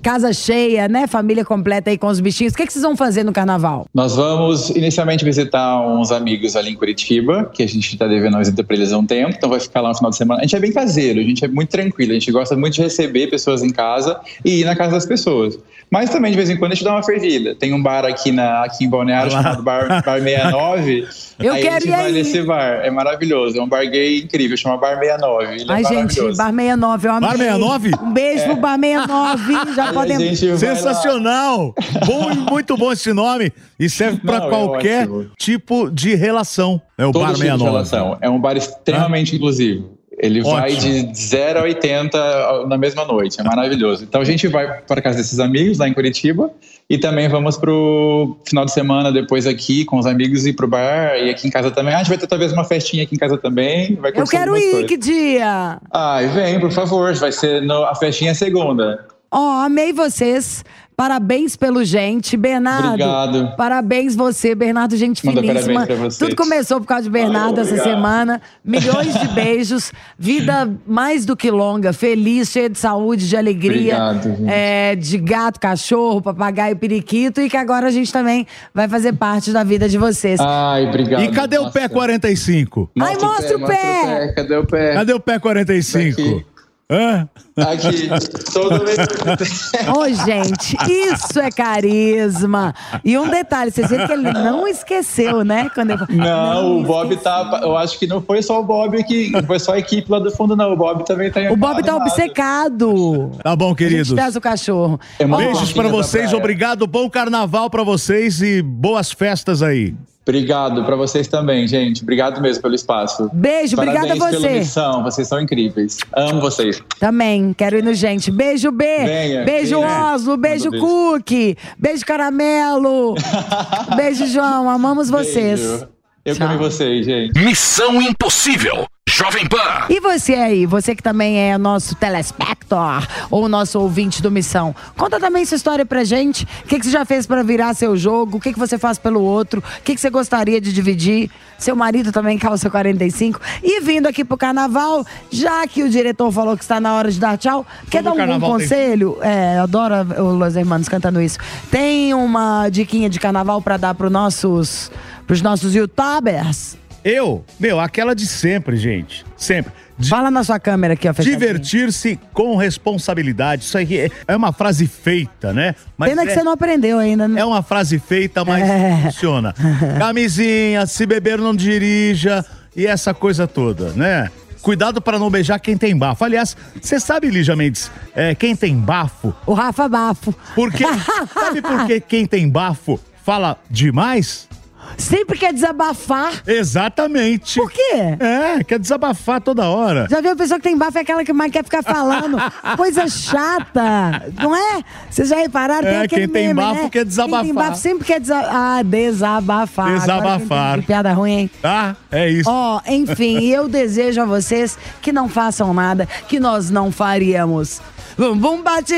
Casa 0.00 0.32
cheia, 0.32 0.88
né? 0.88 1.06
Família 1.06 1.44
completa 1.44 1.90
aí 1.90 1.98
com 1.98 2.06
os 2.06 2.20
bichinhos. 2.20 2.52
O 2.52 2.56
que, 2.56 2.66
que 2.66 2.72
vocês 2.72 2.82
vão 2.82 2.96
fazer 2.96 3.24
no 3.24 3.32
carnaval? 3.32 3.86
Nós 3.92 4.16
vamos 4.16 4.70
inicialmente 4.70 5.24
visitar 5.24 5.80
uns 5.80 6.12
amigos 6.12 6.56
ali 6.56 6.70
em 6.70 6.76
Curitiba, 6.76 7.50
que 7.52 7.62
a 7.62 7.68
gente 7.68 7.92
está 7.92 8.06
devendo 8.06 8.34
uma 8.34 8.40
visita 8.40 8.62
para 8.64 8.76
eles 8.76 8.92
há 8.92 8.98
um 8.98 9.06
tempo, 9.06 9.34
então 9.36 9.50
vai 9.50 9.60
ficar 9.60 9.80
lá 9.80 9.90
no 9.90 9.94
final 9.94 10.10
de 10.10 10.16
semana. 10.16 10.40
A 10.40 10.42
gente 10.42 10.56
é 10.56 10.60
bem 10.60 10.72
caseiro, 10.72 11.20
a 11.20 11.22
gente 11.22 11.44
é 11.44 11.48
muito 11.48 11.70
tranquilo, 11.70 12.12
a 12.12 12.14
gente 12.14 12.30
gosta 12.30 12.56
muito 12.56 12.74
de 12.74 12.82
receber 12.82 13.28
pessoas 13.28 13.62
em 13.62 13.70
casa 13.70 14.20
e 14.44 14.60
ir 14.60 14.64
na 14.64 14.76
casa 14.76 14.92
das 14.92 15.06
pessoas. 15.06 15.58
Mas 15.92 16.08
também, 16.08 16.30
de 16.30 16.38
vez 16.38 16.48
em 16.48 16.56
quando, 16.56 16.72
a 16.72 16.74
gente 16.74 16.84
dá 16.84 16.92
uma 16.92 17.02
fervida. 17.02 17.54
Tem 17.54 17.74
um 17.74 17.82
bar 17.82 18.06
aqui, 18.06 18.32
na, 18.32 18.64
aqui 18.64 18.86
em 18.86 18.88
Balneário 18.88 19.30
chamado 19.30 19.62
Bar, 19.62 20.02
bar 20.02 20.18
69. 20.22 21.06
Eu 21.38 21.52
aí 21.52 21.62
quero 21.62 21.74
a 21.74 21.80
gente 21.80 21.88
ir 21.88 21.90
vai 21.90 22.06
aí. 22.06 22.12
nesse 22.12 22.42
bar. 22.42 22.80
É 22.82 22.90
maravilhoso. 22.90 23.58
É 23.58 23.62
um 23.62 23.68
bar 23.68 23.84
gay 23.90 24.20
incrível, 24.20 24.56
chama 24.56 24.78
Bar 24.78 24.98
69. 24.98 25.54
Ele 25.54 25.70
é 25.70 25.74
Ai, 25.74 25.84
gente, 25.84 25.94
maravilhoso. 25.96 26.38
Bar 26.38 26.50
69, 26.50 27.08
eu 27.08 27.12
amei. 27.12 27.28
Bar 27.28 27.36
69? 27.36 27.90
Um 28.02 28.12
beijo 28.12 28.44
pro 28.44 28.56
Bar 28.56 28.78
69. 28.78 29.74
Já 29.74 29.81
Vai. 29.90 30.36
Sensacional! 30.58 31.74
Bom, 32.06 32.34
muito 32.50 32.76
bom 32.76 32.92
esse 32.92 33.12
nome. 33.12 33.52
E 33.78 33.88
serve 33.88 34.18
pra 34.20 34.38
Não, 34.40 34.46
é 34.46 34.50
qualquer 34.50 35.02
ótimo. 35.08 35.30
tipo 35.38 35.90
de 35.90 36.14
relação. 36.14 36.80
É 36.96 37.04
o 37.06 37.12
Todo 37.12 37.22
Bar 37.22 37.28
tipo 37.34 37.38
de 37.44 37.50
69. 37.50 37.70
relação. 37.70 38.18
É 38.20 38.28
um 38.30 38.40
bar 38.40 38.56
extremamente 38.56 39.34
inclusivo. 39.36 39.98
Ele 40.18 40.40
vai 40.42 40.74
Ótimo. 40.74 41.10
de 41.10 41.18
0 41.18 41.58
a 41.58 41.62
80 41.62 42.66
na 42.68 42.76
mesma 42.78 43.04
noite, 43.04 43.40
é 43.40 43.42
maravilhoso. 43.42 44.04
Então 44.04 44.20
a 44.20 44.24
gente 44.24 44.46
vai 44.46 44.80
para 44.82 45.00
casa 45.02 45.16
desses 45.16 45.40
amigos 45.40 45.78
lá 45.78 45.88
em 45.88 45.92
Curitiba 45.94 46.50
e 46.88 46.96
também 46.98 47.28
vamos 47.28 47.56
pro 47.56 48.36
final 48.46 48.64
de 48.64 48.72
semana 48.72 49.10
depois 49.10 49.46
aqui 49.48 49.84
com 49.84 49.98
os 49.98 50.06
amigos 50.06 50.46
ir 50.46 50.52
pro 50.52 50.68
bar 50.68 51.16
e 51.16 51.30
aqui 51.30 51.48
em 51.48 51.50
casa 51.50 51.70
também. 51.72 51.92
Ah, 51.94 51.96
a 51.96 51.98
gente 52.00 52.08
vai 52.10 52.18
ter 52.18 52.26
talvez 52.28 52.52
uma 52.52 52.62
festinha 52.62 53.02
aqui 53.02 53.16
em 53.16 53.18
casa 53.18 53.36
também. 53.38 53.96
Vai 53.96 54.12
Eu 54.14 54.24
quero 54.26 54.54
ir, 54.56 54.70
coisas. 54.70 54.86
que 54.88 54.96
dia? 54.98 55.78
Ai, 55.90 56.28
vem, 56.28 56.60
por 56.60 56.70
favor. 56.70 57.12
Vai 57.14 57.32
ser 57.32 57.60
no- 57.62 57.82
a 57.82 57.94
festinha 57.94 58.30
é 58.30 58.34
segunda. 58.34 59.04
Ó, 59.32 59.62
amei 59.62 59.92
vocês. 59.92 60.62
Parabéns 60.94 61.56
pelo 61.56 61.82
gente. 61.84 62.36
Bernardo. 62.36 62.88
Obrigado. 63.02 63.56
Parabéns 63.56 64.14
você, 64.14 64.54
Bernardo, 64.54 64.94
gente 64.94 65.24
Manda 65.24 65.40
finíssima. 65.40 65.64
parabéns 65.72 65.86
pra 65.86 65.96
vocês. 65.96 66.18
Tudo 66.18 66.36
começou 66.36 66.80
por 66.80 66.86
causa 66.86 67.04
de 67.04 67.10
Bernardo 67.10 67.60
essa 67.62 67.70
obrigado. 67.70 67.94
semana. 67.94 68.42
Milhões 68.62 69.18
de 69.18 69.26
beijos. 69.34 69.90
Vida 70.18 70.70
mais 70.86 71.24
do 71.24 71.34
que 71.34 71.50
longa, 71.50 71.94
feliz, 71.94 72.50
cheia 72.50 72.68
de 72.68 72.78
saúde, 72.78 73.26
de 73.26 73.34
alegria. 73.36 73.96
Obrigado, 73.96 74.36
gente. 74.36 74.50
É, 74.52 74.94
de 74.94 75.16
gato, 75.18 75.58
cachorro, 75.58 76.20
papagaio, 76.20 76.76
periquito. 76.76 77.40
E 77.40 77.48
que 77.48 77.56
agora 77.56 77.86
a 77.88 77.90
gente 77.90 78.12
também 78.12 78.46
vai 78.74 78.86
fazer 78.86 79.14
parte 79.14 79.50
da 79.50 79.64
vida 79.64 79.88
de 79.88 79.96
vocês. 79.96 80.38
Ai, 80.40 80.86
obrigado. 80.86 81.22
E 81.24 81.30
cadê 81.30 81.58
o 81.58 81.70
pé 81.70 81.88
45? 81.88 82.90
Ai, 83.00 83.16
mostra 83.16 83.56
o 83.56 83.66
pé! 83.66 84.32
Cadê 84.36 84.56
o 84.56 84.66
pé? 84.66 84.92
Cadê 84.92 85.12
o 85.14 85.20
pé 85.20 85.38
45? 85.38 86.51
Hã? 86.92 87.26
Aqui, 87.56 88.08
todo 88.52 88.82
Ô, 89.96 90.08
gente, 90.08 90.76
isso 90.86 91.40
é 91.40 91.50
carisma. 91.50 92.74
E 93.02 93.16
um 93.16 93.28
detalhe, 93.28 93.70
vocês 93.70 93.88
viram 93.88 94.06
que 94.06 94.12
ele 94.12 94.30
não 94.32 94.68
esqueceu, 94.68 95.42
né? 95.42 95.70
Quando 95.74 95.90
eu... 95.90 95.98
Não, 96.10 96.80
o 96.80 96.84
Bob 96.84 97.16
tá. 97.16 97.60
Eu 97.62 97.76
acho 97.76 97.98
que 97.98 98.06
não 98.06 98.20
foi 98.20 98.42
só 98.42 98.60
o 98.60 98.64
Bob 98.64 99.02
que. 99.04 99.32
Foi 99.46 99.58
só 99.58 99.72
a 99.72 99.78
equipe 99.78 100.10
lá 100.10 100.18
do 100.18 100.30
fundo, 100.30 100.54
não. 100.54 100.72
O 100.72 100.76
Bob 100.76 101.04
também 101.04 101.30
tá 101.30 101.40
O 101.50 101.56
Bob 101.56 101.82
tá 101.82 101.96
obcecado. 101.96 103.30
Tá 103.42 103.56
bom, 103.56 103.74
queridos. 103.74 104.12
o 104.36 104.40
cachorro. 104.40 105.00
É 105.18 105.26
Beijos 105.26 105.74
essa 105.74 105.88
vocês, 105.88 106.32
obrigado. 106.32 106.86
Bom 106.86 107.08
carnaval 107.08 107.70
pra 107.70 107.82
vocês 107.82 108.42
e 108.42 108.60
boas 108.62 109.12
festas 109.12 109.62
aí. 109.62 109.94
Obrigado 110.22 110.84
pra 110.84 110.94
vocês 110.94 111.26
também, 111.26 111.66
gente. 111.66 112.02
Obrigado 112.02 112.40
mesmo 112.40 112.62
pelo 112.62 112.74
espaço. 112.74 113.28
Beijo, 113.32 113.76
obrigada 113.76 114.12
a 114.12 114.16
você. 114.16 114.36
pela 114.36 114.52
missão. 114.52 115.02
Vocês 115.02 115.26
são 115.26 115.40
incríveis. 115.40 115.98
Amo 116.14 116.40
vocês. 116.40 116.80
Também, 117.00 117.52
quero 117.52 117.76
ir 117.78 117.82
no 117.82 117.92
gente. 117.92 118.30
Beijo, 118.30 118.70
B. 118.70 118.84
Venha, 118.84 119.44
beijo, 119.44 119.80
venha. 119.80 120.14
Oslo. 120.14 120.36
Beijo, 120.36 120.66
Manda 120.66 120.76
beijo. 120.78 120.86
Cookie. 120.86 121.56
Beijo, 121.76 122.06
Caramelo. 122.06 123.14
beijo, 123.96 124.26
João. 124.26 124.70
Amamos 124.70 125.10
vocês. 125.10 125.60
Beijo. 125.60 125.88
Eu 126.24 126.36
Tchau. 126.36 126.46
amo 126.46 126.58
vocês, 126.58 127.04
gente. 127.04 127.36
Missão 127.44 128.00
Impossível. 128.00 128.86
Jovem 129.14 129.46
Pan. 129.46 129.58
E 129.90 130.00
você 130.00 130.32
aí, 130.34 130.64
você 130.64 130.96
que 130.96 131.02
também 131.02 131.38
é 131.38 131.58
nosso 131.58 131.94
telespector 131.94 133.06
ou 133.30 133.46
nosso 133.46 133.78
ouvinte 133.78 134.22
do 134.22 134.30
Missão, 134.30 134.74
conta 134.96 135.20
também 135.20 135.44
sua 135.44 135.56
história 135.56 135.84
pra 135.84 136.02
gente. 136.02 136.44
O 136.64 136.68
que, 136.68 136.78
que 136.78 136.86
você 136.86 136.90
já 136.90 137.04
fez 137.04 137.26
pra 137.26 137.42
virar 137.42 137.74
seu 137.74 137.94
jogo? 137.94 138.38
O 138.38 138.40
que, 138.40 138.54
que 138.54 138.58
você 138.58 138.78
faz 138.78 138.98
pelo 138.98 139.20
outro? 139.20 139.60
O 139.60 139.82
que, 139.82 139.94
que 139.94 140.00
você 140.00 140.08
gostaria 140.08 140.58
de 140.62 140.72
dividir? 140.72 141.30
Seu 141.58 141.76
marido 141.76 142.10
também 142.10 142.38
calça 142.38 142.70
45. 142.70 143.38
E 143.62 143.82
vindo 143.82 144.06
aqui 144.06 144.24
pro 144.24 144.36
carnaval, 144.38 145.04
já 145.30 145.66
que 145.66 145.82
o 145.82 145.90
diretor 145.90 146.32
falou 146.32 146.56
que 146.56 146.64
está 146.64 146.80
na 146.80 146.94
hora 146.94 147.10
de 147.10 147.20
dar 147.20 147.36
tchau, 147.36 147.66
quer 147.90 148.02
dar 148.02 148.10
um 148.10 148.14
bom 148.14 148.18
carnaval 148.18 148.50
tem- 148.56 148.60
conselho? 148.60 149.18
É, 149.20 149.58
eu 149.58 149.62
adoro 149.64 149.94
o 150.22 150.32
Los 150.38 150.56
Hermanos 150.56 150.88
cantando 150.88 151.20
isso. 151.20 151.38
Tem 151.70 152.14
uma 152.14 152.70
diquinha 152.70 153.10
de 153.10 153.20
carnaval 153.20 153.60
pra 153.60 153.76
dar 153.76 153.94
pros 153.94 154.10
nossos, 154.10 154.90
pros 155.26 155.42
nossos 155.42 155.74
youtubers? 155.74 156.80
Eu, 157.04 157.44
meu, 157.58 157.80
aquela 157.80 158.14
de 158.14 158.26
sempre, 158.26 158.76
gente. 158.76 159.24
Sempre. 159.36 159.72
Di- 159.98 160.08
Fala 160.08 160.30
na 160.30 160.42
sua 160.44 160.58
câmera 160.58 160.94
aqui, 160.94 161.08
ó. 161.08 161.12
Divertir-se 161.12 162.18
com 162.32 162.56
responsabilidade. 162.56 163.64
Isso 163.64 163.76
aí 163.76 163.98
é- 163.98 164.10
é 164.28 164.36
uma 164.36 164.52
frase 164.52 164.86
feita, 164.86 165.52
né? 165.52 165.74
Mas 165.96 166.10
Pena 166.10 166.24
que 166.24 166.30
é, 166.30 166.34
você 166.34 166.42
não 166.42 166.52
aprendeu 166.52 166.98
ainda, 166.98 167.26
né? 167.28 167.40
é 167.40 167.44
uma 167.44 167.62
frase 167.62 167.98
feita, 167.98 168.44
mas 168.44 168.62
É. 168.68 168.96
funciona. 169.04 169.52
Camisinha, 169.98 170.86
se 170.86 171.04
beber 171.06 171.38
não 171.38 171.54
dirija 171.54 172.44
e 172.74 172.86
essa 172.86 173.12
coisa 173.12 173.46
toda, 173.46 173.90
né? 173.92 174.30
Cuidado 174.62 175.02
para 175.02 175.18
não 175.18 175.28
beijar 175.28 175.58
quem 175.58 175.76
tem 175.76 175.96
bafo. 175.96 176.24
Aliás, 176.24 176.56
você 176.80 177.00
sabe, 177.00 177.28
Lígia 177.28 177.56
Mendes, 177.56 177.90
é, 178.14 178.32
quem 178.34 178.54
tem 178.54 178.76
bafo? 178.76 179.34
O 179.44 179.54
Rafa 179.54 179.88
Bafo. 179.88 180.32
Porque, 180.54 180.84
sabe 181.34 181.60
por 181.60 181.84
que 181.86 182.00
quem 182.00 182.26
tem 182.26 182.48
bafo 182.48 182.98
fala 183.24 183.56
demais? 183.68 184.48
Sempre 184.96 185.38
quer 185.38 185.52
desabafar. 185.52 186.42
Exatamente. 186.46 187.58
Por 187.58 187.70
quê? 187.70 188.16
É, 188.20 188.64
quer 188.64 188.78
desabafar 188.78 189.40
toda 189.40 189.68
hora. 189.68 190.06
Já 190.10 190.20
viu 190.20 190.32
a 190.32 190.36
pessoa 190.36 190.58
que 190.58 190.64
tem 190.64 190.76
bafo 190.76 190.98
é 190.98 191.00
aquela 191.00 191.24
que 191.24 191.32
mais 191.32 191.50
quer 191.50 191.64
ficar 191.64 191.82
falando 191.82 192.38
coisa 192.76 193.08
chata, 193.08 194.32
não 194.40 194.54
é? 194.54 194.82
Vocês 195.10 195.28
já 195.28 195.36
repararam? 195.36 195.88
É, 195.88 196.02
aquele 196.02 196.26
quem 196.26 196.28
tem 196.28 196.48
meme, 196.48 196.60
bafo 196.60 196.82
né? 196.84 196.90
quer 196.90 197.04
desabafar. 197.04 197.44
Quem 197.44 197.54
tem 197.54 197.62
bafo 197.62 197.76
sempre 197.76 198.06
quer 198.06 198.20
desa 198.20 198.40
ah, 198.50 198.82
desabafar. 198.82 199.86
Que 199.86 200.00
Desabafar. 200.00 200.72
entendi, 200.72 200.86
piada 200.86 201.12
ruim, 201.12 201.32
hein? 201.32 201.50
Tá? 201.60 201.96
É 202.10 202.28
isso. 202.28 202.48
Ó, 202.50 202.80
enfim, 202.86 203.44
eu 203.46 203.68
desejo 203.68 204.20
a 204.20 204.24
vocês 204.24 204.78
que 205.00 205.12
não 205.12 205.28
façam 205.28 205.72
nada 205.72 206.08
que 206.28 206.38
nós 206.38 206.70
não 206.70 206.92
faríamos. 206.92 207.80
Bum 208.16 208.36
bum 208.36 208.62
bate 208.62 208.94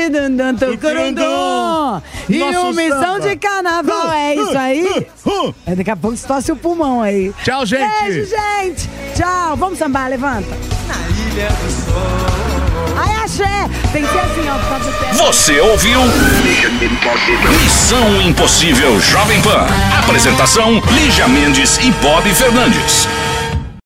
tucurundum. 0.59 2.01
E 2.29 2.41
o 2.41 2.73
missão 2.73 3.19
de 3.19 3.35
carnaval 3.37 4.11
é 4.11 4.35
isso 4.35 4.57
aí. 4.57 5.07
É, 5.65 5.75
daqui 5.75 5.91
a 5.91 5.95
pouco 5.95 6.15
estosse 6.15 6.51
o 6.51 6.55
pulmão 6.55 7.01
aí. 7.01 7.33
Tchau, 7.43 7.65
gente. 7.65 7.89
Beijo, 8.03 8.29
gente. 8.29 8.89
Tchau. 9.15 9.55
Vamos 9.55 9.79
sambar, 9.79 10.09
levanta. 10.09 10.47
Ai, 12.97 13.23
axé. 13.23 13.69
Tem 13.91 14.03
que 14.03 14.11
ser 14.11 14.19
assim, 14.19 14.49
ó, 14.49 14.57
por 14.57 14.69
causa 14.69 14.91
do 14.91 14.97
pé. 14.97 15.13
Você 15.13 15.59
ouviu? 15.59 16.01
Missão 17.63 18.21
Impossível 18.21 18.99
Jovem 18.99 19.41
Pan. 19.41 19.65
Apresentação: 19.99 20.81
Lígia 20.91 21.27
Mendes 21.27 21.77
e 21.77 21.91
Bob 22.01 22.29
Fernandes. 22.33 23.07